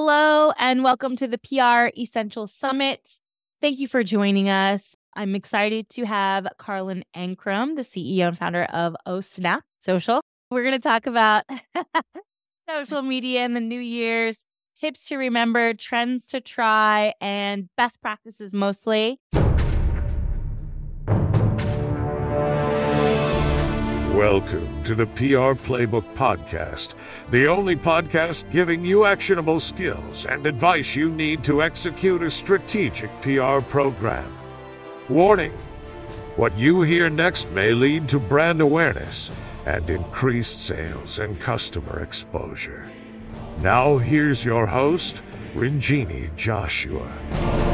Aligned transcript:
Hello, 0.00 0.52
and 0.60 0.84
welcome 0.84 1.16
to 1.16 1.26
the 1.26 1.38
PR 1.38 1.90
Essential 2.00 2.46
Summit. 2.46 3.18
Thank 3.60 3.80
you 3.80 3.88
for 3.88 4.04
joining 4.04 4.48
us. 4.48 4.94
I'm 5.16 5.34
excited 5.34 5.88
to 5.88 6.04
have 6.04 6.46
Karlyn 6.56 7.02
Ankrom, 7.16 7.74
the 7.74 7.82
CEO 7.82 8.28
and 8.28 8.38
founder 8.38 8.62
of 8.62 8.94
OSnap 9.08 9.62
Social. 9.80 10.20
We're 10.52 10.62
going 10.62 10.76
to 10.76 10.88
talk 10.88 11.06
about 11.06 11.46
social 12.70 13.02
media 13.02 13.44
in 13.44 13.54
the 13.54 13.60
new 13.60 13.80
year's 13.80 14.38
tips 14.76 15.08
to 15.08 15.16
remember, 15.16 15.74
trends 15.74 16.28
to 16.28 16.40
try, 16.40 17.12
and 17.20 17.68
best 17.76 18.00
practices 18.00 18.54
mostly. 18.54 19.18
Welcome 24.18 24.82
to 24.82 24.96
the 24.96 25.06
PR 25.06 25.54
Playbook 25.54 26.02
Podcast, 26.16 26.94
the 27.30 27.46
only 27.46 27.76
podcast 27.76 28.50
giving 28.50 28.84
you 28.84 29.04
actionable 29.04 29.60
skills 29.60 30.26
and 30.26 30.44
advice 30.44 30.96
you 30.96 31.08
need 31.08 31.44
to 31.44 31.62
execute 31.62 32.24
a 32.24 32.28
strategic 32.28 33.12
PR 33.22 33.60
program. 33.60 34.36
Warning 35.08 35.52
What 36.34 36.58
you 36.58 36.82
hear 36.82 37.08
next 37.08 37.52
may 37.52 37.72
lead 37.72 38.08
to 38.08 38.18
brand 38.18 38.60
awareness 38.60 39.30
and 39.66 39.88
increased 39.88 40.64
sales 40.64 41.20
and 41.20 41.38
customer 41.38 42.02
exposure. 42.02 42.90
Now, 43.60 43.98
here's 43.98 44.44
your 44.44 44.66
host, 44.66 45.22
Ranjini 45.54 46.34
Joshua. 46.34 47.67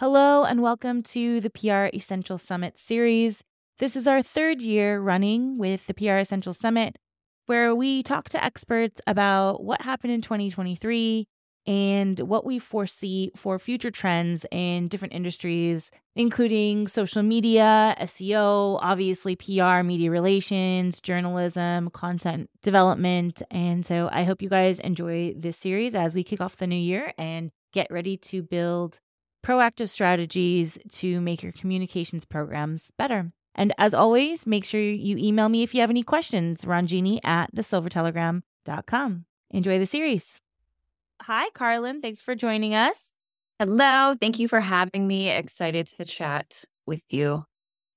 Hello, 0.00 0.44
and 0.44 0.62
welcome 0.62 1.02
to 1.02 1.40
the 1.40 1.50
PR 1.50 1.94
Essential 1.94 2.38
Summit 2.38 2.78
series. 2.78 3.44
This 3.80 3.96
is 3.96 4.06
our 4.06 4.22
third 4.22 4.62
year 4.62 4.98
running 4.98 5.58
with 5.58 5.86
the 5.86 5.92
PR 5.92 6.16
Essential 6.16 6.54
Summit, 6.54 6.96
where 7.44 7.74
we 7.74 8.02
talk 8.02 8.30
to 8.30 8.42
experts 8.42 9.02
about 9.06 9.62
what 9.62 9.82
happened 9.82 10.14
in 10.14 10.22
2023 10.22 11.26
and 11.66 12.18
what 12.20 12.46
we 12.46 12.58
foresee 12.58 13.30
for 13.36 13.58
future 13.58 13.90
trends 13.90 14.46
in 14.50 14.88
different 14.88 15.12
industries, 15.12 15.90
including 16.16 16.88
social 16.88 17.22
media, 17.22 17.94
SEO, 18.00 18.78
obviously 18.80 19.36
PR, 19.36 19.82
media 19.82 20.10
relations, 20.10 21.02
journalism, 21.02 21.90
content 21.90 22.48
development. 22.62 23.42
And 23.50 23.84
so 23.84 24.08
I 24.10 24.24
hope 24.24 24.40
you 24.40 24.48
guys 24.48 24.78
enjoy 24.80 25.34
this 25.36 25.58
series 25.58 25.94
as 25.94 26.14
we 26.14 26.24
kick 26.24 26.40
off 26.40 26.56
the 26.56 26.66
new 26.66 26.74
year 26.74 27.12
and 27.18 27.50
get 27.74 27.88
ready 27.90 28.16
to 28.16 28.42
build 28.42 28.98
proactive 29.44 29.88
strategies 29.88 30.78
to 30.90 31.20
make 31.20 31.42
your 31.42 31.52
communications 31.52 32.24
programs 32.24 32.90
better. 32.96 33.32
And 33.54 33.74
as 33.78 33.94
always, 33.94 34.46
make 34.46 34.64
sure 34.64 34.80
you 34.80 35.16
email 35.18 35.48
me 35.48 35.62
if 35.62 35.74
you 35.74 35.80
have 35.80 35.90
any 35.90 36.02
questions, 36.02 36.64
Ranjini 36.64 37.18
at 37.24 37.54
thesilvertelegram.com. 37.54 39.24
Enjoy 39.50 39.78
the 39.78 39.86
series. 39.86 40.40
Hi, 41.22 41.50
Karlyn. 41.50 42.00
Thanks 42.00 42.22
for 42.22 42.34
joining 42.34 42.74
us. 42.74 43.12
Hello. 43.58 44.14
Thank 44.18 44.38
you 44.38 44.48
for 44.48 44.60
having 44.60 45.06
me. 45.06 45.28
Excited 45.28 45.86
to 45.88 46.04
chat 46.04 46.64
with 46.86 47.02
you. 47.10 47.44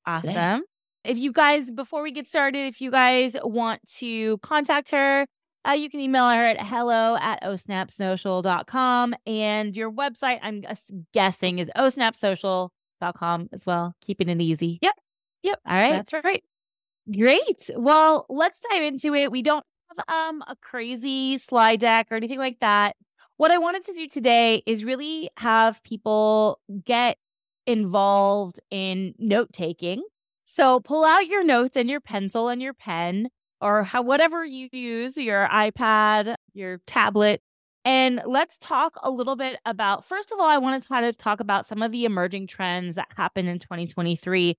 Awesome. 0.05 0.29
Today. 0.29 0.59
If 1.05 1.17
you 1.17 1.31
guys, 1.31 1.71
before 1.71 2.01
we 2.01 2.11
get 2.11 2.27
started, 2.27 2.65
if 2.67 2.81
you 2.81 2.91
guys 2.91 3.37
want 3.43 3.81
to 3.99 4.37
contact 4.39 4.91
her, 4.91 5.25
uh, 5.67 5.71
you 5.71 5.89
can 5.89 5.99
email 5.99 6.29
her 6.29 6.41
at 6.41 6.61
hello 6.61 7.17
at 7.19 7.41
osnapsocial.com. 7.43 9.15
And 9.25 9.75
your 9.75 9.91
website, 9.91 10.39
I'm 10.41 10.63
guessing, 11.13 11.59
is 11.59 11.69
osnapsocial.com 11.75 13.49
as 13.51 13.65
well. 13.65 13.95
Keeping 14.01 14.29
it 14.29 14.41
easy. 14.41 14.79
Yep. 14.81 14.95
Yep. 15.43 15.59
All 15.67 15.75
right. 15.75 15.91
That's 15.91 16.13
right. 16.13 16.43
Great. 17.13 17.69
Well, 17.75 18.25
let's 18.29 18.61
dive 18.69 18.83
into 18.83 19.13
it. 19.13 19.31
We 19.31 19.41
don't 19.41 19.65
have 19.89 20.05
um, 20.07 20.41
a 20.47 20.55
crazy 20.61 21.37
slide 21.37 21.79
deck 21.79 22.07
or 22.11 22.15
anything 22.15 22.39
like 22.39 22.59
that. 22.59 22.95
What 23.37 23.51
I 23.51 23.57
wanted 23.57 23.85
to 23.85 23.93
do 23.93 24.07
today 24.07 24.63
is 24.65 24.85
really 24.85 25.29
have 25.37 25.83
people 25.83 26.59
get 26.85 27.17
involved 27.65 28.59
in 28.69 29.15
note 29.17 29.51
taking. 29.51 30.03
So 30.45 30.79
pull 30.79 31.03
out 31.03 31.27
your 31.27 31.43
notes 31.43 31.75
and 31.75 31.89
your 31.89 32.01
pencil 32.01 32.47
and 32.49 32.61
your 32.61 32.73
pen 32.73 33.29
or 33.63 33.83
how, 33.83 34.01
whatever 34.01 34.43
you 34.43 34.67
use, 34.71 35.17
your 35.17 35.47
iPad, 35.47 36.35
your 36.53 36.79
tablet. 36.85 37.41
And 37.85 38.21
let's 38.25 38.57
talk 38.57 38.95
a 39.01 39.09
little 39.09 39.35
bit 39.35 39.57
about, 39.65 40.05
first 40.05 40.31
of 40.31 40.39
all, 40.39 40.45
I 40.47 40.57
want 40.57 40.83
to 40.83 40.89
kind 40.89 41.05
of 41.05 41.17
talk 41.17 41.39
about 41.39 41.65
some 41.65 41.81
of 41.81 41.91
the 41.91 42.05
emerging 42.05 42.47
trends 42.47 42.95
that 42.95 43.07
happened 43.15 43.49
in 43.49 43.59
2023. 43.59 44.55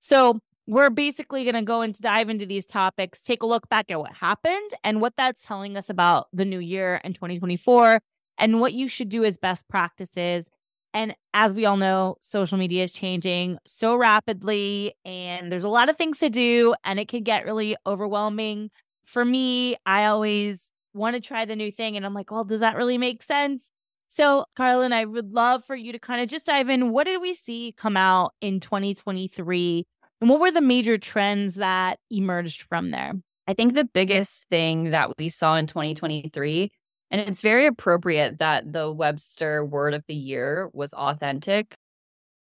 So 0.00 0.40
we're 0.66 0.90
basically 0.90 1.44
going 1.44 1.54
to 1.54 1.62
go 1.62 1.82
into 1.82 2.02
dive 2.02 2.28
into 2.28 2.46
these 2.46 2.66
topics, 2.66 3.22
take 3.22 3.42
a 3.42 3.46
look 3.46 3.68
back 3.68 3.90
at 3.90 4.00
what 4.00 4.14
happened 4.14 4.70
and 4.82 5.00
what 5.00 5.14
that's 5.16 5.44
telling 5.44 5.76
us 5.76 5.88
about 5.90 6.28
the 6.32 6.44
new 6.44 6.58
year 6.58 7.00
and 7.04 7.14
2024 7.14 8.00
and 8.38 8.60
what 8.60 8.72
you 8.72 8.88
should 8.88 9.08
do 9.08 9.24
as 9.24 9.36
best 9.36 9.68
practices. 9.68 10.50
And 10.94 11.14
as 11.34 11.52
we 11.52 11.66
all 11.66 11.76
know, 11.76 12.16
social 12.22 12.56
media 12.56 12.82
is 12.82 12.92
changing 12.92 13.58
so 13.66 13.96
rapidly 13.96 14.94
and 15.04 15.52
there's 15.52 15.64
a 15.64 15.68
lot 15.68 15.88
of 15.88 15.96
things 15.96 16.18
to 16.20 16.30
do 16.30 16.74
and 16.84 16.98
it 16.98 17.08
can 17.08 17.22
get 17.22 17.44
really 17.44 17.76
overwhelming. 17.86 18.70
For 19.04 19.24
me, 19.24 19.76
I 19.84 20.06
always 20.06 20.70
want 20.94 21.14
to 21.14 21.20
try 21.20 21.44
the 21.44 21.56
new 21.56 21.70
thing 21.70 21.96
and 21.96 22.06
I'm 22.06 22.14
like, 22.14 22.30
well, 22.30 22.44
does 22.44 22.60
that 22.60 22.76
really 22.76 22.98
make 22.98 23.22
sense? 23.22 23.70
So, 24.08 24.46
Karlyn, 24.58 24.92
I 24.92 25.04
would 25.04 25.32
love 25.32 25.64
for 25.64 25.76
you 25.76 25.92
to 25.92 25.98
kind 25.98 26.22
of 26.22 26.28
just 26.28 26.46
dive 26.46 26.70
in. 26.70 26.90
What 26.90 27.04
did 27.04 27.20
we 27.20 27.34
see 27.34 27.74
come 27.76 27.96
out 27.96 28.32
in 28.40 28.60
2023? 28.60 29.84
And 30.20 30.30
what 30.30 30.40
were 30.40 30.50
the 30.50 30.60
major 30.60 30.96
trends 30.96 31.56
that 31.56 31.98
emerged 32.10 32.62
from 32.62 32.90
there? 32.90 33.12
I 33.46 33.54
think 33.54 33.74
the 33.74 33.84
biggest 33.84 34.48
thing 34.48 34.90
that 34.90 35.10
we 35.18 35.28
saw 35.28 35.56
in 35.56 35.66
2023, 35.66 36.70
and 37.10 37.20
it's 37.20 37.42
very 37.42 37.66
appropriate 37.66 38.38
that 38.38 38.72
the 38.72 38.92
Webster 38.92 39.64
word 39.64 39.94
of 39.94 40.04
the 40.08 40.14
year 40.14 40.70
was 40.72 40.92
authentic, 40.92 41.76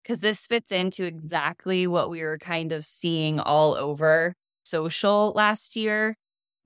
because 0.04 0.22
this 0.22 0.48
fits 0.48 0.72
into 0.72 1.06
exactly 1.06 1.86
what 1.88 2.10
we 2.10 2.22
were 2.22 2.38
kind 2.38 2.72
of 2.72 2.86
seeing 2.86 3.40
all 3.40 3.76
over 3.76 4.34
social 4.64 5.34
last 5.36 5.76
year, 5.76 6.16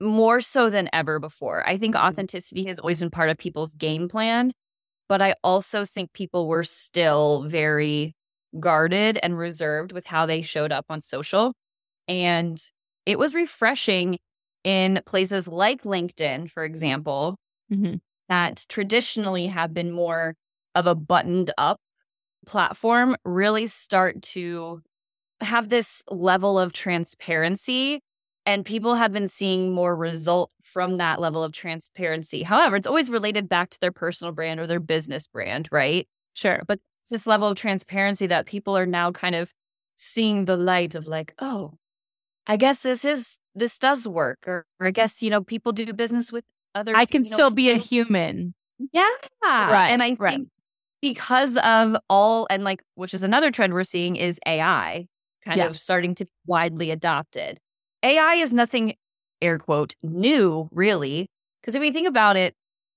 more 0.00 0.40
so 0.40 0.70
than 0.70 0.88
ever 0.92 1.18
before. 1.18 1.66
I 1.66 1.76
think 1.76 1.94
mm-hmm. 1.94 2.06
authenticity 2.06 2.64
has 2.66 2.78
always 2.78 3.00
been 3.00 3.10
part 3.10 3.30
of 3.30 3.38
people's 3.38 3.74
game 3.74 4.08
plan, 4.08 4.52
but 5.08 5.22
I 5.22 5.34
also 5.44 5.84
think 5.84 6.12
people 6.12 6.48
were 6.48 6.64
still 6.64 7.44
very 7.48 8.14
guarded 8.58 9.18
and 9.22 9.36
reserved 9.36 9.92
with 9.92 10.06
how 10.06 10.26
they 10.26 10.42
showed 10.42 10.72
up 10.72 10.86
on 10.88 11.00
social. 11.00 11.54
And 12.08 12.60
it 13.04 13.18
was 13.18 13.34
refreshing 13.34 14.18
in 14.62 15.00
places 15.06 15.46
like 15.48 15.82
LinkedIn, 15.82 16.50
for 16.50 16.64
example, 16.64 17.36
mm-hmm. 17.72 17.96
that 18.28 18.64
traditionally 18.68 19.46
have 19.46 19.74
been 19.74 19.90
more 19.90 20.34
of 20.74 20.86
a 20.86 20.94
buttoned 20.94 21.52
up 21.58 21.80
platform, 22.46 23.16
really 23.24 23.66
start 23.66 24.22
to 24.22 24.82
have 25.40 25.68
this 25.68 26.02
level 26.10 26.58
of 26.58 26.72
transparency. 26.72 28.00
And 28.46 28.64
people 28.64 28.94
have 28.94 29.12
been 29.12 29.28
seeing 29.28 29.72
more 29.72 29.96
result 29.96 30.50
from 30.62 30.98
that 30.98 31.18
level 31.18 31.42
of 31.42 31.52
transparency. 31.52 32.42
However, 32.42 32.76
it's 32.76 32.86
always 32.86 33.08
related 33.08 33.48
back 33.48 33.70
to 33.70 33.80
their 33.80 33.92
personal 33.92 34.32
brand 34.32 34.60
or 34.60 34.66
their 34.66 34.80
business 34.80 35.26
brand, 35.26 35.68
right? 35.72 36.06
Sure. 36.34 36.60
But 36.66 36.78
it's 37.02 37.10
this 37.10 37.26
level 37.26 37.48
of 37.48 37.56
transparency 37.56 38.26
that 38.26 38.46
people 38.46 38.76
are 38.76 38.86
now 38.86 39.12
kind 39.12 39.34
of 39.34 39.52
seeing 39.96 40.44
the 40.44 40.56
light 40.56 40.94
of 40.94 41.06
like, 41.06 41.34
oh, 41.38 41.78
I 42.46 42.56
guess 42.56 42.80
this 42.80 43.04
is 43.04 43.38
this 43.54 43.78
does 43.78 44.06
work, 44.06 44.38
or, 44.46 44.66
or 44.80 44.86
I 44.86 44.90
guess 44.90 45.22
you 45.22 45.30
know 45.30 45.42
people 45.42 45.72
do 45.72 45.90
business 45.92 46.30
with 46.30 46.44
other. 46.74 46.94
I 46.94 47.04
can 47.04 47.24
you 47.24 47.30
know, 47.30 47.34
still 47.34 47.50
be 47.50 47.70
a 47.70 47.76
human. 47.76 48.54
Yeah, 48.92 49.08
right. 49.42 49.88
And 49.90 50.02
I 50.02 50.16
right. 50.18 50.36
think 50.36 50.48
because 51.00 51.56
of 51.58 51.96
all 52.08 52.46
and 52.50 52.64
like, 52.64 52.82
which 52.94 53.14
is 53.14 53.22
another 53.22 53.50
trend 53.50 53.72
we're 53.72 53.84
seeing 53.84 54.16
is 54.16 54.38
AI 54.46 55.06
kind 55.44 55.58
yeah. 55.58 55.66
of 55.66 55.76
starting 55.76 56.14
to 56.16 56.24
be 56.24 56.30
widely 56.46 56.90
adopted. 56.90 57.58
AI 58.02 58.34
is 58.34 58.52
nothing, 58.52 58.94
air 59.42 59.58
quote, 59.58 59.94
new 60.02 60.68
really, 60.72 61.28
because 61.60 61.74
if 61.74 61.80
we 61.80 61.90
think 61.90 62.08
about 62.08 62.36
it, 62.36 62.54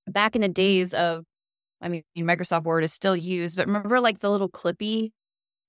back 0.07 0.35
in 0.35 0.41
the 0.41 0.47
days 0.47 0.93
of 0.93 1.25
I 1.81 1.89
mean, 1.89 2.03
Microsoft 2.17 2.63
Word 2.63 2.83
is 2.83 2.93
still 2.93 3.15
used, 3.15 3.55
but 3.57 3.67
remember 3.67 3.99
like 3.99 4.19
the 4.19 4.31
little 4.31 4.49
clippy, 4.49 5.11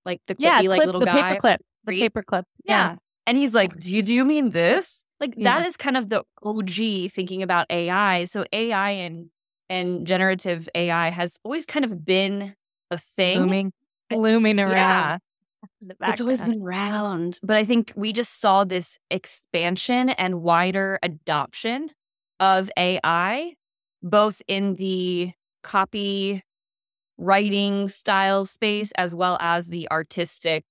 like 0.04 0.20
the 0.26 0.34
clippy, 0.34 0.40
yeah, 0.40 0.60
like 0.60 0.84
little 0.86 1.00
the 1.00 1.06
guy, 1.06 1.30
paper 1.30 1.40
clip, 1.40 1.60
the 1.84 1.98
paper 1.98 2.22
clip. 2.22 2.44
Yeah. 2.64 2.92
yeah. 2.92 2.96
And 3.26 3.36
he's 3.36 3.54
like, 3.54 3.78
do 3.78 3.94
you, 3.94 4.02
do 4.02 4.14
you 4.14 4.24
mean 4.24 4.50
this? 4.50 5.04
Like 5.20 5.34
yeah. 5.36 5.58
that 5.58 5.66
is 5.66 5.76
kind 5.76 5.96
of 5.96 6.08
the 6.08 6.22
OG 6.42 7.10
thinking 7.12 7.42
about 7.42 7.66
AI. 7.70 8.24
So 8.24 8.44
AI 8.52 8.90
and 8.90 9.30
and 9.70 10.06
generative 10.06 10.68
AI 10.74 11.10
has 11.10 11.38
always 11.44 11.66
kind 11.66 11.84
of 11.84 12.04
been 12.04 12.54
a 12.90 12.98
thing. 12.98 13.40
Looming, 13.40 13.72
looming 14.10 14.60
around. 14.60 14.72
Yeah. 14.72 15.18
It's 16.02 16.20
always 16.20 16.42
been 16.42 16.62
around. 16.62 17.40
But 17.42 17.56
I 17.56 17.64
think 17.64 17.92
we 17.96 18.12
just 18.12 18.40
saw 18.40 18.64
this 18.64 18.98
expansion 19.10 20.10
and 20.10 20.40
wider 20.42 20.98
adoption 21.02 21.90
of 22.40 22.70
AI, 22.76 23.54
both 24.02 24.40
in 24.46 24.74
the 24.74 25.32
copy 25.62 26.42
writing 27.18 27.88
style 27.88 28.44
space 28.44 28.92
as 28.96 29.14
well 29.14 29.36
as 29.40 29.68
the 29.68 29.90
artistic 29.90 30.64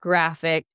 graphic 0.00 0.66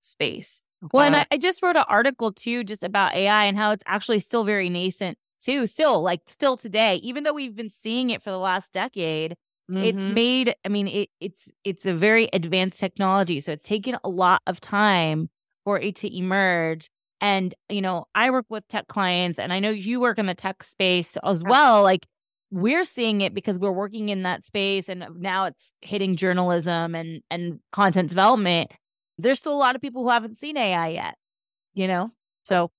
space. 0.00 0.64
Well, 0.90 1.06
and 1.06 1.16
I, 1.16 1.26
I 1.30 1.38
just 1.38 1.62
wrote 1.62 1.76
an 1.76 1.84
article 1.88 2.32
too, 2.32 2.64
just 2.64 2.82
about 2.82 3.14
AI 3.14 3.44
and 3.44 3.56
how 3.56 3.70
it's 3.70 3.84
actually 3.86 4.18
still 4.18 4.44
very 4.44 4.68
nascent 4.68 5.16
too. 5.40 5.66
Still, 5.66 6.02
like 6.02 6.22
still 6.26 6.56
today, 6.56 6.96
even 6.96 7.22
though 7.22 7.32
we've 7.32 7.54
been 7.54 7.70
seeing 7.70 8.10
it 8.10 8.22
for 8.22 8.30
the 8.30 8.38
last 8.38 8.72
decade, 8.72 9.36
mm-hmm. 9.70 9.82
it's 9.82 10.02
made. 10.02 10.54
I 10.64 10.68
mean, 10.68 10.88
it, 10.88 11.10
it's 11.20 11.52
it's 11.62 11.86
a 11.86 11.94
very 11.94 12.28
advanced 12.32 12.80
technology, 12.80 13.38
so 13.40 13.52
it's 13.52 13.66
taken 13.66 13.96
a 14.02 14.08
lot 14.08 14.42
of 14.46 14.60
time 14.60 15.30
for 15.64 15.78
it 15.78 15.96
to 15.96 16.16
emerge. 16.16 16.88
And 17.20 17.54
you 17.68 17.80
know, 17.80 18.06
I 18.14 18.30
work 18.30 18.46
with 18.48 18.66
tech 18.66 18.88
clients, 18.88 19.38
and 19.38 19.52
I 19.52 19.60
know 19.60 19.70
you 19.70 20.00
work 20.00 20.18
in 20.18 20.26
the 20.26 20.34
tech 20.34 20.64
space 20.64 21.16
as 21.24 21.44
well. 21.44 21.84
Like 21.84 22.06
we're 22.50 22.84
seeing 22.84 23.20
it 23.20 23.34
because 23.34 23.58
we're 23.58 23.70
working 23.70 24.08
in 24.08 24.24
that 24.24 24.44
space, 24.44 24.88
and 24.88 25.06
now 25.16 25.44
it's 25.44 25.72
hitting 25.80 26.16
journalism 26.16 26.96
and 26.96 27.22
and 27.30 27.60
content 27.70 28.08
development 28.08 28.72
there's 29.22 29.38
still 29.38 29.54
a 29.54 29.58
lot 29.58 29.74
of 29.74 29.82
people 29.82 30.02
who 30.02 30.10
haven't 30.10 30.36
seen 30.36 30.56
AI 30.56 30.88
yet, 30.88 31.16
you 31.74 31.86
know? 31.86 32.10
So 32.48 32.70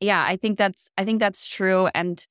yeah, 0.00 0.24
I 0.26 0.36
think 0.36 0.58
that's 0.58 0.90
I 0.98 1.04
think 1.04 1.20
that's 1.20 1.46
true. 1.48 1.88
And, 1.94 2.24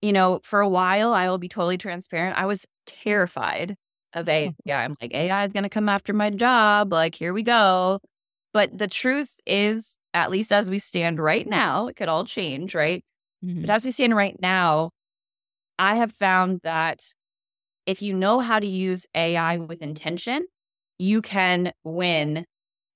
you 0.00 0.12
know, 0.12 0.40
for 0.42 0.60
a 0.60 0.68
while, 0.68 1.12
I 1.12 1.28
will 1.28 1.38
be 1.38 1.48
totally 1.48 1.78
transparent. 1.78 2.38
I 2.38 2.46
was 2.46 2.66
terrified 2.86 3.76
of 4.14 4.28
AI. 4.28 4.54
I'm 4.70 4.96
like, 5.00 5.14
AI 5.14 5.44
is 5.44 5.52
gonna 5.52 5.68
come 5.68 5.88
after 5.88 6.12
my 6.12 6.30
job. 6.30 6.92
Like, 6.92 7.14
here 7.14 7.32
we 7.32 7.42
go. 7.42 8.00
But 8.52 8.76
the 8.76 8.88
truth 8.88 9.38
is, 9.46 9.96
at 10.12 10.30
least 10.30 10.52
as 10.52 10.70
we 10.70 10.78
stand 10.78 11.20
right 11.20 11.46
now, 11.46 11.86
it 11.86 11.96
could 11.96 12.08
all 12.08 12.24
change, 12.24 12.74
right? 12.74 13.04
Mm-hmm. 13.44 13.62
But 13.62 13.70
as 13.70 13.84
we 13.84 13.90
stand 13.92 14.16
right 14.16 14.36
now, 14.40 14.90
I 15.78 15.96
have 15.96 16.12
found 16.12 16.60
that 16.64 17.14
if 17.86 18.02
you 18.02 18.14
know 18.14 18.40
how 18.40 18.58
to 18.58 18.66
use 18.66 19.06
AI 19.14 19.58
with 19.58 19.82
intention, 19.82 20.46
you 20.98 21.22
can 21.22 21.72
win 21.84 22.44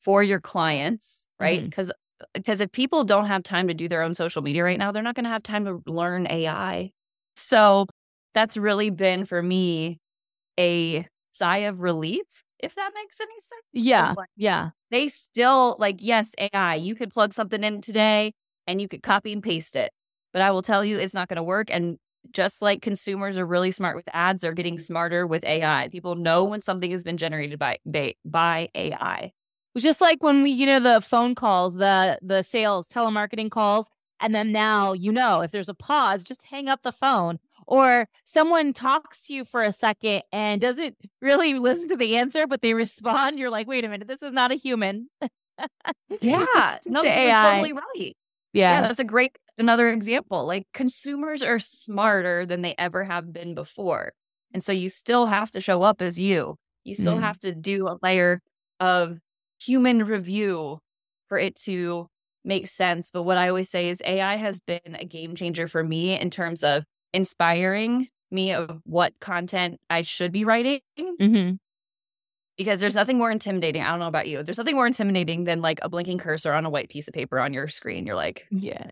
for 0.04 0.22
your 0.22 0.40
clients, 0.40 1.28
right? 1.40 1.64
Because 1.64 1.88
mm-hmm. 1.88 2.26
because 2.34 2.60
if 2.60 2.70
people 2.70 3.04
don't 3.04 3.26
have 3.26 3.42
time 3.42 3.68
to 3.68 3.74
do 3.74 3.88
their 3.88 4.02
own 4.02 4.14
social 4.14 4.42
media 4.42 4.62
right 4.62 4.78
now, 4.78 4.92
they're 4.92 5.02
not 5.02 5.14
going 5.14 5.24
to 5.24 5.30
have 5.30 5.42
time 5.42 5.64
to 5.64 5.82
learn 5.86 6.26
AI. 6.28 6.92
So 7.36 7.86
that's 8.34 8.56
really 8.56 8.90
been 8.90 9.24
for 9.24 9.42
me 9.42 9.98
a 10.58 11.06
sigh 11.32 11.58
of 11.58 11.80
relief, 11.80 12.44
if 12.60 12.74
that 12.76 12.92
makes 12.94 13.20
any 13.20 13.34
sense. 13.34 13.64
Yeah. 13.72 14.14
yeah. 14.36 14.70
They 14.90 15.08
still 15.08 15.76
like, 15.78 15.96
yes, 15.98 16.32
AI, 16.38 16.76
you 16.76 16.94
could 16.94 17.10
plug 17.10 17.32
something 17.32 17.64
in 17.64 17.80
today 17.80 18.32
and 18.66 18.80
you 18.80 18.88
could 18.88 19.02
copy 19.02 19.32
and 19.32 19.42
paste 19.42 19.74
it. 19.74 19.90
But 20.32 20.42
I 20.42 20.50
will 20.50 20.62
tell 20.62 20.84
you, 20.84 20.98
it's 20.98 21.14
not 21.14 21.28
going 21.28 21.36
to 21.36 21.42
work. 21.42 21.68
And 21.70 21.98
just 22.32 22.62
like 22.62 22.82
consumers 22.82 23.36
are 23.36 23.46
really 23.46 23.70
smart 23.70 23.96
with 23.96 24.08
ads, 24.12 24.42
they're 24.42 24.52
getting 24.52 24.78
smarter 24.78 25.26
with 25.26 25.44
AI. 25.44 25.88
People 25.88 26.14
know 26.14 26.44
when 26.44 26.60
something 26.60 26.90
has 26.90 27.04
been 27.04 27.16
generated 27.16 27.58
by 27.58 27.78
by 28.24 28.68
AI 28.74 29.32
just 29.82 30.00
like 30.00 30.22
when 30.22 30.42
we, 30.42 30.50
you 30.50 30.66
know, 30.66 30.78
the 30.78 31.00
phone 31.00 31.34
calls, 31.34 31.74
the 31.74 32.18
the 32.22 32.42
sales, 32.42 32.86
telemarketing 32.86 33.50
calls, 33.50 33.88
and 34.20 34.34
then 34.34 34.52
now 34.52 34.92
you 34.92 35.10
know 35.10 35.40
if 35.40 35.50
there's 35.50 35.68
a 35.68 35.74
pause, 35.74 36.22
just 36.22 36.44
hang 36.46 36.68
up 36.68 36.82
the 36.82 36.92
phone. 36.92 37.38
Or 37.66 38.08
someone 38.24 38.72
talks 38.72 39.26
to 39.26 39.34
you 39.34 39.44
for 39.44 39.62
a 39.62 39.72
second 39.72 40.22
and 40.32 40.60
doesn't 40.60 40.96
really 41.22 41.54
listen 41.58 41.88
to 41.88 41.96
the 41.96 42.16
answer, 42.16 42.46
but 42.46 42.62
they 42.62 42.74
respond. 42.74 43.38
You're 43.38 43.50
like, 43.50 43.66
wait 43.66 43.84
a 43.84 43.88
minute, 43.88 44.06
this 44.06 44.22
is 44.22 44.32
not 44.32 44.52
a 44.52 44.54
human. 44.54 45.08
yeah, 46.20 46.78
no, 46.86 47.02
AI. 47.02 47.50
totally 47.50 47.72
right. 47.72 48.16
Yeah. 48.52 48.70
yeah, 48.70 48.80
that's 48.82 49.00
a 49.00 49.04
great 49.04 49.36
another 49.58 49.88
example. 49.88 50.46
Like 50.46 50.66
consumers 50.72 51.42
are 51.42 51.58
smarter 51.58 52.46
than 52.46 52.62
they 52.62 52.74
ever 52.78 53.02
have 53.02 53.32
been 53.32 53.54
before, 53.54 54.12
and 54.52 54.62
so 54.62 54.70
you 54.70 54.88
still 54.88 55.26
have 55.26 55.50
to 55.52 55.60
show 55.60 55.82
up 55.82 56.00
as 56.00 56.20
you. 56.20 56.56
You 56.84 56.94
still 56.94 57.16
mm. 57.16 57.22
have 57.22 57.38
to 57.40 57.54
do 57.54 57.88
a 57.88 57.98
layer 58.02 58.40
of 58.78 59.18
human 59.64 60.04
review 60.04 60.78
for 61.28 61.38
it 61.38 61.56
to 61.62 62.08
make 62.44 62.68
sense. 62.68 63.10
But 63.10 63.22
what 63.22 63.38
I 63.38 63.48
always 63.48 63.70
say 63.70 63.88
is 63.88 64.02
AI 64.04 64.36
has 64.36 64.60
been 64.60 64.96
a 64.98 65.04
game 65.04 65.34
changer 65.34 65.66
for 65.66 65.82
me 65.82 66.18
in 66.18 66.30
terms 66.30 66.62
of 66.62 66.84
inspiring 67.12 68.08
me 68.30 68.52
of 68.52 68.80
what 68.84 69.18
content 69.20 69.80
I 69.88 70.02
should 70.02 70.32
be 70.32 70.44
writing. 70.44 70.80
Mm-hmm. 70.98 71.54
Because 72.56 72.80
there's 72.80 72.94
nothing 72.94 73.18
more 73.18 73.30
intimidating. 73.32 73.82
I 73.82 73.88
don't 73.88 73.98
know 73.98 74.06
about 74.06 74.28
you. 74.28 74.42
There's 74.42 74.58
nothing 74.58 74.76
more 74.76 74.86
intimidating 74.86 75.44
than 75.44 75.60
like 75.60 75.80
a 75.82 75.88
blinking 75.88 76.18
cursor 76.18 76.52
on 76.52 76.64
a 76.64 76.70
white 76.70 76.88
piece 76.88 77.08
of 77.08 77.14
paper 77.14 77.40
on 77.40 77.52
your 77.52 77.66
screen. 77.66 78.06
You're 78.06 78.14
like, 78.14 78.46
yeah, 78.50 78.90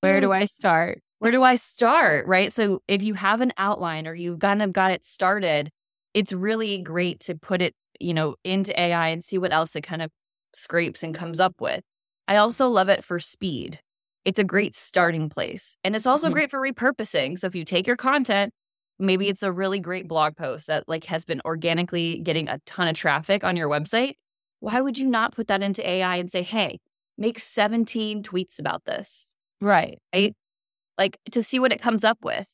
where 0.00 0.20
do 0.20 0.32
I 0.32 0.46
start? 0.46 1.02
Where 1.18 1.32
do 1.32 1.42
I 1.42 1.56
start? 1.56 2.26
Right. 2.26 2.52
So 2.52 2.82
if 2.88 3.02
you 3.02 3.14
have 3.14 3.40
an 3.40 3.52
outline 3.58 4.06
or 4.06 4.14
you've 4.14 4.38
kind 4.38 4.62
of 4.62 4.72
got 4.72 4.90
it 4.90 5.04
started, 5.04 5.70
it's 6.14 6.32
really 6.32 6.78
great 6.78 7.20
to 7.20 7.34
put 7.34 7.60
it 7.60 7.74
you 8.00 8.14
know, 8.14 8.36
into 8.44 8.78
AI 8.78 9.08
and 9.08 9.22
see 9.22 9.38
what 9.38 9.52
else 9.52 9.74
it 9.76 9.82
kind 9.82 10.02
of 10.02 10.10
scrapes 10.54 11.02
and 11.02 11.14
comes 11.14 11.40
up 11.40 11.60
with. 11.60 11.82
I 12.26 12.36
also 12.36 12.68
love 12.68 12.88
it 12.88 13.04
for 13.04 13.20
speed. 13.20 13.80
It's 14.24 14.38
a 14.38 14.44
great 14.44 14.74
starting 14.74 15.28
place. 15.28 15.76
And 15.84 15.94
it's 15.94 16.06
also 16.06 16.28
mm-hmm. 16.28 16.34
great 16.34 16.50
for 16.50 16.60
repurposing. 16.60 17.38
So 17.38 17.46
if 17.46 17.54
you 17.54 17.64
take 17.64 17.86
your 17.86 17.96
content, 17.96 18.52
maybe 18.98 19.28
it's 19.28 19.42
a 19.42 19.52
really 19.52 19.80
great 19.80 20.08
blog 20.08 20.36
post 20.36 20.66
that 20.68 20.84
like 20.88 21.04
has 21.04 21.24
been 21.24 21.42
organically 21.44 22.20
getting 22.20 22.48
a 22.48 22.58
ton 22.64 22.88
of 22.88 22.94
traffic 22.94 23.44
on 23.44 23.56
your 23.56 23.68
website. 23.68 24.14
Why 24.60 24.80
would 24.80 24.98
you 24.98 25.06
not 25.06 25.34
put 25.34 25.48
that 25.48 25.62
into 25.62 25.86
AI 25.86 26.16
and 26.16 26.30
say, 26.30 26.42
"Hey, 26.42 26.78
make 27.18 27.38
17 27.38 28.22
tweets 28.22 28.58
about 28.58 28.84
this?" 28.86 29.36
Right. 29.60 29.98
Right? 30.14 30.34
Like 30.96 31.18
to 31.32 31.42
see 31.42 31.58
what 31.58 31.72
it 31.72 31.82
comes 31.82 32.04
up 32.04 32.18
with. 32.22 32.50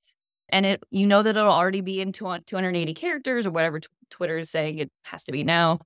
And 0.53 0.67
it 0.67 0.83
you 0.91 1.07
know 1.07 1.23
that 1.23 1.37
it'll 1.37 1.53
already 1.53 1.81
be 1.81 2.01
in 2.01 2.13
280 2.13 2.95
characters 2.95 3.47
or 3.47 3.51
whatever 3.51 3.81
Twitter 4.11 4.39
is 4.39 4.51
saying 4.51 4.79
it 4.79 4.91
has 5.05 5.25
to 5.25 5.33
be 5.33 5.45
now. 5.45 5.81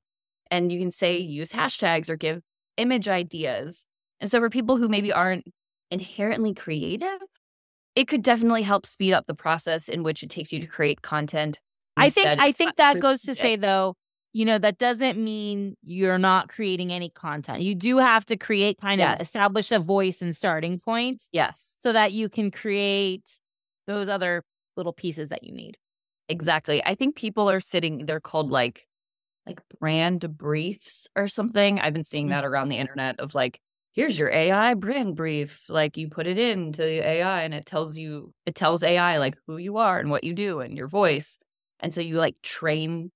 And 0.51 0.71
you 0.71 0.79
can 0.79 0.91
say 0.91 1.19
use 1.19 1.53
hashtags 1.53 2.09
or 2.09 2.17
give 2.17 2.41
image 2.77 3.09
ideas. 3.09 3.87
And 4.21 4.31
so 4.31 4.41
for 4.41 4.51
people 4.51 4.77
who 4.77 4.89
maybe 4.89 5.13
aren't 5.13 5.47
inherently 5.91 6.55
creative, 6.55 7.21
it 7.95 8.09
could 8.09 8.23
definitely 8.23 8.63
help 8.63 8.87
speed 8.87 9.13
up 9.13 9.27
the 9.27 9.35
process 9.35 9.89
in 9.89 10.03
which 10.03 10.23
it 10.23 10.31
takes 10.31 10.53
you 10.53 10.61
to 10.61 10.67
create 10.67 11.03
content. 11.03 11.61
I 11.97 12.11
think 12.11 12.27
I 12.41 12.53
think 12.53 12.77
that 12.77 13.01
goes 13.01 13.23
to 13.23 13.35
say 13.35 13.57
though, 13.57 13.95
you 14.33 14.45
know, 14.45 14.59
that 14.59 14.79
doesn't 14.79 15.17
mean 15.17 15.77
you're 15.83 16.19
not 16.19 16.49
creating 16.49 16.93
any 16.93 17.09
content. 17.09 17.61
You 17.61 17.75
do 17.77 17.99
have 17.99 18.25
to 18.27 18.37
create 18.37 18.81
kind 18.81 18.99
yes. 18.99 19.15
of 19.15 19.21
establish 19.21 19.71
a 19.71 19.79
voice 19.79 20.21
and 20.21 20.35
starting 20.35 20.81
points. 20.81 21.29
Yes. 21.33 21.77
So 21.81 21.93
that 21.93 22.13
you 22.13 22.29
can 22.29 22.51
create 22.51 23.39
those 23.87 24.09
other 24.09 24.43
little 24.77 24.93
pieces 24.93 25.29
that 25.31 25.45
you 25.45 25.53
need. 25.53 25.77
Exactly. 26.29 26.83
I 26.85 26.95
think 26.95 27.17
people 27.17 27.51
are 27.51 27.61
sitting, 27.61 28.07
they're 28.07 28.21
called 28.21 28.51
like 28.51 28.87
like 29.47 29.61
brand 29.79 30.37
briefs 30.37 31.09
or 31.17 31.29
something. 31.29 31.79
I've 31.81 31.93
been 31.93 32.03
seeing 32.03 32.29
mm. 32.29 32.31
that 32.31 32.45
around 32.45 32.69
the 32.69 32.79
internet 32.79 33.21
of 33.21 33.35
like, 33.35 33.61
here's 33.93 34.19
your 34.19 34.31
AI 34.31 34.75
brand 34.75 35.17
brief. 35.17 35.67
Like 35.69 35.97
you 35.97 36.09
put 36.09 36.27
it 36.27 36.39
into 36.39 36.83
the 36.83 37.07
AI 37.07 37.43
and 37.43 37.55
it 37.55 37.67
tells 37.67 37.97
you, 37.97 38.33
it 38.47 38.55
tells 38.55 38.83
AI 38.83 39.19
like 39.19 39.37
who 39.47 39.57
you 39.57 39.77
are 39.77 39.99
and 39.99 40.11
what 40.11 40.25
you 40.25 40.33
do 40.33 40.61
and 40.61 40.77
your 40.77 40.89
voice. 40.89 41.39
And 41.81 41.93
so 41.93 42.01
you 42.01 42.17
like 42.17 42.37
train 42.43 43.13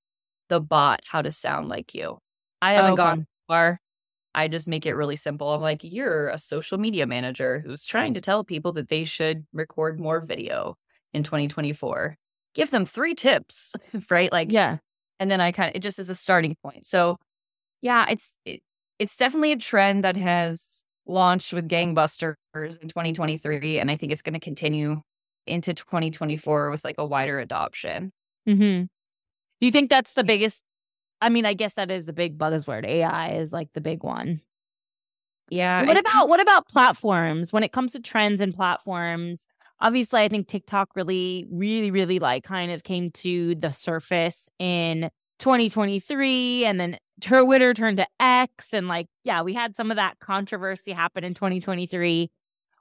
the 0.48 0.60
bot 0.60 1.00
how 1.06 1.22
to 1.22 1.32
sound 1.32 1.68
like 1.68 1.94
you. 1.94 2.18
I 2.60 2.74
haven't 2.74 2.92
oh, 2.92 2.96
gone 2.96 3.26
far. 3.46 3.80
I 4.34 4.48
just 4.48 4.68
make 4.68 4.86
it 4.86 4.94
really 4.94 5.16
simple. 5.16 5.52
I'm 5.52 5.60
like, 5.60 5.80
you're 5.82 6.28
a 6.28 6.38
social 6.38 6.78
media 6.78 7.06
manager 7.06 7.62
who's 7.64 7.84
trying 7.84 8.14
to 8.14 8.20
tell 8.20 8.44
people 8.44 8.72
that 8.74 8.88
they 8.88 9.04
should 9.04 9.46
record 9.52 9.98
more 9.98 10.20
video 10.20 10.76
in 11.12 11.22
2024 11.22 12.16
give 12.58 12.70
them 12.70 12.84
three 12.84 13.14
tips, 13.14 13.72
right? 14.10 14.32
Like, 14.32 14.50
yeah. 14.50 14.78
And 15.20 15.30
then 15.30 15.40
I 15.40 15.52
kind 15.52 15.70
of, 15.70 15.76
it 15.76 15.80
just 15.80 15.98
is 15.98 16.10
a 16.10 16.14
starting 16.14 16.56
point. 16.62 16.86
So, 16.86 17.16
yeah, 17.80 18.06
it's, 18.10 18.38
it, 18.44 18.60
it's 18.98 19.16
definitely 19.16 19.52
a 19.52 19.56
trend 19.56 20.04
that 20.04 20.16
has 20.16 20.82
launched 21.06 21.52
with 21.52 21.68
gangbusters 21.68 22.34
in 22.54 22.88
2023. 22.88 23.78
And 23.78 23.90
I 23.90 23.96
think 23.96 24.12
it's 24.12 24.22
going 24.22 24.34
to 24.34 24.40
continue 24.40 25.00
into 25.46 25.72
2024 25.72 26.70
with 26.70 26.84
like 26.84 26.96
a 26.98 27.06
wider 27.06 27.38
adoption. 27.38 28.12
Mm-hmm. 28.48 28.82
Do 28.82 29.66
you 29.66 29.72
think 29.72 29.88
that's 29.88 30.14
the 30.14 30.24
biggest? 30.24 30.62
I 31.20 31.28
mean, 31.28 31.46
I 31.46 31.54
guess 31.54 31.74
that 31.74 31.90
is 31.90 32.06
the 32.06 32.12
big 32.12 32.38
buzzword. 32.38 32.84
AI 32.86 33.32
is 33.32 33.52
like 33.52 33.68
the 33.72 33.80
big 33.80 34.04
one. 34.04 34.40
Yeah. 35.50 35.84
What 35.84 35.96
about 35.96 36.28
what 36.28 36.40
about 36.40 36.68
platforms? 36.68 37.52
When 37.52 37.62
it 37.62 37.72
comes 37.72 37.92
to 37.92 38.00
trends 38.00 38.40
and 38.40 38.54
platforms, 38.54 39.46
obviously 39.80 40.20
i 40.20 40.28
think 40.28 40.48
tiktok 40.48 40.88
really 40.94 41.46
really 41.50 41.90
really 41.90 42.18
like 42.18 42.44
kind 42.44 42.70
of 42.70 42.82
came 42.82 43.10
to 43.10 43.54
the 43.56 43.70
surface 43.70 44.48
in 44.58 45.10
2023 45.38 46.64
and 46.64 46.80
then 46.80 46.96
twitter 47.20 47.74
turned 47.74 47.96
to 47.98 48.06
x 48.20 48.72
and 48.72 48.88
like 48.88 49.06
yeah 49.24 49.42
we 49.42 49.54
had 49.54 49.76
some 49.76 49.90
of 49.90 49.96
that 49.96 50.18
controversy 50.20 50.92
happen 50.92 51.24
in 51.24 51.34
2023 51.34 52.30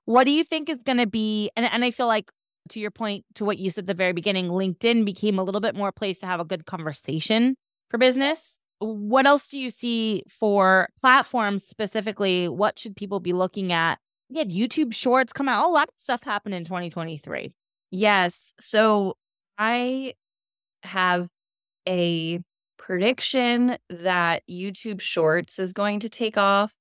what 0.06 0.24
do 0.24 0.32
you 0.32 0.44
think 0.44 0.70
is 0.70 0.80
going 0.84 0.98
to 0.98 1.08
be 1.08 1.50
and, 1.56 1.66
and 1.66 1.84
i 1.84 1.92
feel 1.92 2.08
like 2.08 2.30
to 2.70 2.80
your 2.80 2.92
point 2.92 3.24
to 3.34 3.46
what 3.46 3.58
you 3.58 3.70
said 3.70 3.84
at 3.84 3.88
the 3.88 3.94
very 3.94 4.14
beginning 4.14 4.48
linkedin 4.48 5.06
became 5.06 5.40
a 5.40 5.44
little 5.44 5.62
bit 5.62 5.76
more 5.76 5.90
a 5.90 5.94
place 5.94 6.20
to 6.20 6.26
have 6.26 6.40
a 6.40 6.46
good 6.46 6.66
conversation 6.66 7.56
for 7.90 7.98
business. 7.98 8.60
What 8.80 9.26
else 9.26 9.48
do 9.48 9.58
you 9.58 9.70
see 9.70 10.24
for 10.30 10.90
platforms 11.02 11.66
specifically? 11.66 12.48
What 12.48 12.78
should 12.78 12.96
people 12.96 13.20
be 13.20 13.34
looking 13.34 13.74
at 13.74 14.00
we 14.30 14.38
had 14.40 14.50
YouTube 14.50 14.94
shorts 14.94 15.34
come 15.34 15.50
out. 15.50 15.66
A 15.66 15.72
lot 15.72 15.88
of 15.88 15.94
stuff 15.98 16.24
happened 16.24 16.56
in 16.56 16.64
2023. 16.66 17.52
Yes. 17.92 18.54
So 18.60 19.16
I 19.58 20.14
have 20.84 21.28
a 21.88 22.42
prediction 22.78 23.78
that 23.90 24.44
YouTube 24.50 25.02
shorts 25.02 25.60
is 25.60 25.74
going 25.74 26.00
to 26.02 26.10
take 26.10 26.38
off. 26.38 26.76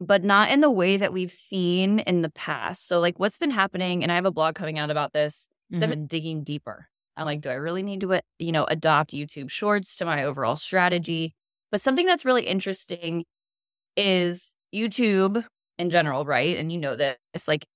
but 0.00 0.22
not 0.22 0.50
in 0.50 0.60
the 0.60 0.70
way 0.70 0.96
that 0.96 1.12
we've 1.12 1.30
seen 1.32 1.98
in 2.00 2.22
the 2.22 2.30
past. 2.30 2.86
So, 2.86 3.00
like, 3.00 3.18
what's 3.18 3.38
been 3.38 3.50
happening, 3.50 4.02
and 4.02 4.12
I 4.12 4.14
have 4.14 4.26
a 4.26 4.30
blog 4.30 4.54
coming 4.54 4.78
out 4.78 4.90
about 4.90 5.12
this. 5.12 5.48
Mm-hmm. 5.72 5.82
I've 5.82 5.90
been 5.90 6.06
digging 6.06 6.44
deeper. 6.44 6.88
I'm 7.16 7.26
like, 7.26 7.40
do 7.40 7.50
I 7.50 7.54
really 7.54 7.82
need 7.82 8.00
to, 8.02 8.20
you 8.38 8.52
know, 8.52 8.64
adopt 8.64 9.10
YouTube 9.12 9.50
Shorts 9.50 9.96
to 9.96 10.04
my 10.04 10.22
overall 10.22 10.54
strategy? 10.56 11.34
But 11.72 11.80
something 11.80 12.06
that's 12.06 12.24
really 12.24 12.46
interesting 12.46 13.24
is 13.96 14.54
YouTube 14.72 15.44
in 15.78 15.90
general, 15.90 16.24
right? 16.24 16.56
And 16.56 16.70
you 16.72 16.78
know 16.78 16.96
that 16.96 17.18
it's 17.34 17.48
like 17.48 17.66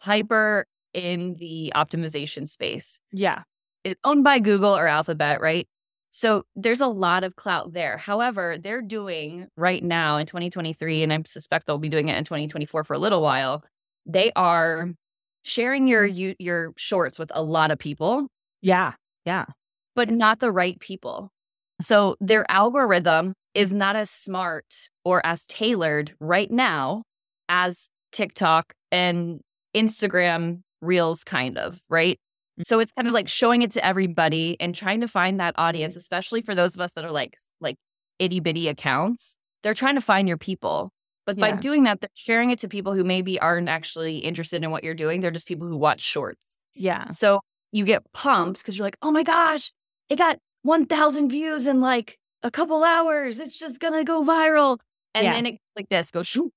hyper 0.00 0.66
in 0.92 1.34
the 1.38 1.72
optimization 1.74 2.48
space. 2.48 3.00
Yeah. 3.12 3.42
It's 3.84 4.00
owned 4.04 4.24
by 4.24 4.38
Google 4.38 4.76
or 4.76 4.86
Alphabet, 4.86 5.40
right? 5.40 5.68
So 6.10 6.44
there's 6.56 6.80
a 6.80 6.86
lot 6.86 7.24
of 7.24 7.36
clout 7.36 7.74
there. 7.74 7.98
However, 7.98 8.56
they're 8.58 8.80
doing 8.80 9.48
right 9.56 9.82
now 9.82 10.16
in 10.16 10.26
2023, 10.26 11.02
and 11.02 11.12
I 11.12 11.22
suspect 11.26 11.66
they'll 11.66 11.78
be 11.78 11.90
doing 11.90 12.08
it 12.08 12.16
in 12.16 12.24
2024 12.24 12.84
for 12.84 12.94
a 12.94 12.98
little 12.98 13.20
while. 13.20 13.62
They 14.06 14.32
are 14.34 14.92
sharing 15.42 15.86
your 15.86 16.06
your 16.06 16.72
shorts 16.76 17.18
with 17.18 17.30
a 17.34 17.42
lot 17.42 17.70
of 17.70 17.78
people. 17.78 18.28
Yeah. 18.62 18.94
Yeah. 19.26 19.44
But 19.94 20.10
not 20.10 20.40
the 20.40 20.50
right 20.50 20.80
people. 20.80 21.30
So 21.82 22.16
their 22.20 22.50
algorithm 22.50 23.34
is 23.54 23.72
not 23.72 23.96
as 23.96 24.10
smart 24.10 24.66
or 25.04 25.24
as 25.24 25.44
tailored 25.44 26.14
right 26.18 26.50
now 26.50 27.02
as 27.48 27.88
TikTok 28.12 28.74
and 28.90 29.40
Instagram 29.74 30.62
Reels, 30.80 31.24
kind 31.24 31.58
of, 31.58 31.80
right? 31.88 32.18
Mm. 32.60 32.66
So 32.66 32.80
it's 32.80 32.92
kind 32.92 33.08
of 33.08 33.14
like 33.14 33.28
showing 33.28 33.62
it 33.62 33.70
to 33.72 33.84
everybody 33.84 34.56
and 34.60 34.74
trying 34.74 35.00
to 35.00 35.08
find 35.08 35.40
that 35.40 35.54
audience, 35.56 35.94
mm. 35.94 35.98
especially 35.98 36.42
for 36.42 36.54
those 36.54 36.74
of 36.74 36.80
us 36.80 36.92
that 36.92 37.04
are 37.04 37.10
like 37.10 37.36
like 37.60 37.76
itty 38.18 38.40
bitty 38.40 38.68
accounts. 38.68 39.36
They're 39.62 39.74
trying 39.74 39.96
to 39.96 40.00
find 40.00 40.28
your 40.28 40.38
people. 40.38 40.92
But 41.26 41.38
yeah. 41.38 41.50
by 41.50 41.56
doing 41.56 41.84
that, 41.84 42.00
they're 42.00 42.08
sharing 42.14 42.50
it 42.50 42.60
to 42.60 42.68
people 42.68 42.94
who 42.94 43.02
maybe 43.02 43.38
aren't 43.40 43.68
actually 43.68 44.18
interested 44.18 44.62
in 44.62 44.70
what 44.70 44.84
you're 44.84 44.94
doing. 44.94 45.20
They're 45.20 45.32
just 45.32 45.48
people 45.48 45.66
who 45.66 45.76
watch 45.76 46.00
shorts. 46.00 46.58
Yeah. 46.74 47.08
So 47.08 47.40
you 47.72 47.84
get 47.84 48.02
pumped 48.12 48.60
because 48.60 48.78
you're 48.78 48.86
like, 48.86 48.96
oh 49.02 49.10
my 49.10 49.24
gosh, 49.24 49.72
it 50.08 50.16
got 50.16 50.38
1,000 50.62 51.28
views 51.28 51.66
in 51.66 51.80
like 51.80 52.16
a 52.44 52.50
couple 52.50 52.84
hours. 52.84 53.40
It's 53.40 53.58
just 53.58 53.80
going 53.80 53.94
to 53.94 54.04
go 54.04 54.22
viral. 54.22 54.78
And 55.14 55.24
yeah. 55.24 55.32
then 55.32 55.46
it 55.46 55.58
like 55.74 55.88
this 55.88 56.12
goes, 56.12 56.28
shoot. 56.28 56.52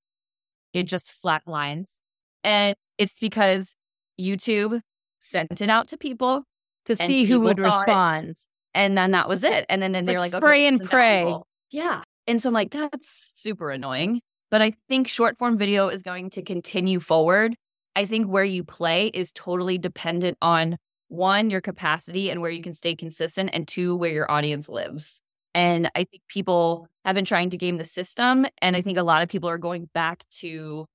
It 0.74 0.84
just 0.84 1.12
flat 1.12 1.44
lines. 1.46 2.00
And 2.44 2.76
it's 2.98 3.20
because 3.20 3.76
YouTube 4.20 4.82
sent 5.20 5.62
it 5.62 5.70
out 5.70 5.88
to 5.90 5.98
people 5.98 6.44
to 6.86 6.96
see 6.96 7.26
who 7.26 7.42
would 7.42 7.60
respond. 7.60 8.30
It, 8.30 8.38
and 8.74 8.98
then 8.98 9.12
that 9.12 9.28
was 9.28 9.44
it. 9.44 9.66
And 9.70 9.82
then, 9.82 9.92
then 9.92 10.06
they're 10.06 10.20
like, 10.20 10.34
like 10.34 10.42
spray 10.42 10.66
okay, 10.66 10.68
and 10.68 10.84
pray. 10.84 11.36
Yeah. 11.72 12.02
And 12.28 12.42
so 12.42 12.50
I'm 12.50 12.54
like, 12.54 12.72
that's 12.72 13.32
super 13.36 13.72
annoying. 13.72 14.22
But 14.52 14.62
I 14.62 14.74
think 14.88 15.08
short 15.08 15.38
form 15.38 15.58
video 15.58 15.90
is 15.90 16.04
going 16.04 16.30
to 16.32 16.42
continue 16.42 17.00
forward. 17.00 17.56
I 17.96 18.06
think 18.06 18.28
where 18.28 18.44
you 18.44 18.64
play 18.64 19.08
is 19.08 19.32
totally 19.32 19.78
dependent 19.78 20.38
on 20.42 20.78
one, 21.10 21.50
your 21.50 21.62
capacity 21.62 22.30
and 22.30 22.42
where 22.42 22.52
you 22.52 22.62
can 22.62 22.74
stay 22.74 22.96
consistent, 22.96 23.50
and 23.52 23.68
two, 23.68 23.96
where 23.96 24.12
your 24.12 24.32
audience 24.32 24.70
lives. 24.70 25.22
And 25.56 25.89
I 25.96 26.03
think 26.03 26.24
people 26.27 26.88
have 27.06 27.15
been 27.15 27.25
trying 27.25 27.50
to 27.50 27.58
game 27.58 27.77
the 27.77 27.84
system. 27.84 28.46
And 28.62 28.75
I 28.75 28.82
think 28.82 28.98
a 28.98 29.03
lot 29.03 29.24
of 29.24 29.29
people 29.29 29.50
are 29.50 29.58
going 29.58 29.89
back 29.94 30.24
to, 30.39 30.86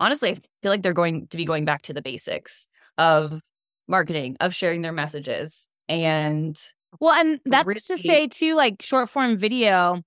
honestly, 0.00 0.30
I 0.30 0.34
feel 0.62 0.70
like 0.70 0.82
they're 0.82 0.92
going 0.92 1.26
to 1.28 1.36
be 1.36 1.44
going 1.44 1.64
back 1.64 1.82
to 1.82 1.92
the 1.92 2.02
basics 2.02 2.68
of 2.98 3.40
marketing, 3.88 4.36
of 4.40 4.54
sharing 4.54 4.82
their 4.82 4.92
messages. 4.92 5.66
And 5.88 6.58
well, 7.00 7.14
and 7.14 7.40
that's 7.46 7.66
really, 7.66 7.80
to 7.80 7.98
say 7.98 8.26
too, 8.26 8.54
like 8.54 8.82
short 8.82 9.08
form 9.08 9.38
video 9.38 10.02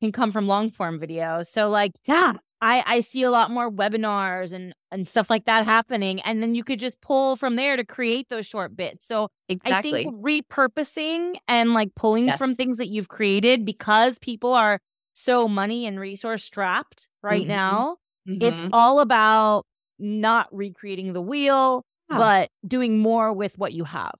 can 0.00 0.12
come 0.12 0.30
from 0.30 0.46
long 0.46 0.70
form 0.70 0.98
video. 0.98 1.42
So, 1.42 1.68
like, 1.68 1.92
yeah, 2.06 2.34
I 2.62 2.82
I 2.86 3.00
see 3.00 3.22
a 3.22 3.30
lot 3.30 3.50
more 3.50 3.70
webinars 3.70 4.52
and 4.52 4.74
and 4.90 5.08
stuff 5.08 5.30
like 5.30 5.46
that 5.46 5.64
happening, 5.64 6.20
and 6.20 6.42
then 6.42 6.54
you 6.54 6.64
could 6.64 6.80
just 6.80 7.00
pull 7.00 7.36
from 7.36 7.56
there 7.56 7.76
to 7.76 7.84
create 7.84 8.28
those 8.28 8.46
short 8.46 8.76
bits. 8.76 9.06
So 9.06 9.28
exactly. 9.48 9.90
I 9.90 10.04
think 10.04 10.14
repurposing 10.16 11.36
and 11.48 11.72
like 11.74 11.94
pulling 11.94 12.28
yes. 12.28 12.38
from 12.38 12.54
things 12.54 12.78
that 12.78 12.88
you've 12.88 13.08
created 13.08 13.64
because 13.64 14.18
people 14.18 14.52
are 14.52 14.80
so 15.12 15.48
money 15.48 15.86
and 15.86 15.98
resource 15.98 16.44
strapped 16.44 17.08
right 17.22 17.42
mm-hmm. 17.42 17.48
now. 17.48 17.96
Mm-hmm. 18.28 18.42
It's 18.42 18.70
all 18.72 19.00
about 19.00 19.64
not 19.98 20.48
recreating 20.52 21.12
the 21.12 21.22
wheel, 21.22 21.84
yeah. 22.10 22.18
but 22.18 22.50
doing 22.66 22.98
more 22.98 23.32
with 23.32 23.56
what 23.58 23.72
you 23.72 23.84
have. 23.84 24.14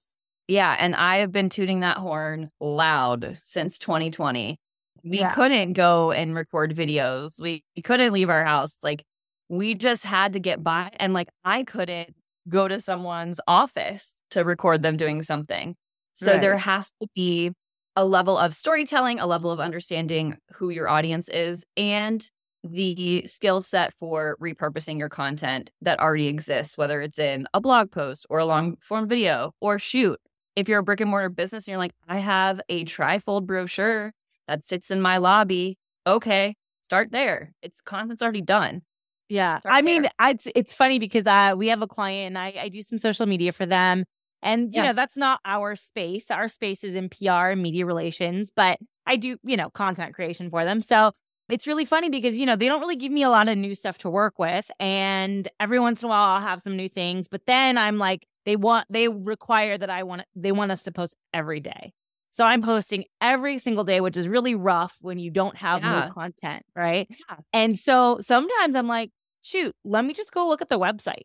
Yeah, 0.47 0.75
and 0.77 0.95
I 0.95 1.17
have 1.17 1.31
been 1.31 1.49
tooting 1.49 1.81
that 1.81 1.97
horn 1.97 2.49
loud 2.59 3.37
since 3.41 3.77
2020 3.79 4.59
we 5.03 5.19
yeah. 5.19 5.33
couldn't 5.33 5.73
go 5.73 6.11
and 6.11 6.35
record 6.35 6.75
videos. 6.75 7.39
We, 7.39 7.63
we 7.75 7.81
couldn't 7.81 8.13
leave 8.13 8.29
our 8.29 8.45
house. 8.45 8.77
Like 8.83 9.03
we 9.49 9.75
just 9.75 10.05
had 10.05 10.33
to 10.33 10.39
get 10.39 10.63
by. 10.63 10.91
And 10.99 11.13
like 11.13 11.29
I 11.43 11.63
couldn't 11.63 12.15
go 12.47 12.67
to 12.67 12.79
someone's 12.79 13.39
office 13.47 14.15
to 14.31 14.43
record 14.43 14.81
them 14.81 14.97
doing 14.97 15.21
something. 15.21 15.75
So 16.13 16.33
right. 16.33 16.41
there 16.41 16.57
has 16.57 16.91
to 17.01 17.07
be 17.15 17.51
a 17.95 18.05
level 18.05 18.37
of 18.37 18.53
storytelling, 18.53 19.19
a 19.19 19.27
level 19.27 19.51
of 19.51 19.59
understanding 19.59 20.37
who 20.53 20.69
your 20.69 20.87
audience 20.87 21.27
is, 21.29 21.65
and 21.75 22.25
the 22.63 23.25
skill 23.25 23.59
set 23.61 23.93
for 23.95 24.37
repurposing 24.41 24.97
your 24.99 25.09
content 25.09 25.71
that 25.81 25.99
already 25.99 26.27
exists, 26.27 26.77
whether 26.77 27.01
it's 27.01 27.19
in 27.19 27.47
a 27.53 27.59
blog 27.59 27.91
post 27.91 28.25
or 28.29 28.39
a 28.39 28.45
long 28.45 28.77
form 28.81 29.07
video 29.07 29.53
or 29.59 29.79
shoot. 29.79 30.19
If 30.55 30.69
you're 30.69 30.79
a 30.79 30.83
brick 30.83 31.01
and 31.01 31.09
mortar 31.09 31.29
business 31.29 31.65
and 31.65 31.71
you're 31.71 31.79
like, 31.79 31.93
I 32.07 32.19
have 32.19 32.61
a 32.69 32.85
trifold 32.85 33.45
brochure 33.45 34.13
that 34.47 34.67
sits 34.67 34.91
in 34.91 35.01
my 35.01 35.17
lobby. 35.17 35.77
Okay, 36.05 36.55
start 36.81 37.11
there. 37.11 37.53
It's 37.61 37.81
content's 37.81 38.21
already 38.21 38.41
done. 38.41 38.81
Yeah. 39.29 39.59
Start 39.59 39.75
I 39.75 39.81
mean, 39.81 40.09
it's 40.19 40.47
it's 40.55 40.73
funny 40.73 40.99
because 40.99 41.25
uh, 41.25 41.53
we 41.55 41.69
have 41.69 41.81
a 41.81 41.87
client 41.87 42.27
and 42.27 42.37
I, 42.37 42.53
I 42.63 42.69
do 42.69 42.81
some 42.81 42.97
social 42.97 43.25
media 43.25 43.51
for 43.53 43.65
them. 43.65 44.03
And, 44.43 44.73
you 44.73 44.81
yeah. 44.81 44.87
know, 44.87 44.93
that's 44.93 45.15
not 45.15 45.39
our 45.45 45.75
space. 45.75 46.29
Our 46.31 46.47
space 46.47 46.83
is 46.83 46.95
in 46.95 47.09
PR 47.09 47.51
and 47.51 47.61
media 47.61 47.85
relations, 47.85 48.51
but 48.53 48.79
I 49.05 49.15
do, 49.15 49.37
you 49.43 49.55
know, 49.55 49.69
content 49.69 50.13
creation 50.15 50.49
for 50.49 50.65
them. 50.65 50.81
So 50.81 51.11
it's 51.47 51.67
really 51.67 51.85
funny 51.85 52.09
because, 52.09 52.37
you 52.37 52.45
know, 52.45 52.55
they 52.55 52.67
don't 52.67 52.81
really 52.81 52.95
give 52.95 53.11
me 53.11 53.23
a 53.23 53.29
lot 53.29 53.47
of 53.47 53.57
new 53.57 53.75
stuff 53.75 53.99
to 53.99 54.09
work 54.09 54.39
with. 54.39 54.69
And 54.79 55.47
every 55.59 55.79
once 55.79 56.01
in 56.01 56.07
a 56.07 56.09
while 56.09 56.35
I'll 56.35 56.41
have 56.41 56.61
some 56.61 56.75
new 56.75 56.89
things. 56.89 57.27
But 57.27 57.45
then 57.45 57.77
I'm 57.77 57.99
like, 57.99 58.25
they 58.45 58.55
want, 58.55 58.87
they 58.89 59.07
require 59.07 59.77
that 59.77 59.89
I 59.89 60.03
want, 60.03 60.23
they 60.35 60.51
want 60.51 60.71
us 60.71 60.83
to 60.83 60.91
post 60.91 61.15
every 61.33 61.59
day. 61.59 61.93
So 62.31 62.45
I'm 62.45 62.61
posting 62.61 63.03
every 63.19 63.57
single 63.57 63.83
day, 63.83 63.99
which 63.99 64.15
is 64.15 64.27
really 64.27 64.55
rough 64.55 64.97
when 65.01 65.19
you 65.19 65.29
don't 65.29 65.57
have 65.57 65.81
yeah. 65.81 66.05
new 66.05 66.13
content, 66.13 66.63
right? 66.75 67.07
Yeah. 67.09 67.35
And 67.51 67.77
so 67.77 68.19
sometimes 68.21 68.75
I'm 68.75 68.87
like, 68.87 69.11
shoot, 69.41 69.75
let 69.83 70.05
me 70.05 70.13
just 70.13 70.31
go 70.31 70.47
look 70.47 70.61
at 70.61 70.69
the 70.69 70.79
website. 70.79 71.23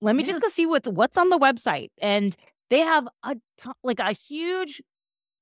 Let 0.00 0.16
me 0.16 0.24
yeah. 0.24 0.32
just 0.32 0.42
go 0.42 0.48
see 0.48 0.66
what's 0.66 0.88
what's 0.88 1.18
on 1.18 1.28
the 1.28 1.38
website. 1.38 1.88
And 2.00 2.34
they 2.70 2.80
have 2.80 3.06
a 3.22 3.36
ton, 3.58 3.74
like 3.84 4.00
a 4.00 4.12
huge 4.12 4.80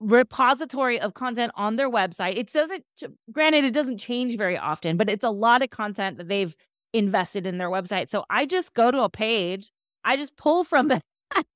repository 0.00 1.00
of 1.00 1.14
content 1.14 1.52
on 1.54 1.76
their 1.76 1.90
website. 1.90 2.36
It 2.36 2.52
doesn't 2.52 2.84
granted 3.30 3.64
it 3.64 3.72
doesn't 3.72 3.98
change 3.98 4.36
very 4.36 4.58
often, 4.58 4.96
but 4.96 5.08
it's 5.08 5.24
a 5.24 5.30
lot 5.30 5.62
of 5.62 5.70
content 5.70 6.18
that 6.18 6.28
they've 6.28 6.54
invested 6.92 7.46
in 7.46 7.58
their 7.58 7.70
website. 7.70 8.08
So 8.08 8.24
I 8.30 8.46
just 8.46 8.74
go 8.74 8.90
to 8.90 9.02
a 9.02 9.08
page, 9.08 9.70
I 10.04 10.16
just 10.16 10.36
pull 10.36 10.64
from 10.64 10.88
that. 10.88 11.02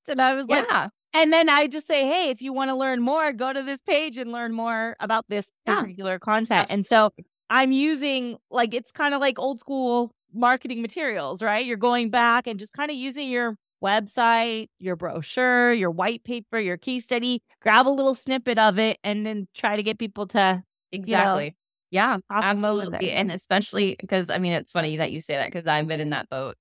And 0.08 0.20
I 0.20 0.34
was 0.34 0.46
yeah. 0.48 0.64
like, 0.70 0.90
and 1.14 1.32
then 1.32 1.48
I 1.48 1.66
just 1.66 1.86
say, 1.86 2.06
hey, 2.06 2.30
if 2.30 2.42
you 2.42 2.52
want 2.52 2.70
to 2.70 2.74
learn 2.74 3.00
more, 3.00 3.32
go 3.32 3.52
to 3.52 3.62
this 3.62 3.80
page 3.80 4.18
and 4.18 4.30
learn 4.30 4.52
more 4.52 4.96
about 5.00 5.24
this 5.28 5.50
yeah. 5.66 5.80
particular 5.80 6.18
content. 6.18 6.66
And 6.70 6.86
so 6.86 7.10
I'm 7.50 7.72
using 7.72 8.36
like 8.50 8.74
it's 8.74 8.92
kind 8.92 9.14
of 9.14 9.20
like 9.20 9.38
old 9.38 9.60
school 9.60 10.12
marketing 10.32 10.82
materials, 10.82 11.42
right? 11.42 11.64
You're 11.64 11.76
going 11.76 12.10
back 12.10 12.46
and 12.46 12.58
just 12.58 12.72
kind 12.72 12.90
of 12.90 12.96
using 12.96 13.28
your 13.28 13.56
website, 13.82 14.68
your 14.78 14.96
brochure, 14.96 15.72
your 15.72 15.90
white 15.90 16.24
paper, 16.24 16.58
your 16.58 16.76
case 16.76 17.04
study, 17.04 17.42
grab 17.62 17.86
a 17.86 17.90
little 17.90 18.14
snippet 18.14 18.58
of 18.58 18.78
it 18.78 18.98
and 19.02 19.24
then 19.24 19.48
try 19.54 19.76
to 19.76 19.82
get 19.82 19.98
people 19.98 20.26
to 20.28 20.62
Exactly. 20.92 21.44
You 21.44 21.50
know, 21.50 21.54
yeah, 21.90 22.18
absolutely. 22.30 23.12
And 23.12 23.30
especially 23.30 23.96
because 23.98 24.28
I 24.30 24.38
mean, 24.38 24.52
it's 24.52 24.72
funny 24.72 24.98
that 24.98 25.10
you 25.10 25.20
say 25.20 25.36
that 25.36 25.50
because 25.50 25.66
I've 25.66 25.86
been 25.86 26.00
in 26.00 26.10
that 26.10 26.28
boat 26.28 26.56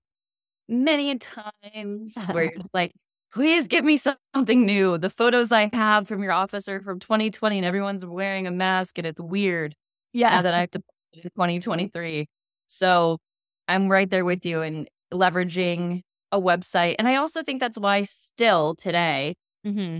many 0.69 1.17
times 1.17 2.15
where 2.31 2.43
you're 2.45 2.57
just 2.57 2.73
like, 2.73 2.93
please 3.31 3.67
give 3.67 3.83
me 3.83 3.97
something 3.97 4.65
new. 4.65 4.97
The 4.97 5.09
photos 5.09 5.51
I 5.51 5.69
have 5.73 6.07
from 6.07 6.23
your 6.23 6.31
office 6.31 6.67
are 6.67 6.81
from 6.81 6.99
2020 6.99 7.57
and 7.57 7.65
everyone's 7.65 8.05
wearing 8.05 8.47
a 8.47 8.51
mask 8.51 8.97
and 8.97 9.07
it's 9.07 9.21
weird. 9.21 9.75
Yeah. 10.13 10.41
that 10.41 10.53
I 10.53 10.61
have 10.61 10.71
to 10.71 10.81
2023. 11.13 12.27
So 12.67 13.19
I'm 13.67 13.89
right 13.89 14.09
there 14.09 14.25
with 14.25 14.45
you 14.45 14.61
and 14.61 14.87
leveraging 15.13 16.01
a 16.31 16.39
website. 16.39 16.95
And 16.99 17.07
I 17.07 17.15
also 17.15 17.43
think 17.43 17.59
that's 17.59 17.77
why 17.77 18.03
still 18.03 18.75
today, 18.75 19.35
mm-hmm. 19.65 19.99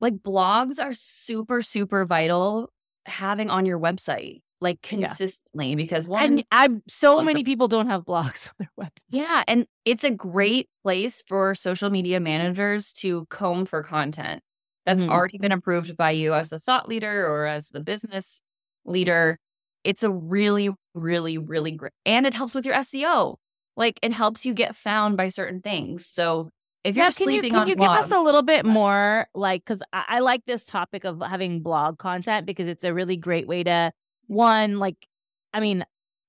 like 0.00 0.14
blogs 0.14 0.82
are 0.82 0.94
super, 0.94 1.62
super 1.62 2.04
vital 2.04 2.70
having 3.06 3.50
on 3.50 3.66
your 3.66 3.78
website 3.78 4.40
like 4.60 4.80
consistently 4.82 5.70
yeah. 5.70 5.74
because 5.74 6.08
one 6.08 6.24
and 6.24 6.44
I'm 6.50 6.82
so 6.88 7.22
many 7.22 7.44
people 7.44 7.68
don't 7.68 7.88
have 7.88 8.02
blogs 8.02 8.48
on 8.60 8.66
their 8.76 8.86
website. 8.86 9.04
Yeah, 9.10 9.44
and 9.46 9.66
it's 9.84 10.04
a 10.04 10.10
great 10.10 10.68
place 10.82 11.22
for 11.26 11.54
social 11.54 11.90
media 11.90 12.20
managers 12.20 12.92
to 12.94 13.26
comb 13.26 13.66
for 13.66 13.82
content 13.82 14.42
that's 14.84 15.02
mm-hmm. 15.02 15.10
already 15.10 15.38
been 15.38 15.52
approved 15.52 15.96
by 15.96 16.12
you 16.12 16.32
as 16.32 16.48
the 16.48 16.58
thought 16.58 16.88
leader 16.88 17.26
or 17.26 17.46
as 17.46 17.68
the 17.68 17.80
business 17.80 18.40
leader. 18.84 19.38
It's 19.84 20.02
a 20.02 20.10
really 20.10 20.70
really, 20.96 21.38
really 21.38 21.72
great. 21.72 21.92
And 22.04 22.26
it 22.26 22.34
helps 22.34 22.54
with 22.54 22.66
your 22.66 22.74
SEO. 22.76 23.36
Like 23.76 23.98
it 24.02 24.12
helps 24.12 24.44
you 24.44 24.54
get 24.54 24.74
found 24.74 25.16
by 25.16 25.28
certain 25.28 25.60
things. 25.60 26.06
So 26.06 26.48
if 26.82 26.96
you're 26.96 27.06
yeah, 27.06 27.10
sleeping 27.10 27.44
you, 27.44 27.50
can 27.50 27.58
on 27.60 27.68
you 27.68 27.76
blog, 27.76 27.96
give 27.96 28.04
us 28.04 28.10
a 28.10 28.20
little 28.20 28.42
bit 28.42 28.64
more 28.64 29.26
like 29.34 29.64
because 29.64 29.82
I, 29.92 30.04
I 30.08 30.18
like 30.20 30.44
this 30.46 30.64
topic 30.64 31.04
of 31.04 31.20
having 31.20 31.62
blog 31.62 31.98
content 31.98 32.46
because 32.46 32.68
it's 32.68 32.84
a 32.84 32.94
really 32.94 33.16
great 33.16 33.46
way 33.46 33.64
to 33.64 33.92
one 34.26 34.78
like 34.78 35.06
i 35.54 35.60
mean 35.60 35.84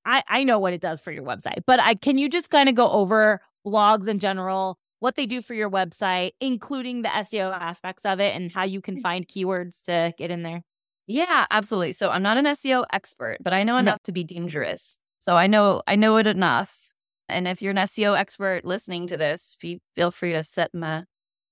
i 0.05 0.23
i 0.27 0.43
know 0.43 0.59
what 0.59 0.73
it 0.73 0.81
does 0.81 0.99
for 0.99 1.11
your 1.11 1.23
website 1.23 1.61
but 1.65 1.79
i 1.79 1.93
can 1.93 2.17
you 2.17 2.29
just 2.29 2.49
kind 2.49 2.69
of 2.69 2.75
go 2.75 2.89
over 2.89 3.41
blogs 3.65 4.07
in 4.07 4.19
general 4.19 4.77
what 4.99 5.15
they 5.15 5.25
do 5.25 5.41
for 5.41 5.53
your 5.53 5.69
website 5.69 6.31
including 6.39 7.01
the 7.01 7.09
seo 7.09 7.51
aspects 7.51 8.05
of 8.05 8.19
it 8.19 8.35
and 8.35 8.51
how 8.51 8.63
you 8.63 8.81
can 8.81 8.97
mm. 8.97 9.01
find 9.01 9.27
keywords 9.27 9.81
to 9.81 10.13
get 10.17 10.31
in 10.31 10.43
there 10.43 10.63
Yeah, 11.09 11.45
absolutely. 11.51 11.93
So 11.93 12.09
I'm 12.09 12.21
not 12.21 12.37
an 12.37 12.45
SEO 12.45 12.83
expert, 12.91 13.37
but 13.41 13.53
I 13.53 13.63
know 13.63 13.75
No. 13.75 13.79
enough 13.79 14.03
to 14.03 14.11
be 14.11 14.23
dangerous. 14.25 14.99
So 15.19 15.37
I 15.37 15.47
know 15.47 15.81
I 15.87 15.95
know 15.95 16.17
it 16.17 16.27
enough. 16.27 16.89
And 17.29 17.47
if 17.47 17.61
you're 17.61 17.71
an 17.71 17.77
SEO 17.87 18.17
expert 18.17 18.65
listening 18.65 19.07
to 19.07 19.17
this, 19.17 19.55
fe- 19.59 19.79
feel 19.95 20.11
free 20.11 20.33
to 20.33 20.43
set 20.43 20.73
my 20.73 21.05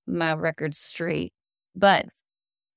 my 0.05 0.33
record 0.33 0.75
straight. 0.75 1.31
But 1.75 2.07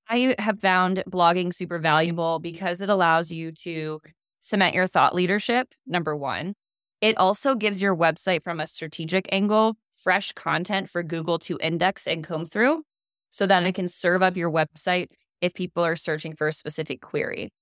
I 0.09 0.35
have 0.39 0.61
found 0.61 1.05
blogging 1.09 1.53
super 1.53 1.79
valuable 1.79 2.37
mm-hmm. 2.37 2.43
because 2.43 2.81
it 2.81 2.89
allows 2.89 3.31
you 3.31 3.53
to 3.63 4.01
cement 4.41 4.75
your 4.75 4.87
thought 4.87 5.15
leadership, 5.15 5.69
number 5.87 6.17
1. 6.17 6.55
It 7.01 7.17
also 7.19 7.55
gives 7.55 7.81
your 7.83 7.97
website 7.97 8.43
from 8.43 8.61
a 8.61 8.67
strategic 8.67 9.29
angle 9.31 9.77
fresh 9.97 10.33
content 10.33 10.89
for 10.89 11.03
Google 11.03 11.39
to 11.41 11.59
index 11.61 12.07
and 12.07 12.25
comb 12.25 12.47
through 12.47 12.83
so 13.31 13.47
that 13.47 13.65
it 13.65 13.75
can 13.75 13.89
serve 13.89 14.23
up 14.23 14.37
your 14.37 14.51
website 14.51 15.09
if 15.41 15.55
people 15.55 15.85
are 15.85 15.97
searching 15.97 16.35
for 16.35 16.49
a 16.49 16.53
specific 16.53 17.01
query. 17.01 17.53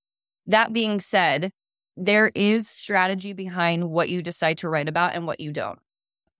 That 0.46 0.72
being 0.72 1.00
said, 1.00 1.50
there 1.96 2.30
is 2.34 2.68
strategy 2.68 3.32
behind 3.32 3.90
what 3.90 4.08
you 4.08 4.22
decide 4.22 4.58
to 4.58 4.68
write 4.68 4.88
about 4.88 5.14
and 5.14 5.26
what 5.26 5.40
you 5.40 5.52
don't. 5.52 5.78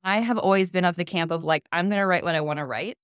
I 0.05 0.21
have 0.21 0.39
always 0.39 0.71
been 0.71 0.85
of 0.85 0.97
the 0.97 1.05
camp 1.05 1.33
of 1.33 1.43
like, 1.43 1.65
I'm 1.73 1.89
going 1.89 2.01
to 2.01 2.07
write 2.07 2.23
what 2.23 2.37
I 2.37 2.41
want 2.41 2.59
to 2.59 2.65
write, 2.65 2.97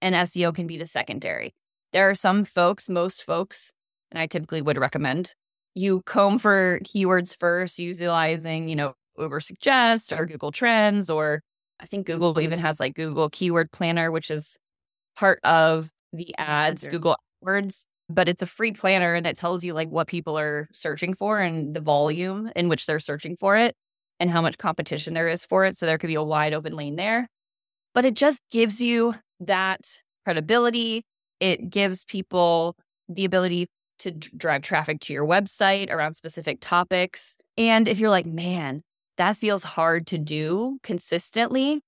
and 0.00 0.14
SEO 0.14 0.54
can 0.54 0.66
be 0.66 0.78
the 0.78 0.86
secondary. 0.86 1.54
There 1.94 2.10
are 2.10 2.16
some 2.16 2.44
folks, 2.44 2.90
most 2.90 3.24
folks, 3.24 3.72
and 4.12 4.18
I 4.20 4.26
typically 4.26 4.62
would 4.62 4.78
recommend 4.78 5.34
you 5.76 6.02
comb 6.02 6.38
for 6.38 6.80
keywords 6.84 7.38
first, 7.40 7.78
utilizing, 7.78 8.68
you 8.68 8.76
know, 8.76 8.94
Ubersuggest 9.18 10.16
or 10.16 10.26
Google 10.26 10.52
Trends, 10.52 11.10
or 11.10 11.42
I 11.80 11.86
think 11.86 12.06
Google 12.06 12.40
even 12.40 12.58
has 12.60 12.80
like 12.80 12.94
Google 12.94 13.30
Keyword 13.30 13.72
Planner, 13.72 14.12
which 14.12 14.30
is 14.30 14.58
part 15.16 15.40
of 15.44 15.90
the 16.12 16.34
ads, 16.38 16.82
Sure. 16.82 16.90
Google 16.92 17.16
AdWords, 17.44 17.86
but 18.08 18.28
it's 18.28 18.42
a 18.42 18.46
free 18.46 18.72
planner 18.72 19.14
and 19.14 19.26
it 19.26 19.36
tells 19.36 19.64
you 19.64 19.74
like 19.74 19.88
what 19.90 20.08
people 20.08 20.38
are 20.38 20.68
searching 20.74 21.14
for 21.14 21.40
and 21.40 21.74
the 21.74 21.80
volume 21.80 22.50
in 22.56 22.68
which 22.68 22.86
they're 22.86 23.00
searching 23.00 23.36
for 23.38 23.56
it 23.56 23.76
and 24.20 24.30
how 24.30 24.42
much 24.42 24.58
competition 24.58 25.14
there 25.14 25.28
is 25.28 25.46
for 25.46 25.64
it. 25.66 25.76
So 25.76 25.86
there 25.86 25.98
could 25.98 26.08
be 26.08 26.16
a 26.16 26.24
wide 26.24 26.54
open 26.54 26.76
lane 26.76 26.96
there. 26.96 27.28
But 27.94 28.04
it 28.06 28.14
just 28.14 28.40
gives 28.50 28.80
you 28.80 29.14
that 29.40 29.80
credibility. 30.24 31.04
It 31.40 31.70
gives 31.70 32.04
people 32.04 32.76
the 33.08 33.24
ability 33.24 33.68
to 34.00 34.10
drive 34.10 34.62
traffic 34.62 35.00
to 35.00 35.12
your 35.12 35.26
website 35.26 35.90
around 35.90 36.14
specific 36.14 36.58
topics. 36.60 37.36
And 37.56 37.86
if 37.86 37.98
you're 37.98 38.10
like, 38.10 38.26
man, 38.26 38.82
that 39.18 39.36
feels 39.36 39.62
hard 39.62 40.06
to 40.08 40.18
do 40.18 40.78
consistently, 40.82 41.80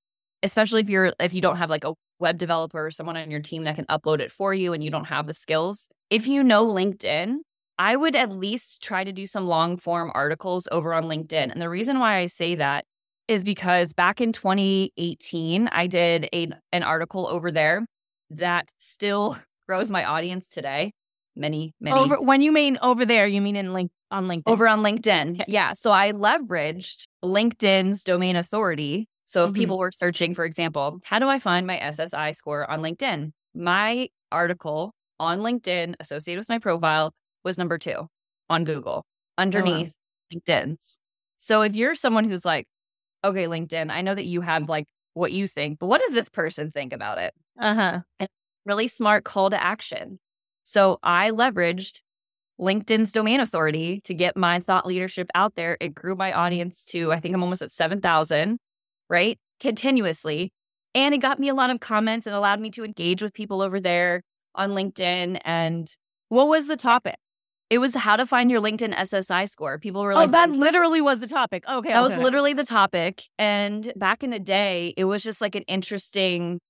especially 0.43 0.83
if 0.83 0.89
you're 0.89 1.13
if 1.19 1.35
you 1.35 1.41
don't 1.41 1.57
have 1.57 1.71
like 1.71 1.85
a 1.85 1.95
web 2.19 2.39
developer 2.39 2.87
or 2.87 2.91
someone 2.91 3.17
on 3.17 3.31
your 3.31 3.41
team 3.41 3.65
that 3.65 3.77
can 3.77 3.85
upload 3.87 4.21
it 4.21 4.33
for 4.33 4.55
you 4.55 4.73
and 4.73 4.83
you 4.83 4.91
don't 4.91 5.07
have 5.07 5.27
the 5.27 5.35
skills. 5.35 5.89
If 6.09 6.27
you 6.27 6.43
know 6.43 6.67
LinkedIn, 6.67 7.39
I 7.79 7.97
would 7.97 8.17
at 8.17 8.33
least 8.33 8.83
try 8.83 9.05
to 9.05 9.13
do 9.13 9.27
some 9.27 9.47
long 9.47 9.77
form 9.77 10.11
articles 10.15 10.67
over 10.73 10.95
on 10.95 11.05
LinkedIn. 11.05 11.53
And 11.53 11.61
the 11.61 11.69
reason 11.69 11.99
why 11.99 12.17
I 12.17 12.27
say 12.27 12.55
that 12.55 12.85
is 13.29 13.43
because 13.43 13.93
back 13.93 14.21
in 14.21 14.33
2018, 14.33 15.69
I 15.69 15.87
did 15.87 16.29
a, 16.33 16.49
an 16.73 16.83
article 16.83 17.27
over 17.27 17.51
there 17.51 17.85
that 18.31 18.71
still 18.79 19.39
grows 19.69 19.91
my 19.91 20.05
audience 20.05 20.49
today. 20.49 20.93
Many, 21.39 21.75
many 21.81 21.97
over 21.97 22.17
when 22.21 22.41
you 22.41 22.51
mean 22.51 22.79
over 22.81 23.05
there 23.05 23.27
you 23.27 23.43
mean 23.43 23.57
in 23.57 23.75
link 23.75 23.91
on 24.11 24.27
linkedin 24.27 24.43
over 24.47 24.67
on 24.67 24.81
LinkedIn. 24.83 25.35
Okay. 25.35 25.45
Yeah. 25.49 25.75
So 25.75 25.91
I 25.91 26.13
leveraged 26.13 27.05
LinkedIn's 27.23 28.03
domain 28.03 28.37
authority. 28.37 29.07
So 29.27 29.45
if 29.45 29.51
Mhm. 29.51 29.55
people 29.55 29.79
were 29.79 29.91
searching, 29.93 30.35
for 30.35 30.45
example, 30.47 30.99
how 31.05 31.19
do 31.19 31.29
I 31.29 31.39
find 31.39 31.67
my 31.67 31.77
SSI 31.79 32.33
score 32.33 32.71
on 32.71 32.81
LinkedIn? 32.81 33.33
My 33.55 34.09
article 34.33 34.95
on 35.21 35.41
LinkedIn 35.41 35.97
associated 36.01 36.41
with 36.41 36.49
my 36.49 36.59
profile 36.59 37.13
was 37.45 37.59
number 37.59 37.77
two 37.77 38.07
on 38.49 38.65
Google 38.65 39.05
underneath 39.37 39.93
LinkedIn's. 40.33 40.99
So 41.37 41.63
if 41.63 41.77
you're 41.77 41.95
someone 41.95 42.25
who's 42.25 42.45
like, 42.45 42.67
okay, 43.25 43.47
LinkedIn, 43.47 43.91
I 43.91 44.03
know 44.03 44.15
that 44.15 44.27
you 44.27 44.41
have 44.41 44.69
like 44.69 44.87
what 45.17 45.33
you 45.33 45.47
think, 45.47 45.79
but 45.79 45.87
what 45.87 46.01
does 46.01 46.15
this 46.15 46.29
person 46.29 46.71
think 46.71 46.93
about 46.93 47.19
it? 47.19 47.35
uh-huh 47.61 48.01
And 48.21 48.29
really 48.65 48.89
smart 48.89 49.25
call 49.25 49.51
to 49.51 49.63
action. 49.63 50.19
So 50.63 50.99
I 51.03 51.31
leveraged 51.31 52.03
LinkedIn's 52.61 53.13
domain 53.13 53.41
authority 53.41 54.01
to 54.03 54.15
get 54.15 54.37
my 54.37 54.61
thought 54.61 54.87
leadership 54.87 55.29
out 55.35 55.55
there. 55.55 55.77
It 55.81 55.95
grew 55.95 56.17
my 56.17 56.33
audience 56.33 56.85
to, 56.87 57.13
I 57.13 57.21
think 57.21 57.35
I'm 57.35 57.43
almost 57.43 57.63
at 57.63 57.73
7,000, 57.73 58.59
right? 59.09 59.39
Continuously. 59.61 60.53
And 60.95 61.15
it 61.15 61.19
got 61.19 61.39
me 61.39 61.49
a 61.49 61.55
lot 61.55 61.71
of 61.71 61.81
comments 61.81 62.27
and 62.27 62.35
allowed 62.35 62.61
me 62.61 62.71
to 62.73 62.85
engage 62.85 63.23
with 63.23 63.35
people 63.35 63.63
over 63.63 63.81
there 63.81 64.23
on 64.55 64.71
LinkedIn. 64.71 65.41
And 65.45 65.89
what 66.29 66.49
was 66.49 66.67
the 66.67 66.77
topic 66.77 67.17
it 67.69 67.79
was 67.79 67.95
how 67.95 68.17
to 68.17 68.27
find 68.27 68.51
your 68.51 68.61
LinkedIn 68.61 68.95
SSI 68.95 69.49
score. 69.49 69.79
People 69.79 70.03
were 70.03 70.13
oh, 70.13 70.17
like, 70.17 70.29
oh 70.29 70.33
that 70.33 70.51
literally 70.51 71.01
was 71.01 71.19
the 71.19 71.27
topic 71.27 71.65
okay 71.69 71.91
that 71.91 72.03
was 72.03 72.17
literally 72.17 72.53
the 72.53 72.65
topic. 72.65 73.25
And 73.39 73.93
back 73.97 74.23
in 74.23 74.31
the 74.31 74.39
day, 74.39 74.95
it 74.97 75.05
was 75.05 75.23
just 75.23 75.41
like 75.41 75.55
an 75.55 75.63
interesting 75.63 76.61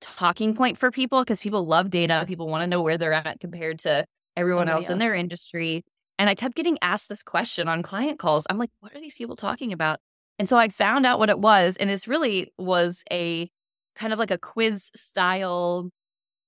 talking 0.00 0.54
point 0.54 0.76
for 0.78 0.90
people 0.90 1.22
because 1.22 1.40
people 1.40 1.64
love 1.66 1.88
data. 1.88 2.24
People 2.26 2.48
want 2.48 2.62
to 2.62 2.66
know 2.66 2.82
where 2.82 2.98
they're 2.98 3.12
at 3.12 3.40
compared 3.40 3.78
to 3.80 4.04
everyone 4.36 4.66
Somebody 4.66 4.84
else 4.84 4.90
in 4.90 4.98
their 4.98 5.14
industry. 5.14 5.84
And 6.18 6.28
I 6.28 6.34
kept 6.34 6.54
getting 6.54 6.76
asked 6.82 7.08
this 7.08 7.22
question 7.22 7.68
on 7.68 7.82
client 7.82 8.18
calls. 8.18 8.46
I'm 8.50 8.58
like, 8.58 8.70
what 8.80 8.94
are 8.94 9.00
these 9.00 9.14
people 9.14 9.36
talking 9.36 9.72
about? 9.72 9.98
And 10.38 10.48
so 10.48 10.56
I 10.56 10.68
found 10.68 11.06
out 11.06 11.18
what 11.18 11.30
it 11.30 11.38
was. 11.38 11.76
And 11.78 11.90
it's 11.90 12.06
really 12.06 12.52
was 12.58 13.02
a 13.10 13.48
kind 13.94 14.12
of 14.12 14.18
like 14.18 14.30
a 14.30 14.38
quiz 14.38 14.90
style 14.94 15.90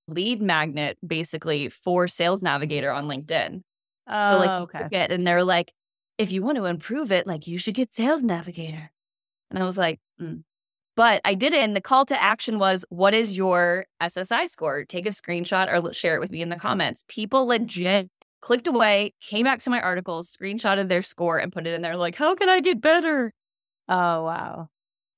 lead 0.08 0.42
magnet, 0.42 0.98
basically, 1.06 1.68
for 1.68 2.08
Sales 2.08 2.42
Navigator 2.42 2.90
on 2.90 3.06
LinkedIn. 3.06 3.62
Oh, 4.08 4.30
So 4.30 4.38
like 4.38 4.70
you 4.70 4.86
okay 4.86 5.04
it 5.04 5.12
and 5.12 5.26
they're 5.26 5.44
like, 5.44 5.72
if 6.18 6.32
you 6.32 6.42
want 6.42 6.56
to 6.58 6.64
improve 6.66 7.12
it, 7.12 7.26
like 7.26 7.46
you 7.46 7.58
should 7.58 7.74
get 7.74 7.92
Sales 7.92 8.22
Navigator. 8.22 8.90
And 9.50 9.58
I 9.58 9.64
was 9.64 9.78
like, 9.78 10.00
mm. 10.20 10.42
but 10.96 11.20
I 11.24 11.34
did 11.34 11.52
it. 11.52 11.60
And 11.60 11.76
the 11.76 11.80
call 11.80 12.04
to 12.06 12.22
action 12.22 12.58
was, 12.58 12.84
what 12.88 13.14
is 13.14 13.36
your 13.36 13.86
SSI 14.02 14.48
score? 14.48 14.84
Take 14.84 15.06
a 15.06 15.10
screenshot 15.10 15.72
or 15.72 15.92
share 15.92 16.16
it 16.16 16.20
with 16.20 16.30
me 16.30 16.42
in 16.42 16.48
the 16.48 16.56
comments. 16.56 17.04
People 17.08 17.46
legit 17.46 18.10
clicked 18.40 18.66
away, 18.66 19.14
came 19.20 19.44
back 19.44 19.60
to 19.60 19.70
my 19.70 19.80
article, 19.80 20.22
screenshotted 20.22 20.88
their 20.88 21.02
score 21.02 21.38
and 21.38 21.52
put 21.52 21.66
it 21.66 21.72
in 21.72 21.82
there 21.82 21.96
like, 21.96 22.14
how 22.14 22.34
can 22.34 22.48
I 22.48 22.60
get 22.60 22.80
better? 22.80 23.32
oh 23.88 24.24
wow 24.24 24.68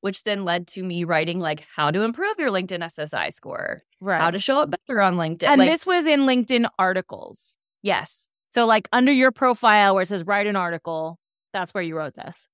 Which 0.01 0.23
then 0.25 0.45
led 0.45 0.67
to 0.69 0.83
me 0.83 1.05
writing 1.05 1.41
like 1.41 1.65
how 1.75 1.91
to 1.91 2.03
improve 2.03 2.35
your 2.39 2.51
LinkedIn 2.51 2.81
SSI 2.81 3.33
score, 3.33 3.83
right 4.01 4.21
how 4.21 4.31
to 4.31 4.39
show 4.39 4.61
up 4.61 4.71
better 4.71 5.01
on 5.01 5.17
LinkedIn. 5.17 5.45
and 5.49 5.61
Like, 5.61 5.71
this 5.71 5.87
was 5.87 6.07
in 6.07 6.23
linkedin 6.23 6.69
articles 6.79 7.59
yes, 7.83 8.29
So 8.57 8.65
like 8.65 8.89
under 8.91 9.13
your 9.13 9.33
profile 9.33 9.93
where 9.93 10.03
it 10.03 10.09
says 10.09 10.25
write 10.25 10.47
an 10.47 10.57
article, 10.57 11.19
that's 11.53 11.75
where 11.75 11.83
you 11.83 11.95
wrote 11.95 12.15
this. 12.15 12.49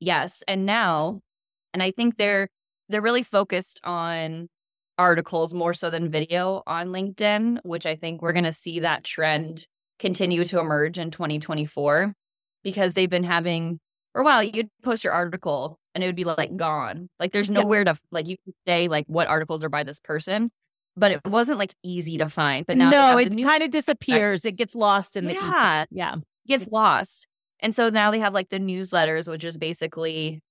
Yes. 0.00 0.42
And 0.46 0.66
now, 0.66 1.22
and 1.72 1.82
I 1.82 1.92
think 1.92 2.18
they're 2.18 2.50
they're 2.90 3.00
really 3.00 3.22
focused 3.22 3.80
on 3.82 4.50
articles 4.98 5.54
more 5.54 5.72
so 5.72 5.88
than 5.88 6.10
video 6.10 6.62
on 6.66 6.88
LinkedIn, 6.88 7.60
which 7.62 7.86
I 7.86 7.96
think 7.96 8.20
we're 8.20 8.34
going 8.34 8.44
to 8.44 8.52
see 8.52 8.80
that 8.80 9.02
trend 9.02 9.66
continue 9.98 10.44
to 10.44 10.60
emerge 10.60 10.98
in 10.98 11.10
2024 11.10 12.12
because 12.62 12.92
they've 12.92 13.08
been 13.08 13.24
having 13.24 13.80
for 14.12 14.20
a 14.20 14.24
while 14.26 14.42
you'd 14.42 14.68
post 14.82 15.04
your 15.04 15.14
article 15.14 15.78
and 15.94 16.04
it 16.04 16.06
would 16.06 16.16
be 16.16 16.24
like 16.24 16.54
gone. 16.54 17.08
Like 17.18 17.32
there's 17.32 17.50
nowhere 17.50 17.82
to 17.82 17.96
like 18.10 18.26
you 18.26 18.36
can 18.44 18.52
say 18.66 18.88
like 18.88 19.06
what 19.06 19.26
articles 19.26 19.64
are 19.64 19.70
by 19.70 19.84
this 19.84 20.00
person, 20.00 20.50
but 20.96 21.12
it 21.12 21.20
wasn't 21.26 21.58
like 21.58 21.74
easy 21.82 22.18
to 22.18 22.28
find. 22.28 22.66
But 22.66 22.76
now 22.76 22.90
no, 22.90 23.18
it 23.18 23.32
new- 23.32 23.46
kind 23.46 23.62
of 23.62 23.70
disappears. 23.70 24.44
It 24.44 24.56
gets 24.56 24.74
lost 24.74 25.16
in 25.16 25.26
the. 25.26 25.34
Yeah. 25.34 25.84
Yeah. 25.90 26.14
gets 26.46 26.68
lost. 26.68 27.28
And 27.60 27.74
so 27.74 27.88
now 27.88 28.10
they 28.10 28.18
have 28.18 28.34
like 28.34 28.48
the 28.48 28.58
newsletters, 28.58 29.28
which 29.28 29.44
is 29.44 29.56
basically 29.56 30.42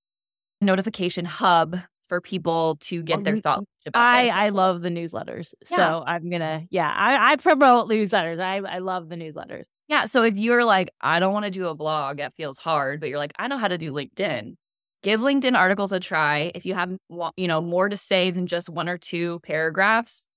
a 0.62 0.66
notification 0.66 1.26
hub 1.26 1.78
for 2.08 2.22
people 2.22 2.78
to 2.82 3.00
oh, 3.00 3.04
get 3.04 3.24
their 3.24 3.38
thoughts 3.38 3.66
about 3.86 4.00
I 4.00 4.30
I 4.30 4.50
love 4.50 4.82
the 4.82 4.90
newsletters. 4.90 5.54
Yeah. 5.70 5.78
So 5.78 6.04
I'm 6.06 6.30
gonna 6.30 6.66
yeah, 6.70 6.92
I, 6.96 7.32
I 7.32 7.36
promote 7.38 7.90
newsletters. 7.90 8.40
I 8.40 8.58
I 8.58 8.80
love 8.80 9.10
the 9.10 9.16
newsletters. 9.16 9.66
yeah. 9.88 10.06
So 10.06 10.24
if 10.24 10.36
you're 10.36 10.64
like, 10.64 10.92
I 11.02 11.20
don't 11.20 11.34
want 11.34 11.46
to 11.46 11.52
do 11.52 11.68
a 11.68 11.76
blog, 11.76 12.18
that 12.18 12.36
feels 12.36 12.58
hard, 12.58 13.00
but 13.00 13.10
you're 13.10 13.18
like, 13.18 13.34
I 13.40 13.48
know 13.48 13.58
how 13.58 13.68
to 13.68 13.78
do 13.78 13.92
LinkedIn. 13.92 14.56
Give 15.04 15.20
LinkedIn 15.20 15.56
articles 15.56 15.92
a 15.92 16.00
try. 16.00 16.52
If 16.56 16.66
you 16.66 16.74
have 16.74 16.96
you 17.38 17.48
know 17.48 17.62
more 17.62 17.90
to 17.90 17.98
say 17.98 18.32
than 18.32 18.48
just 18.48 18.70
one 18.70 18.90
or 18.90 18.98
two 18.98 19.40
paragraphs, 19.40 20.28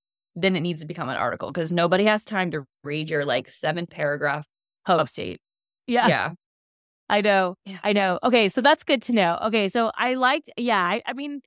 then 0.40 0.57
it 0.57 0.61
needs 0.61 0.81
to 0.81 0.87
become 0.87 1.09
an 1.09 1.16
article 1.16 1.51
because 1.51 1.72
nobody 1.72 2.05
has 2.05 2.24
time 2.24 2.51
to 2.53 2.64
read 2.85 3.11
your 3.11 3.24
like 3.24 3.48
seven 3.48 3.87
paragraph 3.87 4.46
Post. 4.87 5.16
update. 5.16 5.37
Yeah. 5.87 6.07
yeah. 6.09 6.31
I 7.09 7.20
know. 7.22 7.57
Yeah. 7.64 7.79
I 7.83 7.92
know. 7.92 8.18
Okay, 8.22 8.48
so 8.48 8.61
that's 8.61 8.85
good 8.85 9.03
to 9.03 9.12
know. 9.12 9.38
Okay, 9.46 9.68
so 9.68 9.90
I 9.94 10.14
like 10.14 10.42
yeah, 10.57 10.81
I, 10.83 11.03
I 11.07 11.12
mean 11.14 11.40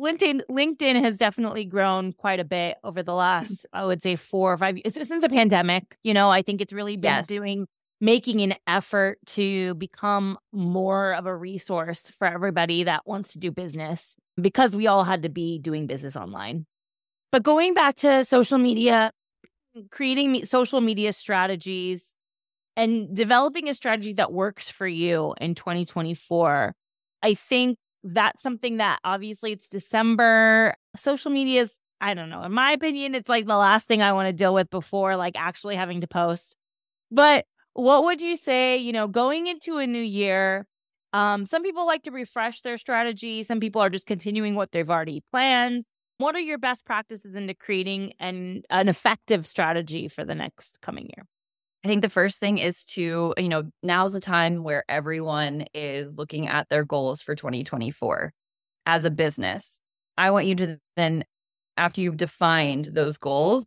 LinkedIn 0.00 0.42
LinkedIn 0.50 1.00
has 1.00 1.16
definitely 1.16 1.64
grown 1.64 2.12
quite 2.12 2.38
a 2.40 2.44
bit 2.44 2.76
over 2.84 3.02
the 3.02 3.14
last 3.14 3.66
I 3.72 3.84
would 3.86 4.02
say 4.02 4.16
4 4.16 4.52
or 4.52 4.56
5 4.56 4.76
years 4.76 4.94
since 4.94 5.22
the 5.22 5.28
pandemic, 5.28 5.96
you 6.02 6.12
know, 6.12 6.30
I 6.30 6.42
think 6.42 6.60
it's 6.60 6.72
really 6.72 6.96
been 6.96 7.12
Yes. 7.12 7.26
doing 7.26 7.66
making 7.98 8.42
an 8.42 8.54
effort 8.66 9.18
to 9.24 9.74
become 9.76 10.36
more 10.52 11.14
of 11.14 11.24
a 11.24 11.34
resource 11.34 12.10
for 12.18 12.26
everybody 12.26 12.84
that 12.84 13.06
wants 13.06 13.32
to 13.32 13.38
do 13.38 13.50
business 13.50 14.16
because 14.38 14.76
we 14.76 14.86
all 14.86 15.04
had 15.04 15.22
to 15.22 15.30
be 15.30 15.58
doing 15.58 15.86
business 15.86 16.14
online. 16.14 16.66
But 17.36 17.42
going 17.42 17.74
back 17.74 17.96
to 17.96 18.24
social 18.24 18.56
media, 18.56 19.12
creating 19.90 20.32
me- 20.32 20.46
social 20.46 20.80
media 20.80 21.12
strategies 21.12 22.14
and 22.78 23.14
developing 23.14 23.68
a 23.68 23.74
strategy 23.74 24.14
that 24.14 24.32
works 24.32 24.70
for 24.70 24.86
you 24.86 25.34
in 25.38 25.54
2024, 25.54 26.74
I 27.22 27.34
think 27.34 27.76
that's 28.02 28.42
something 28.42 28.78
that 28.78 29.00
obviously 29.04 29.52
it's 29.52 29.68
December. 29.68 30.76
Social 30.96 31.30
media 31.30 31.60
is, 31.60 31.76
I 32.00 32.14
don't 32.14 32.30
know, 32.30 32.42
in 32.42 32.52
my 32.52 32.72
opinion, 32.72 33.14
it's 33.14 33.28
like 33.28 33.44
the 33.44 33.58
last 33.58 33.86
thing 33.86 34.00
I 34.00 34.14
want 34.14 34.28
to 34.28 34.32
deal 34.32 34.54
with 34.54 34.70
before 34.70 35.14
like 35.16 35.34
actually 35.36 35.76
having 35.76 36.00
to 36.00 36.06
post. 36.06 36.56
But 37.10 37.44
what 37.74 38.04
would 38.04 38.22
you 38.22 38.36
say, 38.36 38.78
you 38.78 38.92
know, 38.92 39.08
going 39.08 39.46
into 39.46 39.76
a 39.76 39.86
new 39.86 40.00
year? 40.00 40.66
Um, 41.12 41.44
some 41.44 41.62
people 41.62 41.84
like 41.86 42.04
to 42.04 42.10
refresh 42.10 42.62
their 42.62 42.78
strategy. 42.78 43.42
Some 43.42 43.60
people 43.60 43.82
are 43.82 43.90
just 43.90 44.06
continuing 44.06 44.54
what 44.54 44.72
they've 44.72 44.88
already 44.88 45.22
planned. 45.30 45.84
What 46.18 46.34
are 46.34 46.40
your 46.40 46.58
best 46.58 46.84
practices 46.86 47.34
into 47.34 47.54
creating 47.54 48.14
an 48.18 48.62
an 48.70 48.88
effective 48.88 49.46
strategy 49.46 50.08
for 50.08 50.24
the 50.24 50.34
next 50.34 50.80
coming 50.80 51.10
year? 51.16 51.26
I 51.84 51.88
think 51.88 52.02
the 52.02 52.10
first 52.10 52.40
thing 52.40 52.58
is 52.58 52.84
to, 52.86 53.34
you 53.38 53.48
know, 53.48 53.64
now's 53.82 54.12
the 54.14 54.20
time 54.20 54.64
where 54.64 54.84
everyone 54.88 55.66
is 55.74 56.18
looking 56.18 56.48
at 56.48 56.68
their 56.68 56.84
goals 56.84 57.22
for 57.22 57.34
2024 57.34 58.32
as 58.86 59.04
a 59.04 59.10
business. 59.10 59.80
I 60.18 60.30
want 60.30 60.46
you 60.46 60.56
to 60.56 60.78
then, 60.96 61.24
after 61.76 62.00
you've 62.00 62.16
defined 62.18 62.86
those 62.86 63.18
goals, 63.18 63.66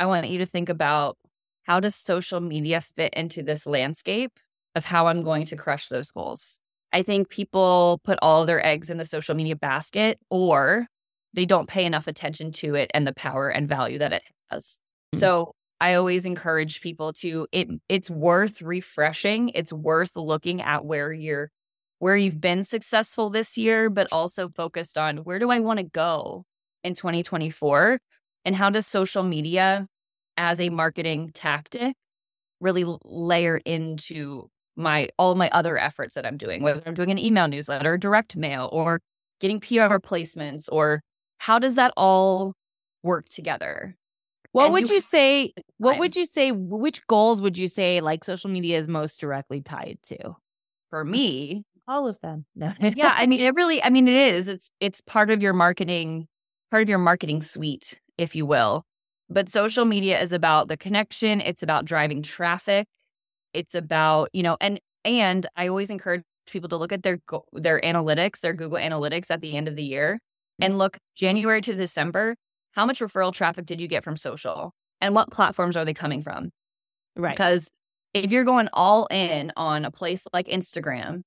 I 0.00 0.06
want 0.06 0.28
you 0.28 0.38
to 0.38 0.46
think 0.46 0.68
about 0.68 1.18
how 1.64 1.80
does 1.80 1.96
social 1.96 2.40
media 2.40 2.80
fit 2.80 3.14
into 3.14 3.42
this 3.42 3.66
landscape 3.66 4.32
of 4.74 4.84
how 4.84 5.06
I'm 5.08 5.22
going 5.24 5.46
to 5.46 5.56
crush 5.56 5.88
those 5.88 6.10
goals. 6.10 6.60
I 6.92 7.02
think 7.02 7.28
people 7.30 8.00
put 8.04 8.18
all 8.22 8.46
their 8.46 8.64
eggs 8.66 8.90
in 8.90 8.98
the 8.98 9.04
social 9.04 9.34
media 9.34 9.56
basket 9.56 10.18
or 10.30 10.86
they 11.32 11.46
don't 11.46 11.68
pay 11.68 11.84
enough 11.84 12.06
attention 12.06 12.52
to 12.52 12.74
it 12.74 12.90
and 12.94 13.06
the 13.06 13.14
power 13.14 13.48
and 13.48 13.68
value 13.68 13.98
that 13.98 14.12
it 14.12 14.22
has. 14.50 14.80
Mm. 15.14 15.20
So 15.20 15.52
I 15.80 15.94
always 15.94 16.26
encourage 16.26 16.80
people 16.80 17.12
to 17.14 17.46
it 17.52 17.68
it's 17.88 18.10
worth 18.10 18.60
refreshing. 18.60 19.50
It's 19.50 19.72
worth 19.72 20.16
looking 20.16 20.60
at 20.60 20.84
where 20.84 21.12
you're 21.12 21.50
where 21.98 22.16
you've 22.16 22.40
been 22.40 22.64
successful 22.64 23.30
this 23.30 23.56
year, 23.58 23.90
but 23.90 24.08
also 24.12 24.48
focused 24.48 24.96
on 24.96 25.18
where 25.18 25.38
do 25.38 25.50
I 25.50 25.60
want 25.60 25.78
to 25.78 25.84
go 25.84 26.44
in 26.82 26.94
2024 26.94 27.98
and 28.44 28.56
how 28.56 28.70
does 28.70 28.86
social 28.86 29.22
media 29.22 29.86
as 30.36 30.60
a 30.60 30.70
marketing 30.70 31.30
tactic 31.34 31.94
really 32.60 32.84
layer 33.04 33.58
into 33.58 34.48
my 34.76 35.08
all 35.18 35.34
my 35.34 35.50
other 35.50 35.78
efforts 35.78 36.14
that 36.14 36.26
I'm 36.26 36.36
doing, 36.36 36.62
whether 36.62 36.82
I'm 36.86 36.94
doing 36.94 37.10
an 37.10 37.18
email 37.18 37.48
newsletter, 37.48 37.96
direct 37.98 38.36
mail, 38.36 38.68
or 38.72 39.00
getting 39.40 39.60
PR 39.60 39.96
placements, 39.98 40.68
or 40.70 41.02
how 41.40 41.58
does 41.58 41.74
that 41.76 41.92
all 41.96 42.54
work 43.02 43.28
together? 43.30 43.96
What 44.52 44.66
And 44.66 44.72
would 44.74 44.90
you 44.90 44.96
you 44.96 45.00
say? 45.00 45.54
What 45.78 45.98
would 45.98 46.14
you 46.14 46.26
say? 46.26 46.52
Which 46.52 47.06
goals 47.06 47.40
would 47.40 47.56
you 47.56 47.66
say 47.66 48.00
like 48.00 48.24
social 48.24 48.50
media 48.50 48.78
is 48.78 48.88
most 48.88 49.18
directly 49.20 49.62
tied 49.62 49.98
to? 50.04 50.36
For 50.90 51.04
me, 51.04 51.64
All 51.88 52.06
of 52.06 52.20
them. 52.20 52.44
No. 52.54 52.72
yeah, 52.80 53.14
I 53.16 53.26
mean 53.26 53.40
it 53.40 53.54
really 53.54 53.82
I 53.82 53.88
mean 53.90 54.06
it 54.06 54.14
is. 54.14 54.48
It's 54.48 54.70
it's 54.80 55.00
part 55.00 55.30
of 55.30 55.42
your 55.42 55.54
marketing 55.54 56.28
part 56.70 56.82
of 56.82 56.88
your 56.88 56.98
marketing 56.98 57.42
suite, 57.42 58.00
if 58.18 58.36
you 58.36 58.44
will. 58.44 58.84
But 59.30 59.48
social 59.48 59.84
media 59.84 60.20
is 60.20 60.32
about 60.32 60.68
the 60.68 60.76
connection, 60.76 61.40
it's 61.40 61.62
about 61.62 61.84
driving 61.84 62.22
traffic. 62.22 62.86
It's 63.54 63.74
about, 63.74 64.28
you 64.32 64.42
know, 64.42 64.56
and 64.60 64.80
and 65.04 65.46
I 65.56 65.68
always 65.68 65.90
encourage 65.90 66.22
people 66.50 66.68
to 66.68 66.76
look 66.76 66.92
at 66.92 67.02
their 67.02 67.18
go- 67.26 67.46
their 67.52 67.80
analytics, 67.80 68.40
their 68.40 68.52
Google 68.52 68.78
Analytics 68.78 69.30
at 69.30 69.40
the 69.40 69.56
end 69.56 69.68
of 69.68 69.76
the 69.76 69.84
year 69.84 70.20
and 70.62 70.78
look 70.78 70.98
January 71.16 71.60
to 71.62 71.74
December, 71.74 72.36
how 72.72 72.86
much 72.86 73.00
referral 73.00 73.32
traffic 73.32 73.66
did 73.66 73.80
you 73.80 73.88
get 73.88 74.04
from 74.04 74.16
social? 74.16 74.72
And 75.00 75.14
what 75.14 75.30
platforms 75.30 75.76
are 75.76 75.84
they 75.84 75.94
coming 75.94 76.22
from? 76.22 76.50
right. 77.16 77.32
Because 77.36 77.70
if 78.14 78.30
you're 78.30 78.44
going 78.44 78.68
all 78.72 79.06
in 79.10 79.52
on 79.56 79.84
a 79.84 79.90
place 79.90 80.24
like 80.32 80.46
Instagram 80.46 81.22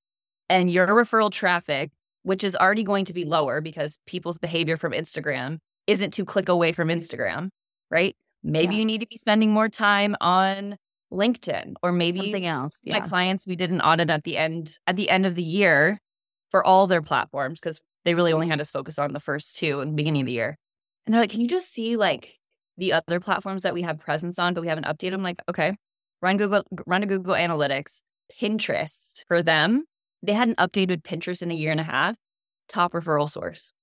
and 0.50 0.70
your 0.72 0.88
referral 0.88 1.32
traffic, 1.32 1.92
which 2.24 2.44
is 2.44 2.56
already 2.56 2.84
going 2.84 3.06
to 3.06 3.14
be 3.14 3.26
lower 3.26 3.62
because 3.62 4.00
people's 4.06 4.38
behavior 4.38 4.78
from 4.78 4.92
Instagram 4.94 5.58
isn't 5.88 6.12
to 6.14 6.24
click 6.26 6.48
away 6.50 6.72
from 6.72 6.88
Instagram, 6.90 7.50
right? 7.92 8.16
Maybe 8.44 8.76
Yeah. 8.76 8.80
you 8.80 8.86
need 8.86 9.02
to 9.02 9.08
be 9.08 9.18
spending 9.18 9.52
more 9.52 9.70
time 9.70 10.16
on 10.22 10.78
LinkedIn 11.12 11.74
or 11.84 11.92
maybe 11.92 12.20
Something 12.22 12.46
else. 12.46 12.80
my 12.88 13.00
clients 13.02 13.46
we 13.46 13.56
did 13.56 13.70
an 13.72 13.82
audit 13.82 14.10
at 14.10 14.24
the 14.24 14.38
end 14.38 14.78
at 14.88 14.96
the 14.96 15.10
end 15.10 15.26
of 15.26 15.36
the 15.36 15.44
year 15.44 16.00
for 16.50 16.64
all 16.66 16.88
their 16.88 17.02
platforms 17.02 17.60
because 17.60 17.80
they 18.06 18.16
really 18.16 18.34
only 18.34 18.46
mm-hmm. 18.46 18.52
had 18.52 18.62
us 18.62 18.72
focus 18.72 19.00
on 19.00 19.14
the 19.14 19.20
first 19.20 19.58
two 19.58 19.82
in 19.82 19.90
the 19.90 19.96
beginning 19.96 20.22
of 20.22 20.26
the 20.28 20.34
year. 20.34 20.58
And 21.06 21.14
they're 21.14 21.22
like, 21.22 21.32
can 21.32 21.42
you 21.42 21.48
just 21.48 21.74
see 21.74 21.96
like 21.96 22.38
the 22.78 22.94
other 22.94 23.20
platforms 23.20 23.64
that 23.64 23.74
we 23.74 23.82
have 23.82 24.00
presence 24.00 24.40
on, 24.40 24.54
but 24.54 24.62
we 24.62 24.68
haven't 24.68 24.86
updated? 24.86 25.14
I'm 25.14 25.24
like, 25.24 25.40
okay, 25.50 25.76
run 26.22 26.38
Google, 26.38 26.64
run 26.86 27.04
a 27.04 27.06
Google 27.06 27.36
Analytics, 27.36 28.02
Pinterest 28.40 29.24
for 29.28 29.44
them. 29.44 29.86
They 30.22 30.34
hadn't 30.34 30.58
updated 30.58 31.04
Pinterest 31.04 31.42
in 31.42 31.52
a 31.52 31.56
year 31.56 31.72
and 31.72 31.80
a 31.80 31.84
half. 31.84 32.16
Top 32.70 32.94
referral 32.94 33.30
source 33.30 33.74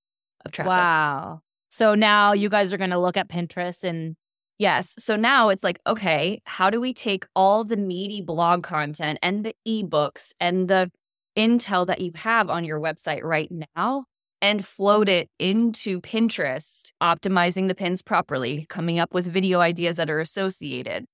of 0.45 0.53
traffic. 0.53 0.71
Wow. 0.71 1.41
So 1.71 1.95
now 1.95 2.33
you 2.33 2.49
guys 2.49 2.73
are 2.73 2.79
going 2.79 2.91
to 2.91 2.99
look 2.99 3.17
at 3.17 3.29
Pinterest 3.29 3.85
and 3.85 4.17
Yes. 4.61 4.95
So 4.99 5.17
now 5.17 5.49
it's 5.49 5.65
like, 5.65 5.81
okay, 5.87 6.43
how 6.45 6.69
do 6.69 6.83
we 6.83 6.93
take 6.93 7.25
all 7.35 7.65
the 7.65 7.79
meaty 7.79 8.21
blog 8.21 8.63
content 8.63 9.19
and 9.23 9.43
the 9.43 9.55
ebooks 9.67 10.33
and 10.39 10.69
the 10.69 10.93
intel 11.37 11.87
that 11.87 12.01
you 12.01 12.13
have 12.15 12.51
on 12.51 12.65
your 12.65 12.81
website 12.81 13.23
right 13.23 13.51
now 13.77 14.05
and 14.43 14.65
float 14.65 15.09
it 15.09 15.29
into 15.39 16.01
Pinterest, 16.01 16.93
optimizing 17.03 17.69
the 17.69 17.75
pins 17.75 18.03
properly, 18.03 18.67
coming 18.69 18.99
up 18.99 19.13
with 19.13 19.27
video 19.27 19.61
ideas 19.61 19.97
that 19.97 20.11
are 20.11 20.21
associated 20.21 21.05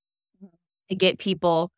mm-hmm. 0.42 0.46
to 0.90 0.94
get 0.94 1.18
people 1.18 1.70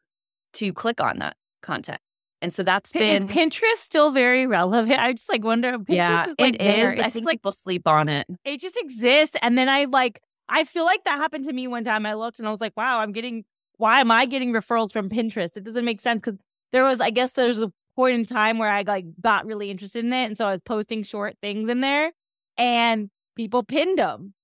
to 0.55 0.73
click 0.73 1.01
on 1.01 1.19
that 1.19 1.37
content. 1.63 2.01
And 2.41 2.53
so 2.53 2.63
that's 2.63 2.93
been 2.93 3.27
Pinterest 3.29 3.77
still 3.77 4.11
very 4.11 4.47
relevant? 4.47 4.99
I 4.99 5.13
just 5.13 5.29
like 5.29 5.43
wonder. 5.43 5.75
if 5.75 5.81
Pinterest 5.83 5.95
yeah, 5.95 6.27
is 6.27 6.35
like 6.39 6.55
it 6.55 6.59
there. 6.59 6.93
is. 6.93 7.05
I 7.05 7.09
think 7.09 7.27
like 7.27 7.39
people 7.39 7.53
sleep 7.53 7.87
on 7.87 8.09
it. 8.09 8.27
it 8.45 8.61
just 8.61 8.77
exists, 8.77 9.37
and 9.43 9.59
then 9.59 9.69
I 9.69 9.87
like 9.87 10.21
I 10.49 10.65
feel 10.65 10.85
like 10.85 11.05
that 11.05 11.19
happened 11.19 11.45
to 11.45 11.53
me 11.53 11.67
one 11.67 11.85
time. 11.85 12.07
I 12.07 12.15
looked 12.15 12.39
and 12.39 12.49
I 12.49 12.51
was 12.51 12.61
like, 12.61 12.75
wow, 12.77 13.01
I'm 13.01 13.13
getting. 13.13 13.45
Why 13.77 14.01
am 14.01 14.11
I 14.11 14.27
getting 14.27 14.53
referrals 14.53 14.93
from 14.93 15.09
Pinterest? 15.09 15.57
It 15.57 15.65
doesn't 15.65 15.85
make 15.85 16.01
sense 16.01 16.21
because 16.21 16.39
there 16.73 16.85
was, 16.85 17.01
I 17.01 17.11
guess, 17.11 17.33
there's 17.33 17.59
a 17.59 17.73
point 17.99 18.15
in 18.15 18.25
time 18.25 18.59
where 18.59 18.69
I 18.71 18.83
like 18.83 19.07
got 19.21 19.45
really 19.47 19.71
interested 19.71 20.05
in 20.05 20.13
it, 20.13 20.25
and 20.27 20.39
so 20.39 20.47
I 20.47 20.53
was 20.53 20.61
posting 20.65 21.03
short 21.03 21.35
things 21.43 21.69
in 21.69 21.81
there, 21.81 22.13
and 22.57 23.11
people 23.37 23.63
pinned 23.65 23.99
them. 23.99 24.35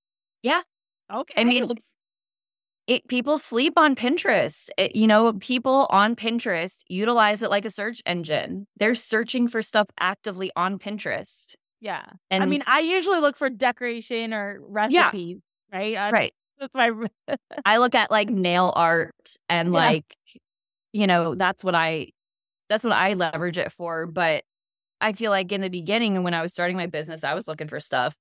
Yeah. 0.42 0.62
Okay. 1.12 1.34
I 1.40 1.44
mean, 1.44 1.68
it 2.86 3.06
people 3.08 3.38
sleep 3.38 3.74
on 3.76 3.94
Pinterest. 3.94 4.68
It- 4.76 4.94
you 4.96 5.06
know, 5.06 5.32
people 5.34 5.86
on 5.90 6.16
Pinterest 6.16 6.82
utilize 6.88 7.42
it 7.42 7.50
like 7.50 7.64
a 7.64 7.70
search 7.70 8.02
engine. 8.04 8.66
They're 8.78 8.94
searching 8.94 9.48
for 9.48 9.62
stuff 9.62 9.86
actively 9.98 10.50
on 10.56 10.78
Pinterest. 10.78 11.54
yeah. 11.80 12.04
And 12.30 12.42
I 12.42 12.46
mean, 12.46 12.62
I 12.66 12.80
usually 12.80 13.20
look 13.20 13.36
for 13.36 13.48
decoration 13.50 14.32
or 14.34 14.60
Yeah. 14.90 15.06
recipes, 15.06 15.38
right? 15.72 15.96
I- 15.96 16.10
right. 16.10 16.34
That's 16.58 16.72
my 16.74 16.90
I 17.66 17.78
look 17.78 17.94
at 17.94 18.10
like 18.10 18.28
nail 18.30 18.72
art 18.76 19.36
and 19.48 19.68
Yeah. 19.72 19.78
like, 19.78 20.16
you 20.92 21.06
know, 21.06 21.34
that's 21.34 21.62
what 21.64 21.74
I 21.74 22.08
that's 22.74 22.84
what 22.84 22.92
I 22.92 23.14
leverage 23.14 23.56
it 23.56 23.70
for. 23.70 24.06
But 24.06 24.42
I 25.00 25.12
feel 25.12 25.30
like 25.30 25.52
in 25.52 25.60
the 25.60 25.68
beginning 25.68 26.22
when 26.24 26.34
I 26.34 26.42
was 26.42 26.52
starting 26.52 26.76
my 26.76 26.86
business, 26.86 27.22
I 27.22 27.34
was 27.34 27.46
looking 27.46 27.68
for 27.68 27.78
stuff 27.78 28.16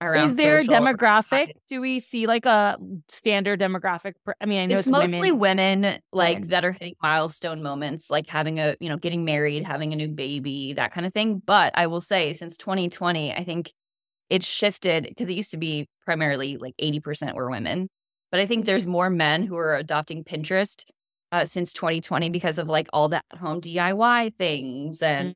around. 0.00 0.30
Is 0.30 0.36
there 0.36 0.58
a 0.58 0.64
demographic? 0.64 1.52
Do 1.68 1.80
we 1.80 2.00
see 2.00 2.26
like 2.26 2.44
a 2.44 2.76
standard 3.08 3.60
demographic? 3.60 4.14
I 4.40 4.46
mean, 4.46 4.58
I 4.58 4.66
know 4.66 4.74
it's 4.74 4.88
it's, 4.88 4.90
mostly 4.90 5.30
women. 5.30 5.82
women, 5.82 6.00
like 6.12 6.36
Women. 6.38 6.48
that 6.50 6.64
are 6.64 6.72
hitting 6.72 6.96
milestone 7.00 7.62
moments 7.62 8.10
like 8.10 8.26
having 8.26 8.58
a 8.58 8.74
you 8.80 8.88
know 8.88 8.96
getting 8.96 9.24
married 9.24 9.64
having 9.64 9.92
a 9.92 9.96
new 9.96 10.08
baby 10.08 10.72
that 10.72 10.92
kind 10.92 11.06
of 11.06 11.12
thing 11.12 11.40
but 11.44 11.72
i 11.76 11.86
will 11.86 12.00
say 12.00 12.32
since 12.32 12.56
2020 12.56 13.32
i 13.32 13.44
think 13.44 13.72
it's 14.30 14.46
shifted 14.46 15.04
because 15.04 15.28
it 15.28 15.34
used 15.34 15.52
to 15.52 15.56
be 15.56 15.88
primarily 16.04 16.56
like 16.56 16.74
80% 16.80 17.34
were 17.34 17.50
women 17.50 17.88
but 18.30 18.40
i 18.40 18.46
think 18.46 18.64
there's 18.64 18.86
more 18.86 19.10
men 19.10 19.42
who 19.44 19.56
are 19.56 19.76
adopting 19.76 20.24
pinterest 20.24 20.84
uh, 21.34 21.44
since 21.44 21.72
2020 21.72 22.30
because 22.30 22.58
of 22.58 22.68
like 22.68 22.88
all 22.92 23.08
the 23.08 23.20
home 23.38 23.60
diy 23.60 24.34
things 24.36 25.02
and 25.02 25.30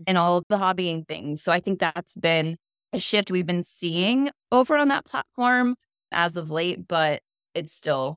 Mm-hmm. 0.00 0.04
and 0.10 0.18
all 0.18 0.36
of 0.38 0.44
the 0.48 0.56
hobbying 0.58 1.04
things 1.08 1.42
so 1.42 1.50
i 1.50 1.58
think 1.58 1.80
that's 1.80 2.14
been 2.14 2.56
a 2.92 3.00
shift 3.00 3.32
we've 3.32 3.46
been 3.46 3.64
seeing 3.64 4.30
over 4.52 4.76
on 4.76 4.88
that 4.88 5.04
platform 5.04 5.74
as 6.12 6.36
of 6.36 6.50
late 6.52 6.86
but 6.86 7.20
it's 7.52 7.72
still 7.72 8.16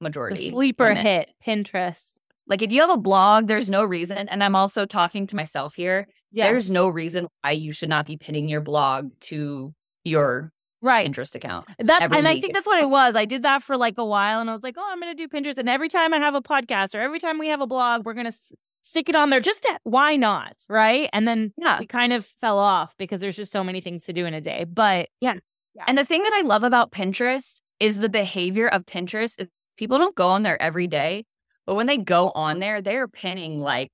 The 0.00 0.04
majority 0.04 0.50
sleeper 0.50 0.92
hit 0.92 1.32
Pinterest. 1.46 2.14
Like 2.46 2.60
if 2.60 2.70
you 2.72 2.82
have 2.82 2.90
a 2.90 2.98
blog, 2.98 3.46
there's 3.46 3.70
no 3.70 3.84
reason. 3.84 4.28
And 4.28 4.44
I'm 4.44 4.54
also 4.54 4.84
talking 4.84 5.26
to 5.28 5.36
myself 5.36 5.74
here. 5.74 6.06
Yeah. 6.30 6.44
There's 6.48 6.70
no 6.70 6.88
reason 6.88 7.26
why 7.40 7.52
you 7.52 7.72
should 7.72 7.88
not 7.88 8.04
be 8.04 8.18
pinning 8.18 8.46
your 8.50 8.60
blog 8.60 9.10
to 9.30 9.72
your 10.04 10.52
right. 10.84 11.10
Pinterest 11.10 11.34
account. 11.34 11.66
That 11.78 12.02
and 12.12 12.28
I 12.28 12.40
think 12.40 12.54
that's 12.54 12.66
what 12.66 12.80
it 12.82 12.88
was. 12.88 13.16
I 13.16 13.24
did 13.24 13.42
that 13.42 13.62
for 13.62 13.76
like 13.76 13.98
a 13.98 14.04
while, 14.04 14.40
and 14.40 14.48
I 14.48 14.52
was 14.52 14.62
like, 14.62 14.76
"Oh, 14.78 14.88
I'm 14.88 15.00
going 15.00 15.16
to 15.16 15.26
do 15.26 15.28
Pinterest." 15.28 15.58
And 15.58 15.68
every 15.68 15.88
time 15.88 16.14
I 16.14 16.18
have 16.18 16.34
a 16.34 16.42
podcast 16.42 16.94
or 16.94 17.00
every 17.00 17.18
time 17.18 17.38
we 17.38 17.48
have 17.48 17.60
a 17.60 17.66
blog, 17.66 18.04
we're 18.04 18.14
going 18.14 18.26
to 18.26 18.28
s- 18.28 18.52
stick 18.82 19.08
it 19.08 19.16
on 19.16 19.30
there. 19.30 19.40
Just 19.40 19.62
to, 19.62 19.78
why 19.84 20.16
not, 20.16 20.54
right? 20.68 21.08
And 21.12 21.26
then 21.26 21.52
Yeah. 21.56 21.80
it 21.80 21.88
kind 21.88 22.12
of 22.12 22.24
fell 22.40 22.58
off 22.58 22.94
because 22.98 23.20
there's 23.20 23.36
just 23.36 23.50
so 23.50 23.64
many 23.64 23.80
things 23.80 24.04
to 24.04 24.12
do 24.12 24.26
in 24.26 24.34
a 24.34 24.40
day. 24.40 24.64
But 24.64 25.08
yeah. 25.20 25.36
And 25.88 25.98
the 25.98 26.04
thing 26.04 26.22
that 26.22 26.32
I 26.34 26.42
love 26.42 26.62
about 26.62 26.92
Pinterest 26.92 27.60
is 27.80 27.98
the 27.98 28.08
behavior 28.08 28.68
of 28.68 28.84
Pinterest. 28.86 29.44
People 29.76 29.98
don't 29.98 30.14
go 30.14 30.28
on 30.28 30.42
there 30.44 30.60
every 30.62 30.86
day, 30.86 31.24
but 31.66 31.74
when 31.74 31.86
they 31.86 31.96
go 31.96 32.30
on 32.30 32.60
there, 32.60 32.80
they're 32.80 33.08
pinning 33.08 33.58
like 33.58 33.90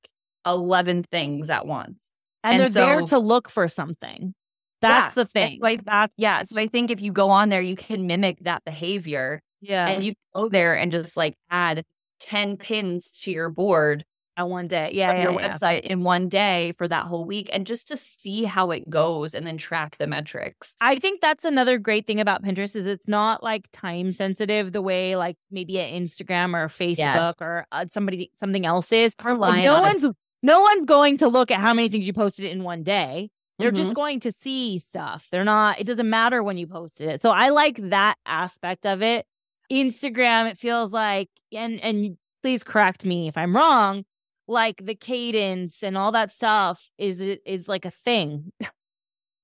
11 0.46 1.04
things 1.04 1.48
at 1.50 1.66
once. 1.66 2.12
and, 2.44 2.60
And 2.62 2.74
they're 2.74 2.84
there 2.98 3.00
to 3.06 3.18
look 3.18 3.48
for 3.48 3.68
something. 3.68 4.34
That's 4.80 5.14
the 5.14 5.24
thing. 5.24 5.58
like- 5.60 5.84
that's 5.84 6.12
Yeah. 6.16 6.42
So 6.42 6.58
I 6.58 6.66
think 6.66 6.90
if 6.90 7.00
you 7.00 7.12
go 7.12 7.30
on 7.30 7.48
there, 7.48 7.60
you 7.60 7.76
can 7.76 8.06
mimic 8.06 8.38
that 8.44 8.64
behavior 8.64 9.42
yeah. 9.60 9.88
and 9.88 10.02
you 10.02 10.14
go 10.34 10.48
there 10.48 10.76
and 10.76 10.90
just 10.90 11.16
like 11.16 11.36
add 11.50 11.84
10 12.20 12.56
pins 12.56 13.20
to 13.22 13.30
your 13.30 13.50
board 13.50 14.04
at 14.36 14.48
one 14.48 14.68
day, 14.68 14.90
yeah, 14.94 15.12
yeah, 15.12 15.22
your 15.24 15.40
yeah. 15.40 15.50
website 15.50 15.80
in 15.80 16.02
one 16.02 16.28
day 16.28 16.72
for 16.78 16.88
that 16.88 17.04
whole 17.06 17.24
week 17.24 17.50
and 17.52 17.66
just 17.66 17.88
to 17.88 17.96
see 17.96 18.44
how 18.44 18.70
it 18.70 18.88
goes 18.88 19.34
and 19.34 19.46
then 19.46 19.58
track 19.58 19.98
the 19.98 20.06
metrics. 20.06 20.76
I 20.80 20.96
think 20.96 21.20
that's 21.20 21.44
another 21.44 21.78
great 21.78 22.06
thing 22.06 22.20
about 22.20 22.42
Pinterest 22.42 22.74
is 22.74 22.86
it's 22.86 23.08
not 23.08 23.42
like 23.42 23.66
time 23.72 24.12
sensitive 24.12 24.72
the 24.72 24.80
way 24.80 25.16
like 25.16 25.36
maybe 25.50 25.78
an 25.78 26.04
Instagram 26.04 26.54
or 26.54 26.68
Facebook 26.68 27.34
or 27.40 27.66
uh, 27.70 27.86
somebody 27.90 28.30
something 28.36 28.64
else 28.64 28.92
is. 28.92 29.14
Like, 29.22 29.64
no 29.64 29.74
on 29.74 29.80
it. 29.80 30.02
one's 30.02 30.06
no 30.42 30.60
one's 30.60 30.86
going 30.86 31.18
to 31.18 31.28
look 31.28 31.50
at 31.50 31.60
how 31.60 31.74
many 31.74 31.88
things 31.88 32.06
you 32.06 32.14
posted 32.14 32.46
in 32.46 32.62
one 32.62 32.82
day. 32.82 33.30
They're 33.60 33.70
Mhm. 33.72 33.76
just 33.76 33.94
going 33.94 34.20
to 34.20 34.32
see 34.32 34.78
stuff. 34.78 35.28
They're 35.30 35.44
not. 35.44 35.78
It 35.80 35.86
doesn't 35.86 36.08
matter 36.10 36.42
when 36.42 36.58
you 36.58 36.66
posted 36.66 37.08
it. 37.08 37.22
So 37.22 37.30
I 37.30 37.50
like 37.50 37.76
that 37.90 38.16
aspect 38.26 38.86
of 38.86 39.02
it. 39.02 39.26
Instagram, 39.70 40.50
it 40.50 40.58
feels 40.58 40.90
like, 40.92 41.28
and 41.52 41.80
and 41.80 42.16
please 42.42 42.64
correct 42.64 43.04
me 43.06 43.28
if 43.28 43.36
I'm 43.36 43.54
wrong. 43.54 44.04
Like 44.48 44.84
the 44.84 44.96
cadence 44.96 45.82
and 45.82 45.96
all 45.96 46.10
that 46.12 46.32
stuff 46.32 46.90
is 46.98 47.20
is 47.20 47.68
like 47.68 47.84
a 47.84 47.90
thing. 47.90 48.52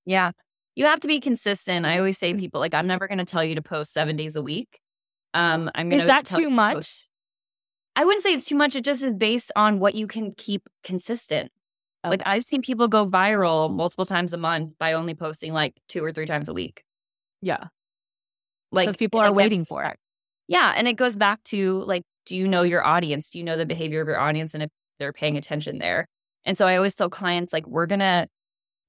Yeah. 0.09 0.31
You 0.77 0.85
have 0.85 1.01
to 1.01 1.09
be 1.09 1.19
consistent. 1.19 1.85
I 1.85 1.99
always 1.99 2.17
say 2.17 2.33
to 2.33 2.39
people 2.39 2.61
like 2.61 2.75
I'm 2.75 2.87
never 2.87 3.09
going 3.09 3.19
to 3.19 3.25
tell 3.25 3.43
you 3.45 3.57
to 3.57 3.63
post 3.63 3.93
7 3.93 4.15
days 4.17 4.37
a 4.37 4.43
week. 4.43 4.79
Um 5.35 5.69
I'm 5.75 5.89
going 5.89 5.91
to 5.91 5.97
Is 5.97 6.03
to 6.03 6.07
that 6.07 6.27
too 6.27 6.49
much? 6.49 7.09
I 7.97 8.05
wouldn't 8.05 8.23
say 8.23 8.35
it's 8.35 8.47
too 8.47 8.55
much. 8.57 8.77
It 8.77 8.85
just 8.85 9.03
is 9.03 9.13
based 9.13 9.51
on 9.57 9.81
what 9.81 9.95
you 9.97 10.07
can 10.07 10.33
keep 10.37 10.69
consistent. 10.85 11.51
Like 12.05 12.23
oh. 12.25 12.31
I've 12.31 12.45
seen 12.45 12.63
people 12.63 12.89
go 12.89 13.09
viral 13.09 13.73
multiple 13.73 14.07
times 14.07 14.33
a 14.33 14.37
month 14.37 14.75
by 14.79 14.93
only 14.93 15.15
posting 15.15 15.53
like 15.53 15.75
two 15.89 16.05
or 16.05 16.13
three 16.13 16.27
times 16.27 16.49
a 16.49 16.55
week. 16.55 16.85
Yeah. 17.43 17.65
Like 18.73 18.99
people 18.99 19.21
are 19.21 19.33
waiting 19.33 19.65
for 19.65 19.85
it. 19.85 19.97
Yeah, 20.49 20.73
and 20.77 20.87
it 20.87 20.95
goes 20.95 21.17
back 21.17 21.43
to 21.45 21.83
like, 21.85 22.03
do 22.25 22.37
you 22.37 22.47
know 22.47 22.63
your 22.63 22.85
audience? 22.85 23.31
Do 23.31 23.39
you 23.39 23.45
know 23.45 23.57
the 23.57 23.67
behavior 23.67 24.01
of 24.01 24.09
your 24.09 24.19
audience 24.19 24.55
and 24.55 24.63
if 24.63 24.71
they're 24.99 25.13
paying 25.13 25.37
attention 25.37 25.79
there? 25.79 26.07
And 26.45 26.57
so 26.57 26.67
I 26.67 26.77
always 26.77 26.95
tell 26.95 27.11
clients 27.11 27.53
like, 27.53 27.67
we're 27.67 27.87
gonna, 27.87 28.29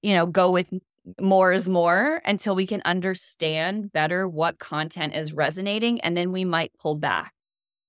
you 0.01 0.13
know, 0.13 0.25
go 0.27 0.51
with 0.51 0.71
more 1.19 1.51
is 1.51 1.67
more 1.67 2.21
until 2.25 2.53
we 2.53 2.67
can 2.67 2.81
understand 2.85 3.91
better 3.91 4.27
what 4.27 4.59
content 4.59 5.15
is 5.15 5.33
resonating, 5.33 6.01
and 6.01 6.15
then 6.17 6.31
we 6.31 6.45
might 6.45 6.71
pull 6.79 6.95
back 6.95 7.31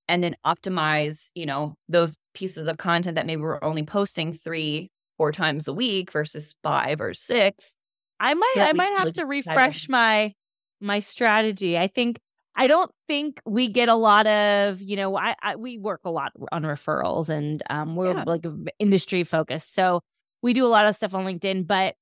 and 0.07 0.23
then 0.23 0.35
optimize, 0.45 1.29
you 1.35 1.45
know, 1.45 1.75
those 1.87 2.15
pieces 2.33 2.67
of 2.67 2.77
content 2.77 3.15
that 3.15 3.25
maybe 3.25 3.41
we're 3.41 3.63
only 3.63 3.83
posting 3.83 4.31
three, 4.31 4.89
four 5.19 5.31
times 5.33 5.67
a 5.67 5.73
week 5.73 6.11
versus 6.11 6.55
five 6.63 7.01
or 7.01 7.13
six. 7.13 7.75
I 8.21 8.33
might 8.33 8.53
So 8.55 8.61
I 8.61 8.73
might 8.73 8.93
have 8.97 9.11
to 9.13 9.25
refresh 9.25 9.89
my 9.89 10.33
my 10.81 11.01
strategy. 11.01 11.77
I 11.77 11.87
think 11.87 12.19
I 12.55 12.67
don't 12.67 12.89
think 13.07 13.41
we 13.45 13.67
get 13.67 13.89
a 13.89 13.95
lot 13.95 14.27
of, 14.27 14.81
you 14.81 14.95
know, 14.95 15.15
I, 15.17 15.35
I 15.43 15.55
we 15.57 15.77
work 15.77 16.01
a 16.05 16.09
lot 16.09 16.31
on 16.53 16.63
referrals 16.63 17.27
and 17.29 17.61
um 17.69 17.95
we're 17.97 18.13
Yeah. 18.15 18.23
like 18.25 18.45
industry 18.79 19.23
focused. 19.25 19.75
So 19.75 20.01
we 20.41 20.53
do 20.53 20.65
a 20.65 20.71
lot 20.71 20.85
of 20.85 20.95
stuff 20.95 21.13
on 21.13 21.25
LinkedIn, 21.25 21.67
but 21.67 21.95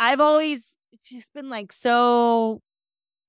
I've 0.00 0.20
always 0.20 0.76
just 1.04 1.32
been 1.32 1.48
like 1.48 1.72
so 1.72 2.60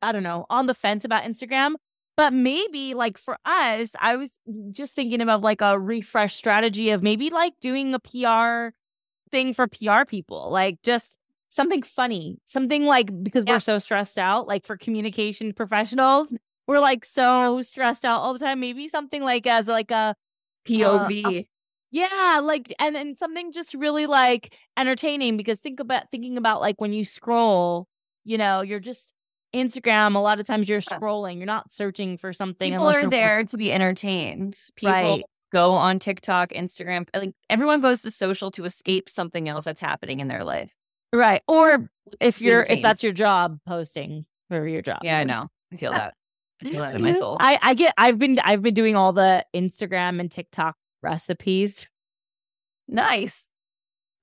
I 0.02 0.12
don't 0.12 0.24
know, 0.24 0.46
on 0.50 0.66
the 0.66 0.74
fence 0.74 1.06
about 1.06 1.24
Instagram. 1.24 1.76
But 2.18 2.32
maybe 2.34 2.94
like 2.96 3.18
for 3.20 3.38
us, 3.46 3.92
I 4.00 4.16
was 4.16 4.40
just 4.72 4.94
thinking 4.96 5.22
about 5.22 5.42
like 5.42 5.62
a 5.62 5.78
refresh 5.80 6.34
strategy 6.36 6.90
of 6.92 7.04
maybe 7.04 7.30
like 7.30 7.54
doing 7.62 7.94
a 7.94 8.00
PR 8.00 8.74
thing 9.36 9.54
for 9.54 9.68
PR 9.68 10.06
people, 10.08 10.50
like 10.52 10.82
just 10.82 11.18
something 11.50 11.84
funny, 11.84 12.40
something 12.46 12.86
like 12.86 13.08
because 13.24 13.44
Yeah. 13.46 13.54
we're 13.56 13.60
so 13.72 13.80
stressed 13.80 14.18
out, 14.18 14.48
like 14.48 14.66
for 14.66 14.78
communication 14.78 15.54
professionals, 15.54 16.34
we're 16.68 16.80
like 16.80 17.04
so 17.06 17.62
stressed 17.62 18.06
out 18.06 18.20
all 18.22 18.34
the 18.34 18.40
time. 18.40 18.60
Maybe 18.60 18.88
something 18.88 19.24
like 19.24 19.46
as 19.48 19.68
like 19.68 19.92
a 19.92 20.16
POV. 20.68 21.26
uh, 21.40 21.42
yeah, 21.92 22.40
like 22.44 22.74
and 22.80 22.98
and 22.98 23.18
something 23.18 23.52
just 23.52 23.74
really 23.74 24.06
like 24.08 24.54
entertaining 24.78 25.38
because 25.38 25.60
think 25.60 25.80
about 25.80 26.10
thinking 26.12 26.38
about 26.38 26.60
like 26.62 26.80
when 26.82 26.92
you 26.94 27.06
scroll, 27.06 27.88
you 28.24 28.38
know, 28.38 28.62
you're 28.62 28.80
just 28.82 29.14
Instagram. 29.54 30.16
A 30.16 30.20
lot 30.20 30.40
of 30.40 30.46
times 30.46 30.68
you're 30.68 30.82
scrolling, 30.82 31.38
you're 31.38 31.46
not 31.46 31.72
searching 31.72 32.18
for 32.18 32.34
something. 32.34 32.72
people 32.72 32.88
unless 32.88 32.98
are 32.98 33.02
you're- 33.08 33.12
there 33.18 33.44
to 33.46 33.58
be 33.58 33.72
entertained. 33.72 34.58
People 34.76 34.92
Right. 34.94 35.24
Go 35.56 35.72
on 35.72 36.00
TikTok, 36.00 36.52
Instagram. 36.52 37.08
Like 37.16 37.32
everyone 37.50 37.80
goes 37.80 38.02
to 38.02 38.12
social 38.12 38.52
to 38.52 38.66
escape 38.66 39.10
something 39.10 39.48
else 39.48 39.64
that's 39.64 39.80
happening 39.80 40.20
in 40.20 40.28
their 40.28 40.44
life. 40.44 40.76
right? 41.14 41.42
Or 41.48 41.90
if 42.20 42.42
you're 42.42 42.64
if 42.64 42.82
that's 42.82 43.04
your 43.04 43.14
job, 43.14 43.60
posting 43.66 44.26
for 44.50 44.68
your 44.68 44.82
job. 44.82 45.00
Yeah, 45.02 45.18
I 45.18 45.24
know. 45.24 45.48
I 45.72 45.78
feel 45.78 45.94
uh, 45.94 45.98
that. 45.98 46.14
I 46.62 46.70
feel 46.70 46.82
that 46.82 46.96
in 46.96 47.02
my 47.02 47.12
mm-hmm. 47.12 47.20
soul. 47.20 47.38
I 47.40 47.58
I 47.62 47.74
get. 47.74 47.94
I've 47.98 48.20
been 48.20 48.38
I've 48.40 48.62
been 48.62 48.74
doing 48.74 48.98
all 48.98 49.14
the 49.14 49.46
Instagram 49.56 50.20
and 50.20 50.30
TikTok 50.30 50.76
recipes, 51.02 51.88
nice. 52.88 53.50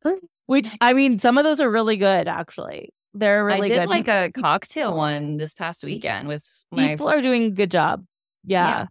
Mm-hmm. 0.05 0.27
which 0.47 0.69
I 0.81 0.95
mean, 0.95 1.19
some 1.19 1.39
of 1.39 1.45
those 1.45 1.61
are 1.61 1.71
really 1.71 1.97
good. 1.97 2.29
Actually, 2.29 2.91
they're 3.15 3.45
really 3.45 3.73
I 3.73 3.75
did 3.75 3.81
good. 3.83 3.89
like 3.89 4.09
a 4.09 4.31
cocktail 4.39 4.95
one 4.95 5.39
this 5.39 5.55
past 5.55 5.83
weekend 5.83 6.29
with 6.29 6.47
my. 6.71 6.89
People 6.89 7.09
are 7.09 7.23
doing 7.23 7.45
a 7.45 7.51
good 7.51 7.71
job. 7.71 8.05
Yeah, 8.45 8.69
yeah. 8.69 8.87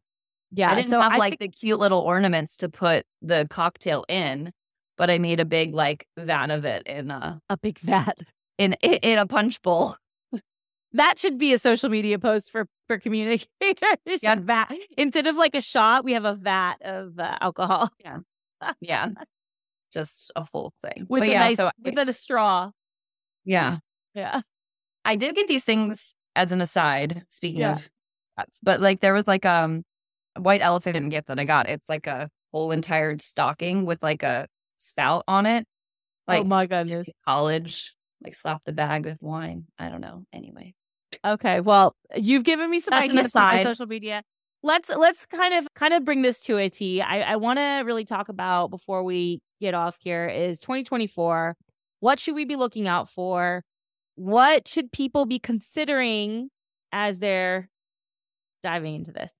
I 0.58 0.76
didn't 0.76 0.90
so 0.90 1.00
have 1.02 1.14
I 1.14 1.18
like 1.18 1.40
think- 1.40 1.52
the 1.54 1.58
cute 1.58 1.80
little 1.80 2.00
ornaments 2.00 2.58
to 2.58 2.70
put 2.70 3.06
the 3.22 3.48
cocktail 3.50 4.04
in, 4.10 4.52
but 4.98 5.10
I 5.10 5.18
made 5.18 5.40
a 5.40 5.46
big 5.46 5.74
like 5.74 6.08
vat 6.18 6.52
of 6.52 6.66
it 6.66 6.86
in 6.88 7.10
a 7.12 7.42
a 7.50 7.58
big 7.58 7.80
vat. 7.80 8.20
in 8.58 8.74
in 8.82 8.94
in 8.96 9.18
a 9.18 9.26
punch 9.26 9.62
bowl. 9.62 9.96
That 10.94 11.18
should 11.18 11.38
be 11.38 11.54
a 11.54 11.58
social 11.58 11.88
media 11.88 12.20
post 12.20 12.52
for 12.52 12.68
for 12.88 13.00
communicators. 13.00 13.48
Yeah. 14.22 14.36
Vat 14.36 14.74
instead 14.98 15.26
of 15.26 15.38
like 15.38 15.56
a 15.56 15.62
shot, 15.62 16.04
we 16.04 16.12
have 16.14 16.26
a 16.26 16.36
vat 16.36 16.76
of 16.82 17.18
uh, 17.18 17.38
alcohol 17.40 17.90
Yeah, 18.04 18.18
yeah. 18.82 19.08
just 19.94 20.32
a 20.36 20.46
full 20.46 20.74
thing. 20.82 21.06
with 21.08 21.22
But 21.22 21.30
a 21.30 21.32
yeah, 21.32 21.40
nice 21.40 21.58
so 21.58 21.68
I- 21.68 21.72
with 21.96 22.10
a 22.10 22.14
straw. 22.14 22.72
yeah, 23.46 23.78
Yeah. 24.14 24.42
I 25.06 25.16
did 25.16 25.34
get 25.36 25.48
these 25.48 25.64
things 25.64 26.14
as 26.36 26.52
an 26.52 26.60
aside. 26.62 27.24
Speaking 27.30 27.62
Yeah. 27.62 27.72
of, 27.74 27.90
but 28.62 28.82
like 28.82 29.00
there 29.00 29.14
was 29.14 29.28
like 29.28 29.46
um 29.46 29.84
white 30.38 30.62
elephant 30.62 31.10
gift 31.10 31.28
that 31.28 31.39
I 31.39 31.46
got. 31.46 31.70
It's 31.70 31.89
like 31.89 32.08
a 32.08 32.30
whole 32.52 32.72
entire 32.72 33.17
stocking 33.20 33.86
with 33.86 34.02
like 34.04 34.24
a 34.24 34.48
spout 34.80 35.24
on 35.28 35.46
it. 35.46 35.65
Oh 36.28 36.34
like 36.34 36.41
oh 36.41 36.48
my 36.48 36.65
goodness. 36.65 37.08
college, 37.26 37.94
like 38.24 38.36
slap 38.36 38.62
the 38.65 38.74
bag 38.74 39.06
with 39.06 39.17
wine. 39.22 39.65
I 39.78 39.89
don't 39.89 40.02
know. 40.02 40.26
Anyway, 40.32 40.76
Okay, 41.24 41.60
well, 41.60 41.96
you've 42.15 42.44
given 42.44 42.70
me 42.70 42.80
some 42.80 42.91
That's 42.91 43.10
ideas 43.10 43.36
my 43.36 43.63
social 43.63 43.86
media. 43.86 44.24
Let's 44.63 44.89
let's 44.89 45.26
kind 45.26 45.54
of 45.54 45.67
kind 45.76 45.94
of 45.94 46.06
bring 46.06 46.22
this 46.22 46.41
to 46.41 46.58
a 46.58 46.70
T. 46.70 47.02
I, 47.02 47.22
I 47.22 47.36
want 47.36 47.58
to 47.58 47.84
really 47.86 48.06
talk 48.06 48.30
about 48.30 48.70
before 48.70 49.04
we 49.04 49.41
get 49.60 49.74
off 49.74 49.98
here 50.00 50.28
is 50.28 50.60
2024. 50.60 51.56
What 52.00 52.20
should 52.20 52.36
we 52.36 52.46
be 52.46 52.56
looking 52.56 52.88
out 52.88 53.10
for? 53.10 53.63
What 54.15 54.67
should 54.67 54.91
people 54.91 55.26
be 55.26 55.39
considering 55.39 56.50
as 56.91 57.20
they're 57.20 57.70
diving 58.62 58.96
into 58.96 59.12
this? 59.12 59.32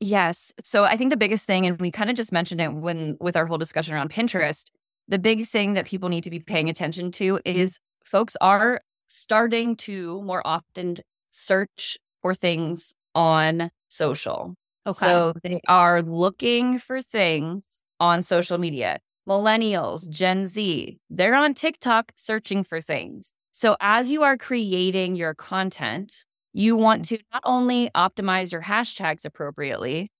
Yes. 0.00 0.52
So 0.62 0.84
I 0.84 0.96
think 0.96 1.10
the 1.10 1.16
biggest 1.16 1.46
thing, 1.46 1.66
and 1.66 1.80
we 1.80 1.90
kind 1.90 2.10
of 2.10 2.16
just 2.16 2.32
mentioned 2.32 2.60
it 2.60 2.72
when 2.72 3.16
with 3.20 3.36
our 3.36 3.46
whole 3.46 3.58
discussion 3.58 3.94
around 3.94 4.10
Pinterest, 4.10 4.70
the 5.08 5.18
big 5.18 5.46
thing 5.46 5.74
that 5.74 5.86
people 5.86 6.08
need 6.08 6.24
to 6.24 6.30
be 6.30 6.40
paying 6.40 6.68
attention 6.68 7.10
to 7.12 7.34
mm-hmm. 7.34 7.58
is 7.58 7.80
folks 8.04 8.36
are 8.40 8.80
starting 9.08 9.74
to 9.76 10.22
more 10.22 10.46
often 10.46 10.98
search 11.30 11.98
for 12.22 12.34
things 12.34 12.94
on 13.14 13.70
social. 13.88 14.54
Okay. 14.86 15.06
So 15.06 15.34
they 15.42 15.60
are 15.66 16.02
looking 16.02 16.78
for 16.78 17.02
things 17.02 17.82
on 18.00 18.22
social 18.22 18.58
media. 18.58 19.00
Millennials, 19.28 20.08
Gen 20.08 20.46
Z, 20.46 20.98
they're 21.10 21.34
on 21.34 21.52
TikTok 21.52 22.12
searching 22.14 22.64
for 22.64 22.80
things. 22.80 23.32
So 23.50 23.76
as 23.80 24.10
you 24.10 24.22
are 24.22 24.36
creating 24.36 25.16
your 25.16 25.34
content, 25.34 26.24
you 26.52 26.76
want 26.76 27.02
mm-hmm. 27.02 27.16
to 27.16 27.22
not 27.32 27.42
only 27.44 27.90
optimize 27.94 28.52
your 28.52 28.62
hashtags 28.62 29.24
appropriately, 29.24 30.10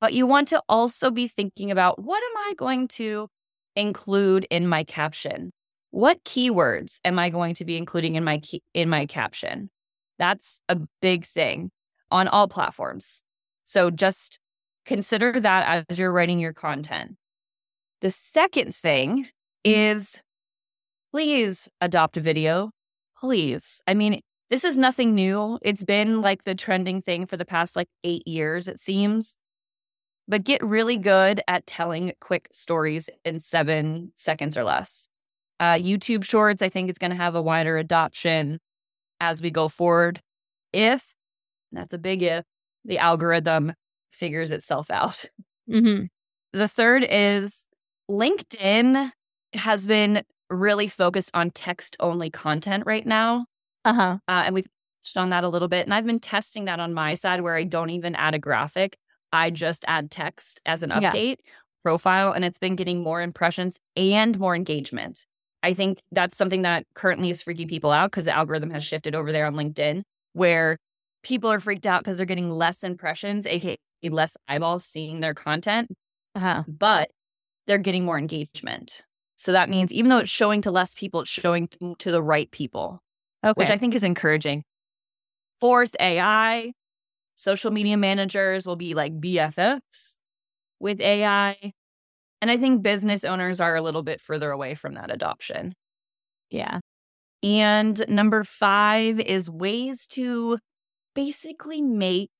but 0.00 0.12
you 0.12 0.26
want 0.26 0.48
to 0.48 0.62
also 0.68 1.10
be 1.10 1.28
thinking 1.28 1.70
about 1.70 2.00
what 2.02 2.22
am 2.22 2.50
I 2.50 2.54
going 2.56 2.88
to 2.88 3.28
include 3.74 4.46
in 4.50 4.66
my 4.66 4.84
caption? 4.84 5.52
What 5.90 6.22
keywords 6.24 7.00
am 7.04 7.18
I 7.18 7.30
going 7.30 7.54
to 7.56 7.64
be 7.64 7.76
including 7.76 8.14
in 8.16 8.24
my 8.24 8.38
key, 8.38 8.62
in 8.74 8.88
my 8.88 9.06
caption? 9.06 9.70
That's 10.18 10.60
a 10.68 10.78
big 11.00 11.24
thing 11.24 11.70
on 12.10 12.28
all 12.28 12.48
platforms. 12.48 13.22
So 13.64 13.90
just 13.90 14.40
consider 14.84 15.40
that 15.40 15.84
as 15.90 15.98
you're 15.98 16.12
writing 16.12 16.38
your 16.38 16.52
content. 16.52 17.16
The 18.00 18.10
second 18.10 18.74
thing 18.74 19.24
mm-hmm. 19.24 19.28
is 19.64 20.22
please 21.12 21.68
adopt 21.80 22.16
a 22.16 22.20
video. 22.20 22.70
Please. 23.18 23.82
I 23.86 23.94
mean, 23.94 24.20
this 24.50 24.64
is 24.64 24.78
nothing 24.78 25.14
new. 25.14 25.58
It's 25.62 25.84
been 25.84 26.20
like 26.20 26.44
the 26.44 26.54
trending 26.54 27.02
thing 27.02 27.26
for 27.26 27.36
the 27.36 27.44
past 27.44 27.76
like 27.76 27.88
eight 28.04 28.26
years, 28.26 28.68
it 28.68 28.80
seems. 28.80 29.36
But 30.26 30.44
get 30.44 30.62
really 30.62 30.96
good 30.96 31.40
at 31.48 31.66
telling 31.66 32.12
quick 32.20 32.48
stories 32.52 33.08
in 33.24 33.40
seven 33.40 34.12
seconds 34.14 34.56
or 34.56 34.64
less. 34.64 35.08
Uh, 35.60 35.74
YouTube 35.74 36.24
Shorts, 36.24 36.62
I 36.62 36.68
think 36.68 36.88
it's 36.88 36.98
going 36.98 37.10
to 37.10 37.16
have 37.16 37.34
a 37.34 37.42
wider 37.42 37.78
adoption 37.78 38.58
as 39.20 39.42
we 39.42 39.50
go 39.50 39.68
forward. 39.68 40.20
If, 40.72 41.14
that's 41.72 41.94
a 41.94 41.98
big 41.98 42.22
if, 42.22 42.44
the 42.84 42.98
algorithm 42.98 43.74
figures 44.10 44.50
itself 44.50 44.90
out. 44.90 45.24
Mm-hmm. 45.68 46.04
The 46.52 46.68
third 46.68 47.06
is 47.08 47.68
LinkedIn 48.10 49.12
has 49.54 49.86
been 49.86 50.22
really 50.48 50.88
focused 50.88 51.30
on 51.34 51.50
text 51.50 51.96
only 52.00 52.30
content 52.30 52.84
right 52.86 53.06
now. 53.06 53.46
Uh-huh. 53.88 54.18
Uh, 54.28 54.42
and 54.46 54.54
we've 54.54 54.66
touched 55.02 55.16
on 55.16 55.30
that 55.30 55.44
a 55.44 55.48
little 55.48 55.68
bit. 55.68 55.86
And 55.86 55.94
I've 55.94 56.04
been 56.06 56.20
testing 56.20 56.66
that 56.66 56.80
on 56.80 56.92
my 56.92 57.14
side 57.14 57.40
where 57.40 57.54
I 57.54 57.64
don't 57.64 57.90
even 57.90 58.14
add 58.14 58.34
a 58.34 58.38
graphic. 58.38 58.96
I 59.32 59.50
just 59.50 59.84
add 59.88 60.10
text 60.10 60.60
as 60.66 60.82
an 60.82 60.90
Yeah. 60.90 61.10
update 61.10 61.36
profile, 61.84 62.32
and 62.32 62.44
it's 62.44 62.58
been 62.58 62.76
getting 62.76 63.02
more 63.02 63.22
impressions 63.22 63.78
and 63.96 64.38
more 64.38 64.54
engagement. 64.54 65.26
I 65.62 65.74
think 65.74 66.00
that's 66.12 66.36
something 66.36 66.62
that 66.62 66.86
currently 66.94 67.30
is 67.30 67.42
freaking 67.42 67.68
people 67.68 67.90
out 67.90 68.10
because 68.10 68.26
the 68.26 68.36
algorithm 68.36 68.70
has 68.70 68.84
shifted 68.84 69.14
over 69.14 69.32
there 69.32 69.46
on 69.46 69.54
LinkedIn 69.54 70.02
where 70.34 70.76
people 71.22 71.50
are 71.50 71.60
freaked 71.60 71.86
out 71.86 72.02
because 72.02 72.16
they're 72.18 72.26
getting 72.26 72.50
less 72.50 72.82
impressions, 72.84 73.46
aka 73.46 73.76
less 74.04 74.36
eyeballs 74.48 74.84
seeing 74.84 75.20
their 75.20 75.34
content, 75.34 75.88
Uh-huh. 76.34 76.62
but 76.68 77.10
they're 77.66 77.78
getting 77.78 78.04
more 78.04 78.18
engagement. 78.18 79.02
So 79.36 79.52
that 79.52 79.68
means 79.68 79.92
even 79.92 80.08
though 80.10 80.18
it's 80.18 80.30
showing 80.30 80.62
to 80.62 80.70
less 80.70 80.94
people, 80.94 81.20
it's 81.20 81.30
showing 81.30 81.68
to 81.98 82.10
the 82.12 82.22
right 82.22 82.50
people, 82.50 83.02
Okay. 83.44 83.52
which 83.54 83.70
I 83.70 83.78
think 83.78 83.94
is 83.94 84.04
encouraging. 84.04 84.64
Fourth, 85.60 85.94
AI. 86.00 86.72
Social 87.36 87.70
media 87.70 87.96
managers 87.96 88.66
will 88.66 88.76
be 88.76 88.94
like 88.94 89.12
BFFs 89.12 90.16
with 90.80 91.00
AI. 91.00 91.72
And 92.40 92.50
I 92.50 92.56
think 92.56 92.82
business 92.82 93.24
owners 93.24 93.60
are 93.60 93.76
a 93.76 93.82
little 93.82 94.02
bit 94.02 94.20
further 94.20 94.50
away 94.50 94.74
from 94.74 94.94
that 94.94 95.10
adoption. 95.10 95.74
yeah. 96.50 96.80
And 97.42 98.04
number 98.08 98.42
five 98.42 99.20
is 99.20 99.48
ways 99.48 100.06
to 100.08 100.58
basically 101.14 101.80
make 101.80 102.30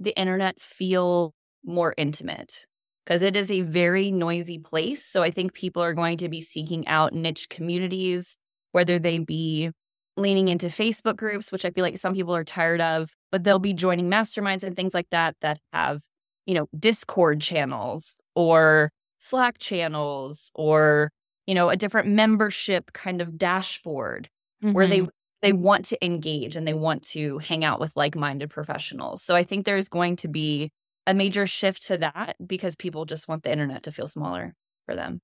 the 0.00 0.16
internet 0.18 0.60
feel 0.60 1.32
more 1.64 1.94
intimate 1.96 2.66
because 3.04 3.22
it 3.22 3.36
is 3.36 3.50
a 3.52 3.60
very 3.60 4.10
noisy 4.10 4.58
place. 4.58 5.04
So 5.04 5.22
I 5.22 5.30
think 5.30 5.52
people 5.52 5.82
are 5.82 5.94
going 5.94 6.18
to 6.18 6.28
be 6.28 6.40
seeking 6.40 6.86
out 6.88 7.12
niche 7.12 7.48
communities, 7.48 8.36
whether 8.72 8.98
they 8.98 9.18
be 9.18 9.70
leaning 10.16 10.48
into 10.48 10.66
Facebook 10.68 11.16
groups, 11.16 11.50
which 11.52 11.64
I 11.64 11.70
feel 11.70 11.82
like 11.84 11.98
some 11.98 12.14
people 12.14 12.34
are 12.36 12.44
tired 12.44 12.80
of, 12.80 13.10
but 13.32 13.44
they'll 13.44 13.58
be 13.58 13.74
joining 13.74 14.08
masterminds 14.10 14.62
and 14.62 14.76
things 14.76 14.94
like 14.94 15.08
that 15.10 15.36
that 15.40 15.58
have, 15.72 16.02
you 16.46 16.54
know, 16.54 16.68
Discord 16.78 17.40
channels 17.40 18.16
or 18.34 18.90
Slack 19.18 19.58
channels 19.58 20.50
or, 20.54 21.10
you 21.46 21.54
know, 21.54 21.68
a 21.70 21.76
different 21.76 22.08
membership 22.08 22.92
kind 22.92 23.20
of 23.20 23.36
dashboard 23.38 24.28
where 24.60 24.86
they 24.86 25.00
Mhm. 25.00 25.08
they 25.42 25.52
want 25.52 25.84
to 25.86 26.02
engage 26.04 26.56
and 26.56 26.66
they 26.66 26.72
want 26.74 27.02
to 27.08 27.36
hang 27.38 27.64
out 27.64 27.78
with 27.80 27.94
like-minded 27.96 28.48
professionals. 28.50 29.22
So 29.22 29.34
I 29.36 29.42
think 29.44 29.66
there's 29.66 29.88
going 29.90 30.16
to 30.16 30.28
be 30.28 30.70
a 31.06 31.12
major 31.12 31.46
shift 31.46 31.86
to 31.88 31.98
that 31.98 32.36
because 32.46 32.74
people 32.76 33.04
just 33.04 33.28
want 33.28 33.42
the 33.42 33.52
internet 33.52 33.82
to 33.82 33.92
feel 33.92 34.08
smaller 34.08 34.54
for 34.86 34.94
them. 34.94 35.20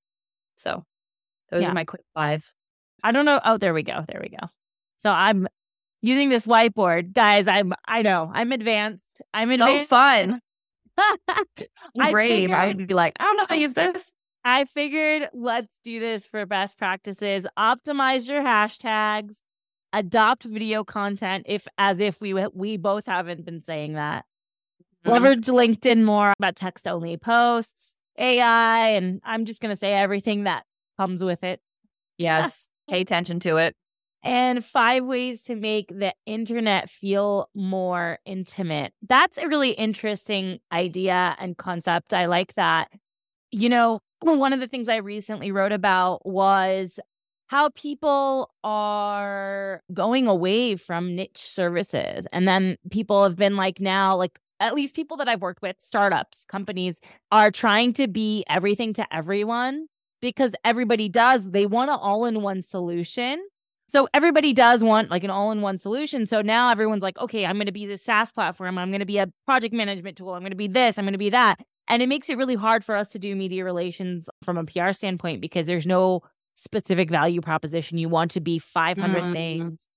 So 0.57 0.85
those 1.51 1.63
Yeah. 1.63 1.71
are 1.71 1.75
my 1.75 1.85
quick 1.87 2.03
five. 2.15 2.53
I 3.03 3.13
don't 3.13 3.25
know. 3.25 3.41
Oh, 3.45 3.57
there 3.59 3.75
we 3.75 3.83
go. 3.83 4.05
There 4.09 4.21
we 4.23 4.29
go. 4.31 4.49
So 5.01 5.11
I'm 5.11 5.47
using 6.03 6.29
this 6.29 6.47
whiteboard. 6.47 7.13
Guys, 7.15 7.49
I'm 7.49 7.73
I 7.87 8.03
know. 8.03 8.31
I'm 8.33 8.53
advanced. 8.53 9.23
I'm 9.35 9.49
So 9.51 9.55
advanced. 9.55 9.89
fun. 9.89 10.41
I 10.99 12.11
Brave. 12.11 12.31
figured- 12.51 12.51
I'd 12.59 12.87
be 12.87 12.95
like, 12.95 13.17
I 13.21 13.25
don't 13.25 13.37
know 13.37 13.47
how 13.49 13.55
to 13.55 13.61
use 13.61 13.73
this. 13.75 14.13
I 14.45 14.65
figured 14.65 15.29
let's 15.35 15.79
do 15.85 16.01
this 16.01 16.27
for 16.27 16.47
best 16.47 16.79
practices. 16.79 17.47
Optimize 17.59 18.27
your 18.29 18.43
hashtags, 18.43 19.39
adopt 19.93 20.45
video 20.45 20.83
content 20.85 21.45
if 21.47 21.67
as 21.77 22.01
if 22.01 22.21
we 22.21 22.33
we 22.55 22.77
both 22.79 23.07
haven't 23.07 23.45
been 23.45 23.63
saying 23.63 23.95
that. 23.95 24.25
Mhm. 25.05 25.11
Leverage 25.13 25.47
LinkedIn 25.47 26.05
more 26.05 26.33
about 26.39 26.57
text 26.57 26.87
only 26.89 27.17
posts, 27.19 27.97
AI, 28.19 28.89
and 28.91 29.21
I'm 29.25 29.45
just 29.45 29.61
going 29.61 29.73
to 29.75 29.79
say 29.79 29.93
everything 29.93 30.45
that 30.45 30.65
comes 30.99 31.23
with 31.23 31.43
it. 31.45 31.61
Yes. 32.19 32.69
Pay 32.89 33.01
attention 33.03 33.41
to 33.41 33.57
it. 33.59 33.75
And 34.23 34.65
five 34.65 35.05
ways 35.05 35.43
to 35.45 35.57
make 35.57 35.89
the 35.89 36.15
internet 36.27 36.91
feel 36.91 37.49
more 37.55 38.19
intimate. 38.27 38.93
That's 39.09 39.39
a 39.39 39.49
really 39.49 39.71
interesting 39.71 40.61
idea 40.73 41.37
and 41.39 41.57
concept. 41.57 42.13
I 42.13 42.27
like 42.27 42.55
that. 42.55 42.91
You 43.51 43.69
know, 43.71 44.01
one 44.21 44.53
of 44.53 44.61
the 44.61 44.67
things 44.69 44.89
I 44.89 44.97
recently 44.97 45.53
wrote 45.53 45.73
about 45.73 46.27
was 46.27 47.01
how 47.47 47.71
people 47.71 48.55
are 48.63 49.83
going 49.93 50.29
away 50.29 50.77
from 50.77 51.17
niche 51.17 51.39
services. 51.39 52.27
And 52.33 52.47
then 52.47 52.77
people 52.91 53.25
have 53.25 53.35
been 53.35 53.57
like, 53.57 53.81
now, 53.81 54.15
like, 54.15 54.39
at 54.61 54.75
least 54.75 54.95
people 54.95 55.17
that 55.17 55.29
I've 55.29 55.41
worked 55.41 55.63
with, 55.63 55.75
startups, 55.81 56.45
companies 56.45 57.01
are 57.33 57.51
trying 57.51 57.93
to 57.95 58.07
be 58.07 58.45
everything 58.49 58.93
to 58.93 59.15
everyone 59.15 59.87
because 60.21 60.53
everybody 60.65 61.09
does. 61.09 61.51
They 61.51 61.67
want 61.67 61.91
an 61.91 61.99
all 62.01 62.25
in 62.25 62.43
one 62.43 62.63
solution. 62.63 63.43
So 63.91 64.09
everybody 64.15 64.53
does 64.53 64.85
want 64.85 65.11
like 65.11 65.25
an 65.25 65.31
all 65.31 65.51
in 65.51 65.63
one 65.63 65.77
solution. 65.79 66.25
So 66.25 66.43
now 66.43 66.71
everyone's 66.71 67.03
like, 67.03 67.19
okay, 67.19 67.45
I'm 67.45 67.57
going 67.57 67.67
to 67.67 67.73
be 67.73 67.87
the 67.87 67.99
SaaS 67.99 68.31
platform. 68.31 68.79
I'm 68.79 68.91
going 68.91 69.01
to 69.01 69.07
be 69.07 69.19
a 69.19 69.27
project 69.47 69.75
management 69.75 70.17
tool. 70.17 70.33
I'm 70.33 70.43
going 70.43 70.51
to 70.53 70.57
be 70.57 70.69
this. 70.69 70.97
I'm 70.97 71.05
going 71.05 71.13
to 71.13 71.19
be 71.19 71.31
that. 71.31 71.59
And 71.89 72.01
it 72.01 72.09
makes 72.09 72.31
it 72.31 72.39
really 72.39 72.55
hard 72.55 72.85
for 72.85 72.95
us 72.95 73.09
to 73.11 73.19
do 73.19 73.35
media 73.35 73.65
relations 73.65 74.31
from 74.45 74.59
a 74.59 74.65
PR 74.65 74.93
standpoint 74.93 75.41
because 75.41 75.67
there's 75.67 75.87
no 75.89 76.21
specific 76.55 77.11
value 77.11 77.41
proposition. 77.41 77.99
You 77.99 78.09
want 78.09 78.31
to 78.33 78.41
be 78.41 78.61
500 78.61 79.25
Mhm. 79.25 79.33
things. 79.33 79.89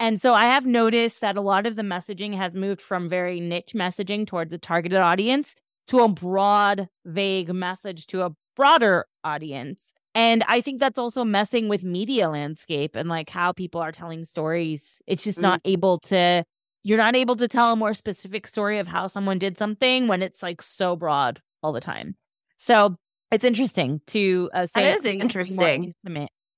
And 0.00 0.18
so 0.18 0.32
I 0.32 0.44
have 0.46 0.64
noticed 0.64 1.20
that 1.20 1.36
a 1.36 1.42
lot 1.42 1.66
of 1.66 1.76
the 1.76 1.82
messaging 1.82 2.34
has 2.36 2.54
moved 2.54 2.80
from 2.80 3.10
very 3.10 3.40
niche 3.40 3.72
messaging 3.74 4.26
towards 4.26 4.54
a 4.54 4.58
targeted 4.58 4.98
audience 4.98 5.54
to 5.88 6.00
a 6.00 6.08
broad, 6.08 6.88
vague 7.04 7.52
message 7.52 8.06
to 8.06 8.22
a 8.22 8.30
broader 8.56 9.04
audience. 9.22 9.92
And 10.14 10.44
I 10.46 10.60
think 10.60 10.78
that's 10.78 10.98
also 10.98 11.24
messing 11.24 11.68
with 11.68 11.82
media 11.82 12.28
landscape 12.28 12.94
and 12.94 13.08
like 13.08 13.30
how 13.30 13.52
people 13.52 13.80
are 13.80 13.92
telling 13.92 14.24
stories. 14.24 15.02
It's 15.06 15.24
just 15.24 15.40
not 15.40 15.60
able 15.64 15.98
to 16.00 16.44
you're 16.84 16.98
not 16.98 17.16
able 17.16 17.34
to 17.36 17.48
tell 17.48 17.72
a 17.72 17.76
more 17.76 17.94
specific 17.94 18.46
story 18.46 18.78
of 18.78 18.86
how 18.86 19.06
someone 19.06 19.38
did 19.38 19.58
something 19.58 20.06
when 20.06 20.22
it's 20.22 20.42
like 20.42 20.60
so 20.60 20.94
broad 20.94 21.40
all 21.62 21.72
the 21.72 21.80
time. 21.80 22.14
So 22.58 22.96
it's 23.30 23.44
interesting 23.44 24.02
to 24.08 24.50
uh, 24.52 24.66
say 24.66 24.92
is 24.92 25.04
it's 25.04 25.22
interesting. 25.22 25.94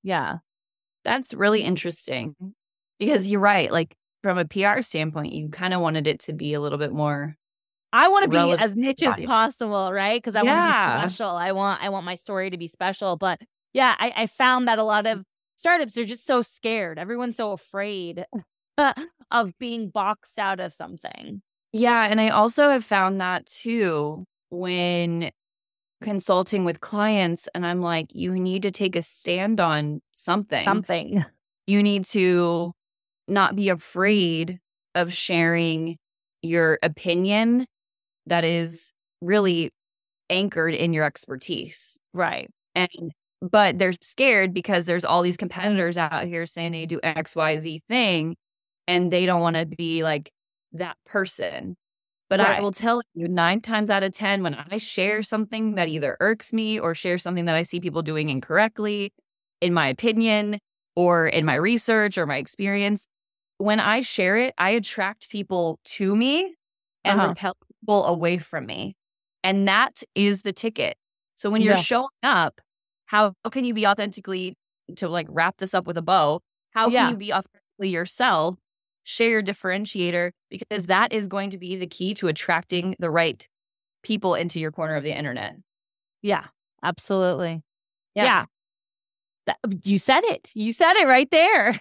Yeah. 0.02 0.38
That's 1.04 1.32
really 1.32 1.62
interesting 1.62 2.34
because 2.98 3.28
you're 3.28 3.40
right. 3.40 3.70
Like 3.70 3.94
from 4.22 4.36
a 4.36 4.44
PR 4.44 4.82
standpoint, 4.82 5.32
you 5.32 5.48
kind 5.48 5.72
of 5.72 5.80
wanted 5.80 6.08
it 6.08 6.20
to 6.22 6.32
be 6.32 6.54
a 6.54 6.60
little 6.60 6.78
bit 6.78 6.92
more. 6.92 7.36
I 7.92 8.08
want 8.08 8.24
to 8.24 8.28
be 8.28 8.62
as 8.62 8.76
niche 8.76 9.02
as 9.02 9.18
possible, 9.24 9.92
right? 9.92 10.18
Because 10.18 10.34
I 10.34 10.42
want 10.42 10.72
to 10.72 11.02
be 11.02 11.08
special. 11.08 11.30
I 11.30 11.52
want 11.52 11.82
I 11.82 11.88
want 11.88 12.04
my 12.04 12.16
story 12.16 12.50
to 12.50 12.56
be 12.56 12.68
special. 12.68 13.16
But 13.16 13.40
yeah, 13.72 13.94
I, 13.98 14.12
I 14.16 14.26
found 14.26 14.68
that 14.68 14.78
a 14.78 14.82
lot 14.82 15.06
of 15.06 15.24
startups 15.56 15.96
are 15.96 16.04
just 16.04 16.26
so 16.26 16.42
scared. 16.42 16.98
Everyone's 16.98 17.36
so 17.36 17.52
afraid 17.52 18.24
of 19.30 19.58
being 19.58 19.90
boxed 19.90 20.38
out 20.38 20.60
of 20.60 20.72
something. 20.72 21.42
Yeah. 21.72 22.06
And 22.08 22.20
I 22.20 22.30
also 22.30 22.70
have 22.70 22.84
found 22.84 23.20
that 23.20 23.46
too 23.46 24.24
when 24.50 25.30
consulting 26.02 26.64
with 26.64 26.80
clients. 26.80 27.48
And 27.54 27.66
I'm 27.66 27.80
like, 27.80 28.06
you 28.10 28.32
need 28.32 28.62
to 28.62 28.70
take 28.70 28.96
a 28.96 29.02
stand 29.02 29.60
on 29.60 30.00
something. 30.14 30.64
Something. 30.64 31.24
You 31.66 31.82
need 31.82 32.04
to 32.06 32.72
not 33.28 33.56
be 33.56 33.68
afraid 33.68 34.60
of 34.94 35.12
sharing 35.12 35.98
your 36.42 36.78
opinion 36.82 37.66
that 38.26 38.44
is 38.44 38.92
really 39.20 39.70
anchored 40.30 40.74
in 40.74 40.92
your 40.92 41.04
expertise. 41.04 41.98
Right. 42.12 42.50
And 42.74 42.88
but 43.42 43.78
they're 43.78 43.94
scared 44.00 44.54
because 44.54 44.86
there's 44.86 45.04
all 45.04 45.22
these 45.22 45.36
competitors 45.36 45.98
out 45.98 46.24
here 46.24 46.46
saying 46.46 46.72
they 46.72 46.86
do 46.86 47.00
XYZ 47.02 47.82
thing 47.88 48.36
and 48.88 49.12
they 49.12 49.26
don't 49.26 49.40
want 49.42 49.56
to 49.56 49.66
be 49.66 50.02
like 50.04 50.30
that 50.72 50.96
person. 51.06 51.76
But 52.30 52.40
Right. 52.40 52.58
I 52.58 52.60
will 52.60 52.72
tell 52.72 53.02
you 53.14 53.28
nine 53.28 53.60
times 53.60 53.90
out 53.90 54.02
of 54.02 54.14
10, 54.14 54.42
when 54.42 54.54
I 54.54 54.78
share 54.78 55.22
something 55.22 55.76
that 55.76 55.88
either 55.88 56.16
irks 56.20 56.52
me 56.52 56.78
or 56.80 56.94
share 56.94 57.18
something 57.18 57.44
that 57.46 57.54
I 57.56 57.62
see 57.62 57.80
people 57.80 58.02
doing 58.02 58.30
incorrectly, 58.30 59.12
in 59.60 59.72
my 59.74 59.88
opinion, 59.88 60.58
or 60.96 61.28
in 61.28 61.44
my 61.44 61.54
research 61.56 62.18
or 62.18 62.26
my 62.26 62.36
experience, 62.38 63.06
when 63.58 63.80
I 63.80 64.00
share 64.02 64.36
it, 64.36 64.54
I 64.58 64.70
attract 64.70 65.30
people 65.30 65.78
to 65.84 66.16
me 66.16 66.54
and 67.04 67.20
Uh-huh. 67.20 67.22
repel 67.22 67.56
people 67.80 68.04
away 68.06 68.38
from 68.38 68.66
me. 68.66 68.96
And 69.44 69.66
that 69.68 70.02
is 70.14 70.42
the 70.42 70.52
ticket. 70.52 70.96
So 71.36 71.50
when 71.50 71.62
you're 71.62 71.74
Yeah. 71.76 71.82
showing 71.82 72.08
up, 72.22 72.60
how 73.06 73.34
can 73.50 73.64
you 73.64 73.74
be 73.74 73.86
authentically 73.86 74.54
to 74.96 75.08
like 75.08 75.26
wrap 75.30 75.56
this 75.58 75.74
up 75.74 75.86
with 75.86 75.96
a 75.98 76.02
bow? 76.02 76.40
How 76.72 76.88
Yeah. 76.88 77.04
can 77.04 77.12
you 77.12 77.16
be 77.16 77.32
authentically 77.32 77.90
yourself? 77.90 78.56
Share 79.04 79.30
your 79.30 79.42
differentiator 79.42 80.32
because 80.50 80.86
that 80.86 81.12
is 81.12 81.28
going 81.28 81.50
to 81.50 81.58
be 81.58 81.76
the 81.76 81.86
key 81.86 82.12
to 82.14 82.26
attracting 82.28 82.96
the 82.98 83.10
right 83.10 83.46
people 84.02 84.34
into 84.34 84.58
your 84.58 84.72
corner 84.72 84.96
of 84.96 85.04
the 85.04 85.16
internet. 85.16 85.56
Yeah, 86.22 86.46
absolutely. 86.82 87.62
Yeah. 88.16 88.24
Yeah. 88.24 88.44
That- 89.46 89.58
you 89.86 89.98
said 89.98 90.24
it. 90.24 90.50
You 90.54 90.72
said 90.72 90.94
it 90.94 91.06
right 91.06 91.30
there. 91.30 91.80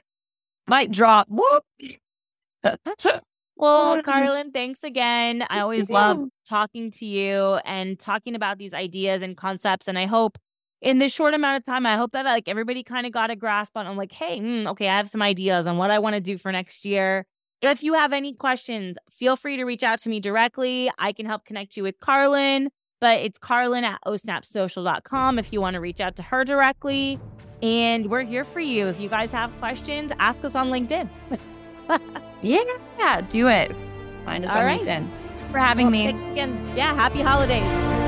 Might 0.68 0.92
drop. 0.92 1.28
Whoop. 1.30 1.64
Well, 3.58 4.02
Karlyn, 4.02 4.54
thanks 4.54 4.84
again. 4.84 5.46
I 5.50 5.60
always 5.60 5.90
love 5.90 6.28
talking 6.48 6.92
to 6.92 7.06
you 7.06 7.60
and 7.66 7.98
talking 7.98 8.36
about 8.36 8.58
these 8.58 8.74
ideas 8.74 9.22
and 9.22 9.38
concepts. 9.38 9.88
And 9.88 9.98
I 9.98 10.06
hope 10.06 10.38
in 10.82 10.98
this 10.98 11.14
short 11.14 11.34
amount 11.34 11.58
of 11.58 11.66
time, 11.66 11.86
I 11.86 11.96
hope 11.96 12.12
that 12.12 12.26
like 12.26 12.48
everybody 12.48 12.84
kind 12.84 13.06
of 13.06 13.14
got 13.14 13.30
a 13.32 13.36
grasp 13.36 13.78
on, 13.78 13.88
I'm 13.88 13.98
like, 13.98 14.12
hey, 14.12 14.40
mm, 14.40 14.68
okay, 14.68 14.90
I 14.90 14.98
have 14.98 15.10
some 15.10 15.22
ideas 15.22 15.68
on 15.68 15.78
what 15.78 15.90
I 15.90 16.00
want 16.00 16.16
to 16.16 16.22
do 16.22 16.38
for 16.38 16.52
next 16.52 16.86
year. 16.86 17.26
If 17.62 17.82
you 17.82 17.94
have 17.94 18.14
any 18.14 18.34
questions, 18.34 18.98
feel 19.12 19.36
free 19.36 19.58
to 19.58 19.64
reach 19.64 19.84
out 19.84 20.00
to 20.00 20.10
me 20.10 20.20
directly. 20.20 20.92
I 21.00 21.14
can 21.14 21.26
help 21.26 21.46
connect 21.46 21.78
you 21.78 21.84
with 21.84 22.00
Karlyn, 22.00 22.68
but 23.00 23.20
it's 23.22 23.40
Karlyn 23.40 23.84
at 23.84 24.00
ohsnapsocial.com 24.06 25.40
if 25.40 25.54
you 25.54 25.62
want 25.62 25.76
to 25.76 25.80
reach 25.80 26.02
out 26.02 26.18
to 26.18 26.24
her 26.24 26.44
directly. 26.44 27.20
And 27.64 28.12
we're 28.12 28.24
here 28.24 28.44
for 28.44 28.60
you. 28.60 28.88
If 28.88 29.00
you 29.00 29.08
guys 29.08 29.32
have 29.32 29.58
questions, 29.60 30.12
ask 30.20 30.44
us 30.44 30.56
on 30.56 30.68
LinkedIn. 30.68 31.10
Yeah, 32.46 33.22
do 33.22 33.48
it. 33.48 33.72
Find 34.24 34.46
us 34.46 34.52
All 34.52 34.58
on 34.58 34.66
right. 34.66 34.82
LinkedIn. 34.82 35.08
For 35.52 35.58
having 35.60 35.88
Well, 35.88 35.92
me. 35.92 36.06
Thanks 36.12 36.32
again. 36.32 36.74
Yeah, 36.76 36.94
happy 36.94 37.22
holidays. 37.22 38.05